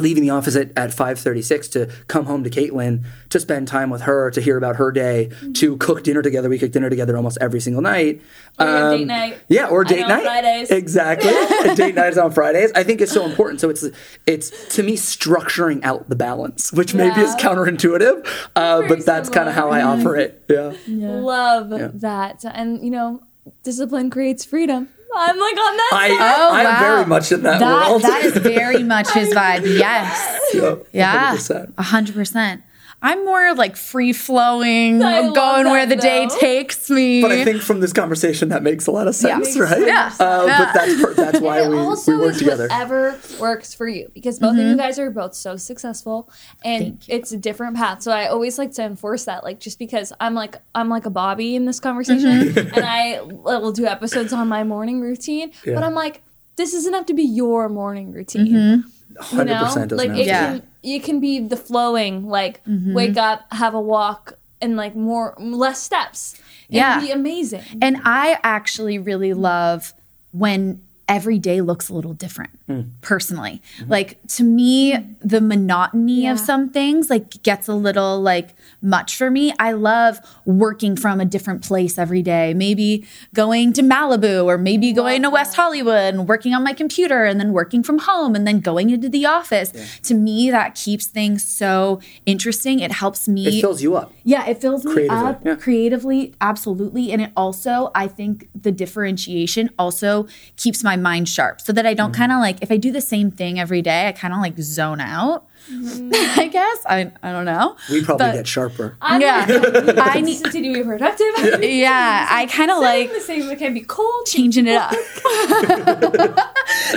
leaving 0.00 0.22
the 0.22 0.30
office 0.30 0.56
at, 0.56 0.70
at 0.76 0.90
5.36 0.90 1.70
to 1.72 1.86
come 2.06 2.24
home 2.26 2.44
to 2.44 2.50
caitlin 2.50 3.04
to 3.30 3.40
spend 3.40 3.68
time 3.68 3.90
with 3.90 4.02
her 4.02 4.30
to 4.30 4.40
hear 4.40 4.56
about 4.56 4.76
her 4.76 4.90
day 4.92 5.30
to 5.54 5.76
cook 5.78 6.02
dinner 6.04 6.22
together. 6.22 6.48
We 6.48 6.58
cook 6.58 6.72
dinner 6.72 6.88
together 6.90 7.16
almost 7.16 7.38
every 7.40 7.60
single 7.60 7.82
night. 7.82 8.20
Or 8.58 8.66
Um, 8.66 8.98
date 8.98 9.04
night. 9.06 9.38
yeah 9.48 9.66
or 9.68 9.84
I 9.84 9.88
date 9.88 10.00
know, 10.00 10.08
night. 10.08 10.22
Fridays. 10.24 10.70
exactly. 10.70 11.30
Date 11.74 11.94
night 11.94 12.12
is 12.12 12.18
on 12.18 12.32
fridays. 12.32 12.72
I 12.74 12.82
think 12.84 13.00
it's 13.00 13.12
so 13.12 13.24
important. 13.24 13.60
So 13.60 13.68
it's 13.70 13.84
it's 14.26 14.74
to 14.76 14.82
me 14.82 14.96
structuring 14.96 15.82
out 15.84 16.08
the 16.08 16.16
balance 16.16 16.72
which 16.72 16.94
maybe 16.94 17.20
is 17.20 17.34
counterintuitive 17.36 18.26
uh, 18.56 18.82
but 18.88 19.04
that's 19.04 19.28
kind 19.28 19.48
of 19.48 19.54
how 19.54 19.70
i 19.70 19.82
operate. 19.82 20.34
Yeah. 20.48 20.72
Love 20.86 21.70
that. 22.00 22.44
And 22.44 22.82
you 22.82 22.90
know, 22.90 23.22
discipline 23.62 24.10
creates 24.10 24.44
freedom. 24.44 24.88
I'm 25.16 25.38
like 25.38 25.56
on 25.56 25.76
that 25.76 25.90
I, 25.92 26.08
side. 26.08 26.36
Oh, 26.38 26.50
I'm 26.52 26.64
wow. 26.64 26.80
very 26.80 27.06
much 27.06 27.32
in 27.32 27.42
that, 27.42 27.60
That 27.60 27.88
world 27.88 28.02
that 28.02 28.24
is 28.24 28.36
very 28.38 28.82
much 28.94 29.10
his 29.10 29.32
vibe. 29.34 29.64
Yes. 29.64 30.52
yeah, 30.54 30.74
Yeah. 30.92 31.36
100%. 31.36 31.74
A 31.78 31.82
hundred 31.82 32.14
percent. 32.14 32.62
I'm 33.00 33.24
more 33.24 33.54
like 33.54 33.76
free 33.76 34.12
flowing, 34.12 35.02
I 35.04 35.20
love 35.20 35.34
going 35.34 35.66
where 35.66 35.86
that, 35.86 35.94
the 35.96 36.02
day 36.02 36.26
takes 36.40 36.90
me. 36.90 37.22
But 37.22 37.30
I 37.30 37.44
think 37.44 37.62
from 37.62 37.78
this 37.78 37.92
conversation 37.92 38.48
that 38.48 38.64
makes 38.64 38.88
a 38.88 38.90
lot 38.90 39.06
of 39.06 39.14
sense, 39.14 39.56
uh, 39.56 39.60
Yeah. 39.60 39.64
right? 39.64 39.86
Yeah. 39.86 40.12
Uh, 40.18 40.44
Yeah. 40.46 40.58
But 40.58 40.74
that's 40.74 41.02
per- 41.02 41.14
that's 41.14 41.40
why 41.40 41.68
we, 41.68 41.76
it 41.76 41.80
also 41.80 42.12
we 42.12 42.18
work 42.18 42.32
is 42.32 42.38
together. 42.38 42.64
whatever 42.64 43.18
works 43.38 43.72
for 43.72 43.86
you 43.86 44.10
because 44.14 44.40
both 44.40 44.52
of 44.52 44.56
you 44.56 44.62
mm-hmm. 44.64 44.78
guys 44.78 44.98
are 44.98 45.10
both 45.10 45.34
so 45.34 45.56
successful 45.56 46.28
and 46.64 46.98
it's 47.06 47.30
a 47.30 47.36
different 47.36 47.76
path. 47.76 48.02
So 48.02 48.10
I 48.10 48.26
always 48.26 48.58
like 48.58 48.72
to 48.72 48.82
enforce 48.82 49.26
that. 49.26 49.44
Like 49.44 49.60
just 49.60 49.78
because 49.78 50.12
I'm 50.18 50.34
like 50.34 50.56
I'm 50.74 50.88
like 50.88 51.06
a 51.06 51.10
Bobby 51.10 51.54
in 51.54 51.66
this 51.66 51.78
conversation 51.78 52.48
mm-hmm. 52.48 52.74
and 52.74 52.84
I 52.84 53.20
will 53.22 53.72
do 53.72 53.86
episodes 53.86 54.32
on 54.32 54.48
my 54.48 54.64
morning 54.64 55.00
routine, 55.00 55.52
Yeah. 55.64 55.74
but 55.74 55.84
I'm 55.84 55.94
like 55.94 56.22
this 56.56 56.72
doesn't 56.72 56.92
have 56.92 57.06
to 57.06 57.14
be 57.14 57.22
your 57.22 57.68
morning 57.68 58.10
routine. 58.10 58.46
Mm-hmm. 58.48 58.88
You 59.10 59.22
Hundred 59.22 59.52
know, 59.52 59.64
percent 59.64 59.90
doesn't 59.90 60.08
like 60.08 60.08
have 60.10 60.18
it 60.18 60.24
to. 60.24 60.28
Yeah. 60.28 60.52
can 60.58 60.62
it 60.96 61.04
can 61.04 61.20
be 61.20 61.40
the 61.40 61.56
flowing 61.56 62.28
like 62.28 62.64
mm-hmm. 62.64 62.94
wake 62.94 63.16
up, 63.16 63.52
have 63.52 63.74
a 63.74 63.80
walk, 63.80 64.34
and 64.60 64.76
like 64.76 64.94
more 64.96 65.34
less 65.38 65.82
steps. 65.82 66.34
and 66.68 66.76
Yeah. 66.76 67.00
be 67.00 67.10
amazing. 67.10 67.62
And 67.80 68.00
I 68.04 68.38
actually 68.42 68.98
really 68.98 69.32
love 69.34 69.94
when 70.32 70.82
every 71.08 71.38
day 71.38 71.60
looks 71.60 71.88
a 71.88 71.94
little 71.94 72.12
different. 72.12 72.57
Personally. 73.00 73.62
Like 73.86 74.18
to 74.28 74.42
me, 74.44 74.94
the 75.20 75.40
monotony 75.40 76.26
of 76.28 76.38
some 76.38 76.70
things 76.70 77.08
like 77.10 77.42
gets 77.42 77.68
a 77.68 77.74
little 77.74 78.20
like 78.20 78.54
much 78.82 79.16
for 79.16 79.30
me. 79.30 79.52
I 79.58 79.72
love 79.72 80.18
working 80.44 80.96
from 80.96 81.20
a 81.20 81.24
different 81.24 81.62
place 81.62 81.98
every 81.98 82.22
day. 82.22 82.54
Maybe 82.54 83.06
going 83.34 83.72
to 83.74 83.82
Malibu 83.82 84.44
or 84.44 84.58
maybe 84.58 84.92
going 84.92 85.22
to 85.22 85.30
West 85.30 85.56
Hollywood 85.56 86.14
and 86.14 86.28
working 86.28 86.54
on 86.54 86.62
my 86.62 86.72
computer 86.72 87.24
and 87.24 87.40
then 87.40 87.52
working 87.52 87.82
from 87.82 87.98
home 88.00 88.34
and 88.34 88.46
then 88.46 88.60
going 88.60 88.90
into 88.90 89.08
the 89.08 89.26
office. 89.26 89.72
To 90.02 90.14
me, 90.14 90.50
that 90.50 90.74
keeps 90.74 91.06
things 91.06 91.44
so 91.44 92.00
interesting. 92.26 92.80
It 92.80 92.92
helps 92.92 93.28
me 93.28 93.46
It 93.46 93.60
fills 93.60 93.82
you 93.82 93.96
up. 93.96 94.12
yeah, 94.24 94.46
it 94.46 94.60
fills 94.60 94.84
me 94.84 94.92
Creatively, 94.92 95.26
up 95.26 95.44
yeah. 95.44 95.54
creatively, 95.56 96.34
absolutely. 96.40 97.12
And 97.12 97.22
it 97.22 97.32
also, 97.36 97.90
I 97.94 98.08
think 98.08 98.48
the 98.54 98.72
differentiation 98.72 99.70
also 99.78 100.26
keeps 100.56 100.84
my 100.84 100.96
mind 100.96 101.28
sharp 101.28 101.60
so 101.60 101.72
that 101.72 101.84
I 101.86 101.88
Mm-hmm. 101.88 101.96
don't 101.96 102.12
kind 102.12 102.30
of 102.32 102.38
like, 102.38 102.57
if 102.62 102.70
I 102.70 102.76
do 102.76 102.90
the 102.92 103.00
same 103.00 103.30
thing 103.30 103.58
every 103.60 103.82
day, 103.82 104.08
I 104.08 104.12
kind 104.12 104.32
of 104.34 104.40
like 104.40 104.58
zone 104.58 105.00
out, 105.00 105.46
I 105.70 106.48
guess. 106.52 106.78
I, 106.86 107.10
I 107.22 107.32
don't 107.32 107.44
know. 107.44 107.76
We 107.90 108.04
probably 108.04 108.26
But- 108.26 108.32
get 108.34 108.46
sharper. 108.46 108.96
I'm 109.00 109.20
Yeah. 109.20 109.46
like, 109.48 109.98
I 109.98 110.10
I 110.18 110.20
need- 110.20 110.40
need 110.42 110.52
to 110.52 110.74
be 110.74 110.82
productive. 110.82 111.62
Yeah, 111.62 112.26
I 112.30 112.46
kind 112.46 112.70
of 112.70 112.78
like 112.78 113.12
the 113.12 113.20
same. 113.20 113.48
It 113.50 113.58
can 113.58 113.74
be 113.74 113.80
cold. 113.82 114.26
changing 114.26 114.66
it 114.66 114.76
up. 114.76 114.90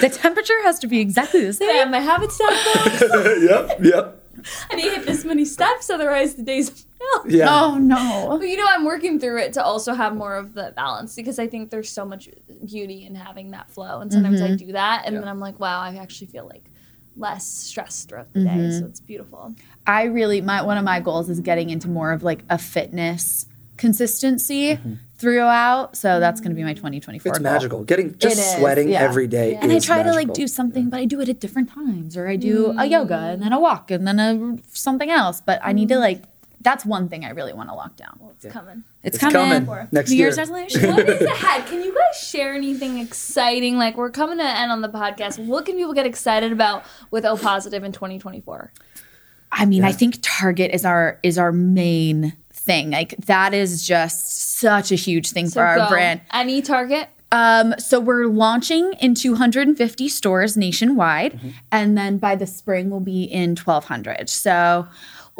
the 0.01 0.09
temperature 0.21 0.61
has 0.63 0.79
to 0.79 0.87
be 0.87 0.99
exactly 0.99 1.41
the 1.41 1.47
I 1.49 1.51
same. 1.51 1.75
have 1.77 1.91
my 1.91 1.99
habit 1.99 2.31
stack. 2.31 2.51
yep, 3.41 3.77
yep. 3.81 4.17
I 4.71 4.75
need 4.75 4.83
to 4.85 4.89
hit 4.95 5.05
this 5.05 5.23
many 5.25 5.45
steps, 5.45 5.89
otherwise 5.89 6.35
the 6.35 6.43
day's 6.43 6.69
no. 6.71 6.90
Yeah. 7.27 7.47
Oh 7.49 7.77
no. 7.77 8.37
But 8.39 8.47
you 8.47 8.57
know, 8.57 8.65
I'm 8.67 8.83
working 8.83 9.19
through 9.19 9.39
it 9.39 9.53
to 9.53 9.63
also 9.63 9.93
have 9.93 10.15
more 10.15 10.35
of 10.35 10.53
the 10.53 10.73
balance 10.75 11.15
because 11.15 11.39
I 11.39 11.47
think 11.47 11.69
there's 11.69 11.89
so 11.89 12.05
much 12.05 12.29
beauty 12.65 13.05
in 13.05 13.15
having 13.15 13.51
that 13.51 13.69
flow. 13.69 13.99
And 13.99 14.11
sometimes 14.11 14.41
I 14.41 14.47
mm-hmm. 14.47 14.67
do 14.67 14.71
that, 14.73 15.03
and 15.05 15.15
then 15.15 15.27
I'm 15.27 15.39
like, 15.39 15.59
wow, 15.59 15.81
I 15.81 15.95
actually 15.95 16.27
feel 16.27 16.47
like 16.47 16.65
less 17.15 17.45
stressed 17.45 18.09
throughout 18.09 18.33
the 18.33 18.43
day. 18.43 18.49
Mm-hmm. 18.49 18.79
So 18.79 18.85
it's 18.85 18.99
beautiful. 18.99 19.53
I 19.85 20.03
really 20.03 20.41
my 20.41 20.61
one 20.61 20.77
of 20.77 20.83
my 20.83 20.99
goals 20.99 21.29
is 21.29 21.39
getting 21.39 21.69
into 21.69 21.89
more 21.89 22.11
of 22.11 22.23
like 22.23 22.43
a 22.49 22.57
fitness 22.57 23.45
consistency 23.81 24.75
mm-hmm. 24.75 24.93
throughout. 25.17 25.97
So 25.97 26.19
that's 26.19 26.39
going 26.39 26.51
to 26.51 26.55
be 26.55 26.63
my 26.63 26.73
2024 26.73 27.29
It's 27.29 27.39
goal. 27.39 27.43
magical. 27.43 27.83
Getting 27.83 28.17
just 28.17 28.37
is, 28.37 28.57
sweating 28.57 28.89
yeah. 28.89 29.01
every 29.01 29.27
day. 29.27 29.55
And 29.55 29.71
I 29.71 29.75
is 29.75 29.85
try 29.85 30.03
to 30.03 30.11
like 30.11 30.33
do 30.33 30.47
something, 30.47 30.89
but 30.89 30.99
I 30.99 31.05
do 31.05 31.19
it 31.19 31.29
at 31.29 31.39
different 31.39 31.69
times, 31.71 32.15
or 32.15 32.27
I 32.27 32.35
do 32.35 32.75
a 32.77 32.85
yoga 32.85 33.15
mm. 33.15 33.33
and 33.33 33.41
then 33.41 33.53
a 33.53 33.59
walk 33.59 33.91
and 33.91 34.07
then 34.07 34.19
a 34.19 34.57
something 34.71 35.09
else. 35.09 35.41
But 35.41 35.59
I 35.63 35.73
need 35.73 35.89
to 35.89 35.95
mm. 35.95 35.99
like. 35.99 36.23
That's 36.63 36.85
one 36.85 37.09
thing 37.09 37.25
I 37.25 37.29
really 37.31 37.53
want 37.53 37.69
to 37.69 37.75
lock 37.75 37.95
down. 37.95 38.19
It's 38.35 38.45
coming. 38.53 38.83
It's, 39.03 39.15
It's 39.15 39.17
coming. 39.17 39.65
coming 39.65 39.87
next 39.91 40.09
New 40.11 40.17
Year's 40.17 40.37
year. 40.37 40.45
resolution. 40.45 40.91
what 40.95 41.09
is 41.09 41.21
ahead? 41.21 41.65
Can 41.67 41.81
you 41.83 41.93
guys 41.95 42.21
share 42.21 42.53
anything 42.53 42.99
exciting? 42.99 43.77
Like 43.77 43.97
we're 43.97 44.11
coming 44.11 44.37
to 44.37 44.43
end 44.43 44.71
on 44.71 44.81
the 44.81 44.89
podcast. 44.89 45.43
What 45.43 45.65
can 45.65 45.75
people 45.75 45.93
get 45.93 46.05
excited 46.05 46.51
about 46.51 46.83
with 47.09 47.25
O 47.25 47.35
Positiv 47.35 47.83
in 47.83 47.91
2024? 47.91 48.71
I 49.51 49.65
mean, 49.65 49.83
I 49.83 49.91
think 49.91 50.17
Target 50.21 50.71
is 50.71 50.85
our 50.85 51.19
is 51.23 51.37
our 51.37 51.51
main 51.51 52.33
thing. 52.53 52.91
Like 52.91 53.15
that 53.25 53.53
is 53.53 53.85
just 53.85 54.57
such 54.59 54.91
a 54.91 54.95
huge 54.95 55.31
thing 55.31 55.49
for 55.49 55.61
our 55.61 55.77
go. 55.77 55.89
brand. 55.89 56.21
Any 56.31 56.61
Target? 56.61 57.09
Um, 57.33 57.73
so 57.77 57.99
we're 57.99 58.27
launching 58.27 58.91
in 58.99 59.15
250 59.15 60.09
stores 60.09 60.57
nationwide, 60.57 61.33
Mm-hmm. 61.33 61.49
and 61.71 61.97
then 61.97 62.17
by 62.17 62.35
the 62.35 62.45
spring 62.45 62.89
we'll 62.89 62.99
be 62.99 63.23
in 63.23 63.51
1,200. 63.55 64.29
So 64.29 64.85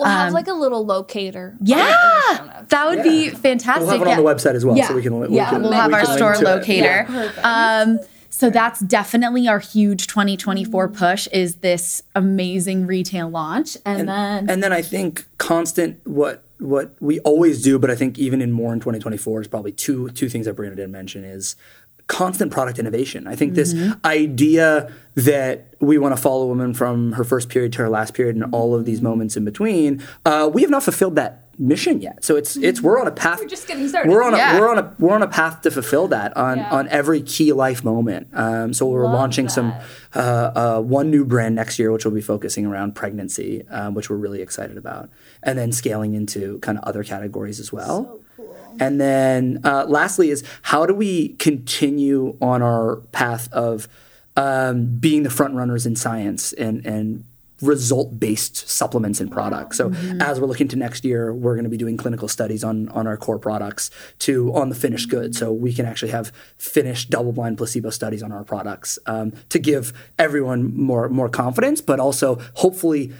We'll 0.02 0.10
have 0.10 0.34
like 0.34 0.48
a 0.48 0.54
little 0.54 0.86
locator. 0.86 1.58
yeah, 1.62 2.64
that 2.68 2.86
would 2.88 3.04
be 3.04 3.30
fantastic. 3.30 3.82
We'll 3.88 3.92
have 3.92 4.02
it 4.02 4.10
yeah. 4.10 4.18
on 4.18 4.24
the 4.24 4.30
website 4.30 4.56
as 4.56 4.66
well, 4.66 4.76
Yeah, 4.76 4.88
so 4.88 4.96
we 4.96 5.02
can. 5.02 5.20
We 5.20 5.36
yeah, 5.36 5.50
can, 5.50 5.62
we'll 5.62 5.72
have 5.72 5.92
can 5.92 6.08
our 6.08 6.18
store 6.18 6.36
locator. 6.38 7.06
perfect. 7.08 7.46
Um, 7.46 8.00
so 8.30 8.50
that's 8.50 8.80
definitely 8.80 9.48
our 9.48 9.60
huge 9.60 10.08
2024 10.08 10.88
push 10.88 11.28
is 11.28 11.56
this 11.56 12.02
amazing 12.16 12.88
retail 12.88 13.30
launch, 13.30 13.78
and, 13.86 14.08
then 14.08 14.50
And 14.50 14.64
then 14.64 14.72
I 14.72 14.82
think 14.82 15.28
constant 15.38 16.00
what 16.06 16.44
what 16.58 16.96
we 17.00 17.20
always 17.22 17.62
do, 17.62 17.80
but 17.80 17.90
I 17.90 17.96
think 17.96 18.20
even 18.20 18.42
in 18.42 18.52
more 18.52 18.72
in 18.72 18.80
2024 18.80 19.42
is 19.42 19.48
probably 19.48 19.72
two 19.72 20.10
two 20.10 20.30
things 20.30 20.46
that 20.46 20.56
Brianna 20.56 20.76
didn't 20.76 20.92
mention 20.92 21.24
is 21.24 21.56
constant 22.12 22.52
product 22.52 22.78
innovation. 22.78 23.26
I 23.26 23.36
think 23.36 23.54
this 23.56 23.74
idea 24.04 24.92
that 25.16 25.74
we 25.80 25.98
want 25.98 26.16
to 26.16 26.22
follow 26.22 26.44
a 26.44 26.48
woman 26.48 26.74
from 26.74 27.14
her 27.14 27.24
first 27.24 27.48
period 27.50 27.72
to 27.74 27.80
her 27.80 27.90
last 27.90 28.14
period 28.14 28.36
and 28.36 28.54
all 28.54 28.76
of 28.76 28.84
these 28.86 29.02
moments 29.02 29.36
in 29.38 29.46
between, 29.46 30.04
uh, 30.26 30.50
we 30.54 30.62
have 30.62 30.70
not 30.70 30.84
fulfilled 30.84 31.16
that 31.16 31.48
mission 31.58 32.02
yet. 32.02 32.24
So 32.24 32.36
it's 32.38 32.56
it's 32.58 32.82
we're 32.82 33.00
on 33.00 33.08
a 33.08 33.12
path. 33.12 33.40
We're 33.40 33.48
just 33.48 33.68
getting 33.68 33.88
started. 33.88 34.10
We're 34.12 34.24
on 34.24 34.34
a 34.34 34.38
Yeah. 34.38 34.60
we're 34.60 34.70
on 34.70 34.78
a 34.80 34.96
we're 35.00 35.14
on 35.14 35.22
a 35.22 35.28
path 35.28 35.62
to 35.62 35.72
fulfill 35.72 36.08
that 36.10 36.36
on 36.36 36.58
Yeah. 36.58 36.70
on 36.78 36.88
every 36.90 37.22
key 37.22 37.52
life 37.54 37.84
moment. 37.84 38.28
Um, 38.34 38.74
so 38.74 38.88
we're 38.88 39.04
Love 39.06 39.14
launching 39.14 39.48
some 39.50 39.74
uh, 40.16 40.20
uh, 40.20 40.82
one 40.82 41.12
new 41.12 41.24
brand 41.26 41.56
next 41.56 41.78
year, 41.80 41.92
which 41.92 42.04
will 42.06 42.14
be 42.14 42.22
focusing 42.22 42.66
around 42.66 42.96
pregnancy, 42.96 43.64
um, 43.70 43.94
which 43.94 44.10
we're 44.10 44.16
really 44.18 44.42
excited 44.42 44.78
about, 44.78 45.10
and 45.44 45.58
then 45.60 45.72
scaling 45.72 46.14
into 46.16 46.58
kind 46.60 46.78
of 46.78 46.84
other 46.86 47.04
categories 47.04 47.60
as 47.60 47.72
well. 47.72 48.21
And 48.80 49.00
then 49.00 49.60
uh, 49.64 49.86
lastly 49.88 50.30
is 50.30 50.44
how 50.64 50.86
do 50.86 50.94
we 50.94 51.30
continue 51.36 52.38
on 52.42 52.62
our 52.62 52.98
path 53.12 53.52
of 53.52 53.88
um, 54.36 54.98
being 54.98 55.24
the 55.24 55.30
front 55.30 55.56
runners 55.56 55.86
in 55.86 55.96
science 55.96 56.54
and 56.54 56.86
and 56.86 57.26
result 57.62 58.20
based 58.20 58.68
supplements 58.68 59.20
and 59.20 59.32
products. 59.32 59.78
So 59.78 59.92
as 60.20 60.40
we're 60.40 60.48
looking 60.48 60.68
to 60.70 60.76
next 60.76 61.06
year, 61.06 61.34
we're 61.34 61.54
going 61.54 61.64
to 61.64 61.70
be 61.70 61.78
doing 61.78 61.96
clinical 61.96 62.28
studies 62.28 62.64
on 62.64 62.90
on 62.90 63.08
our 63.08 63.18
core 63.18 63.40
products 63.40 63.92
to 64.20 64.54
on 64.54 64.70
the 64.70 64.76
finished 64.76 65.10
good. 65.10 65.36
So 65.36 65.52
we 65.52 65.74
can 65.74 65.86
actually 65.86 66.12
have 66.12 66.32
finished 66.58 67.10
double 67.10 67.32
blind 67.32 67.58
placebo 67.58 67.90
studies 67.92 68.24
on 68.24 68.32
our 68.32 68.44
products 68.44 68.98
um, 69.06 69.34
to 69.50 69.60
give 69.60 69.94
everyone 70.18 70.76
more 70.76 71.08
more 71.10 71.30
confidence, 71.30 71.82
but 71.82 72.00
also 72.00 72.40
hopefully. 72.56 73.14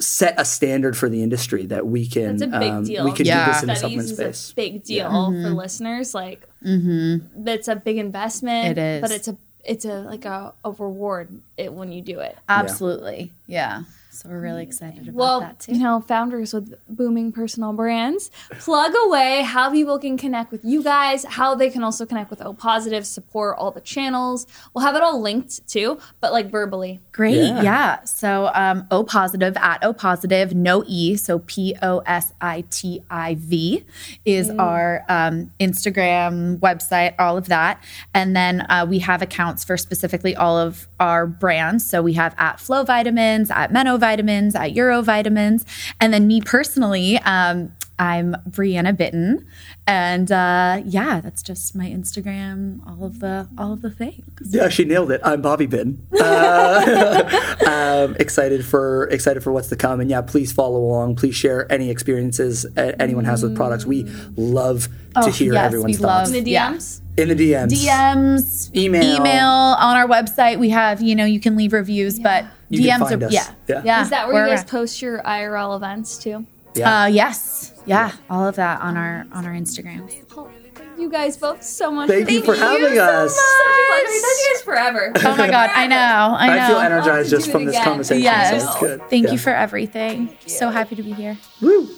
Set 0.00 0.34
a 0.38 0.44
standard 0.44 0.96
for 0.96 1.08
the 1.08 1.22
industry 1.22 1.66
that 1.66 1.86
we 1.86 2.06
can. 2.06 2.36
That's 2.36 2.42
a 2.54 2.58
big 2.58 2.70
um, 2.70 2.84
deal. 2.84 3.04
We 3.04 3.12
can 3.12 3.26
Yeah. 3.26 3.46
do 3.46 3.52
this 3.52 3.62
in 3.62 3.68
the 3.68 3.74
Studies 3.76 4.08
supplement 4.08 4.30
is 4.30 4.38
space. 4.38 4.50
a 4.52 4.54
big 4.54 4.84
deal 4.84 5.10
for 5.10 5.50
listeners. 5.50 6.14
Like, 6.14 6.48
that's 6.62 7.68
a 7.68 7.76
big 7.76 7.98
investment. 7.98 8.78
It 8.78 8.80
is. 8.80 9.00
but 9.00 9.10
it's 9.10 9.28
a 9.28 9.36
it's 9.64 9.84
a 9.86 10.00
like 10.02 10.24
a, 10.26 10.52
a 10.64 10.70
reward 10.72 11.28
it, 11.56 11.72
when 11.72 11.90
you 11.90 12.02
do 12.02 12.20
it. 12.20 12.36
absolutely, 12.48 13.32
yeah. 13.46 13.84
So 14.14 14.28
we're 14.28 14.40
really 14.40 14.62
excited 14.62 15.02
about 15.08 15.14
Well, 15.14 15.40
that 15.40 15.60
too. 15.60 15.72
you 15.72 15.80
know, 15.82 16.00
founders 16.00 16.54
with 16.54 16.74
booming 16.88 17.32
personal 17.32 17.72
brands, 17.72 18.30
plug 18.60 18.92
away 19.06 19.42
how 19.42 19.70
people 19.70 19.98
can 19.98 20.16
connect 20.16 20.52
with 20.52 20.64
you 20.64 20.82
guys, 20.82 21.24
how 21.24 21.54
they 21.56 21.68
can 21.68 21.82
also 21.82 22.06
connect 22.06 22.30
with 22.30 22.40
O 22.40 22.54
Positiv, 22.54 23.04
support 23.04 23.56
all 23.58 23.70
the 23.72 23.80
channels. 23.80 24.46
We'll 24.72 24.84
have 24.84 24.94
it 24.94 25.02
all 25.02 25.20
linked 25.20 25.66
too, 25.68 25.98
but 26.20 26.32
like 26.32 26.50
verbally. 26.50 27.00
Great. 27.12 27.36
Yeah. 27.36 27.62
Yeah. 27.62 28.04
So 28.04 28.50
um, 28.54 28.86
O 28.90 29.02
Positiv 29.04 29.56
at 29.58 29.82
O 29.82 29.92
Positiv, 29.92 30.54
no 30.54 30.84
E. 30.86 31.16
So 31.16 31.40
P 31.40 31.74
O 31.82 31.98
S 32.06 32.32
I 32.40 32.62
T 32.70 33.02
I 33.10 33.34
V 33.34 33.84
is 34.24 34.48
our 34.50 35.04
um, 35.08 35.50
Instagram 35.60 36.58
website, 36.60 37.14
all 37.18 37.36
of 37.36 37.46
that. 37.48 37.82
And 38.14 38.36
then 38.36 38.60
uh, 38.70 38.86
we 38.88 39.00
have 39.00 39.22
accounts 39.22 39.64
for 39.64 39.76
specifically 39.76 40.36
all 40.36 40.56
of 40.56 40.86
our 41.00 41.26
brands. 41.26 41.84
So 41.88 42.00
we 42.00 42.12
have 42.14 42.34
at 42.38 42.60
FLO 42.60 42.84
Vitamins, 42.84 43.50
at 43.50 43.72
Meno 43.72 43.98
Vitamins, 44.08 44.54
at 44.54 44.72
URO 44.74 45.02
Vitamins. 45.02 45.64
And 45.98 46.12
then 46.12 46.26
me 46.26 46.42
personally, 46.42 47.18
um, 47.24 47.72
I'm 47.98 48.34
Brianna 48.50 48.92
Bitton, 48.94 49.44
and 49.86 50.30
uh, 50.32 50.82
yeah, 50.84 51.20
that's 51.20 51.44
just 51.44 51.76
my 51.76 51.86
Instagram. 51.86 52.80
All 52.88 53.04
of 53.06 53.20
the 53.20 53.46
all 53.56 53.72
of 53.72 53.82
the 53.82 53.90
things. 53.90 54.24
Yeah, 54.50 54.68
she 54.68 54.84
nailed 54.84 55.12
it. 55.12 55.20
I'm 55.22 55.40
Bobby 55.40 55.66
Bin. 55.66 56.04
Uh, 56.20 57.54
um, 58.06 58.16
excited 58.18 58.66
for 58.66 59.04
excited 59.10 59.44
for 59.44 59.52
what's 59.52 59.68
to 59.68 59.76
come, 59.76 60.00
and 60.00 60.10
yeah, 60.10 60.22
please 60.22 60.50
follow 60.52 60.80
along. 60.80 61.14
Please 61.14 61.36
share 61.36 61.70
any 61.72 61.88
experiences 61.88 62.66
anyone 62.76 63.24
has 63.26 63.44
with 63.44 63.54
products. 63.56 63.86
We 63.86 64.02
love 64.36 64.88
to 65.22 65.30
hear 65.30 65.52
yes, 65.52 65.64
everyone's 65.66 65.96
we 65.98 66.02
thoughts 66.02 66.30
love- 66.30 66.36
In 66.36 66.44
the 66.44 66.50
Yeah. 66.50 66.72
DMs. 66.72 67.00
in 67.16 67.28
the 67.28 67.36
DMs. 67.36 67.72
DMs, 67.86 68.74
Email. 68.76 69.04
email 69.16 69.48
on 69.48 69.96
our 69.96 70.08
website. 70.08 70.58
We 70.58 70.70
have, 70.70 71.00
you 71.00 71.14
know, 71.14 71.24
you 71.24 71.38
can 71.38 71.54
leave 71.54 71.72
reviews, 71.72 72.18
but 72.18 72.44
You 72.74 72.88
can 72.88 73.00
DMs 73.00 73.08
find 73.08 73.22
are, 73.22 73.26
us. 73.26 73.32
yeah, 73.32 73.50
Yeah. 73.68 73.82
yeah. 73.84 74.02
Is 74.02 74.10
that 74.10 74.26
where 74.26 74.34
we're 74.36 74.44
you 74.46 74.50
guys 74.52 74.60
around. 74.60 74.68
post 74.68 75.02
your 75.02 75.22
IRL 75.22 75.76
events 75.76 76.18
too? 76.18 76.46
Yeah. 76.74 77.02
Uh, 77.02 77.06
yes, 77.06 77.72
yeah, 77.86 78.12
all 78.28 78.46
of 78.48 78.56
that 78.56 78.80
on 78.80 78.96
our 78.96 79.24
on 79.32 79.44
our 79.46 79.52
Instagrams. 79.52 80.12
Oh, 80.36 80.50
you 80.98 81.08
guys 81.10 81.36
both 81.36 81.62
so 81.62 81.90
much. 81.90 82.08
Thank 82.08 82.30
you 82.30 82.42
for 82.42 82.54
having 82.54 82.98
us. 82.98 83.34
Such 83.34 83.44
a 83.44 83.86
pleasure. 83.86 84.06
We've 84.08 84.22
you 84.22 84.54
guys 84.54 84.62
forever. 84.62 85.12
Oh 85.16 85.36
my 85.36 85.48
god, 85.50 85.70
I 85.74 85.86
know, 85.86 85.96
I 85.96 86.46
know. 86.56 86.62
I 86.62 86.66
feel 86.68 86.78
energized 86.78 87.30
just 87.30 87.48
it 87.48 87.52
from 87.52 87.64
this 87.64 87.78
conversation. 87.82 88.22
Yes, 88.24 88.62
So 88.62 88.68
it's 88.70 88.78
good. 88.80 89.10
thank 89.10 89.26
Yeah. 89.26 89.32
you 89.32 89.38
for 89.38 89.50
everything. 89.50 90.36
So 90.46 90.70
happy 90.70 90.96
to 90.96 91.02
be 91.02 91.12
here. 91.12 91.36
Woo. 91.60 91.88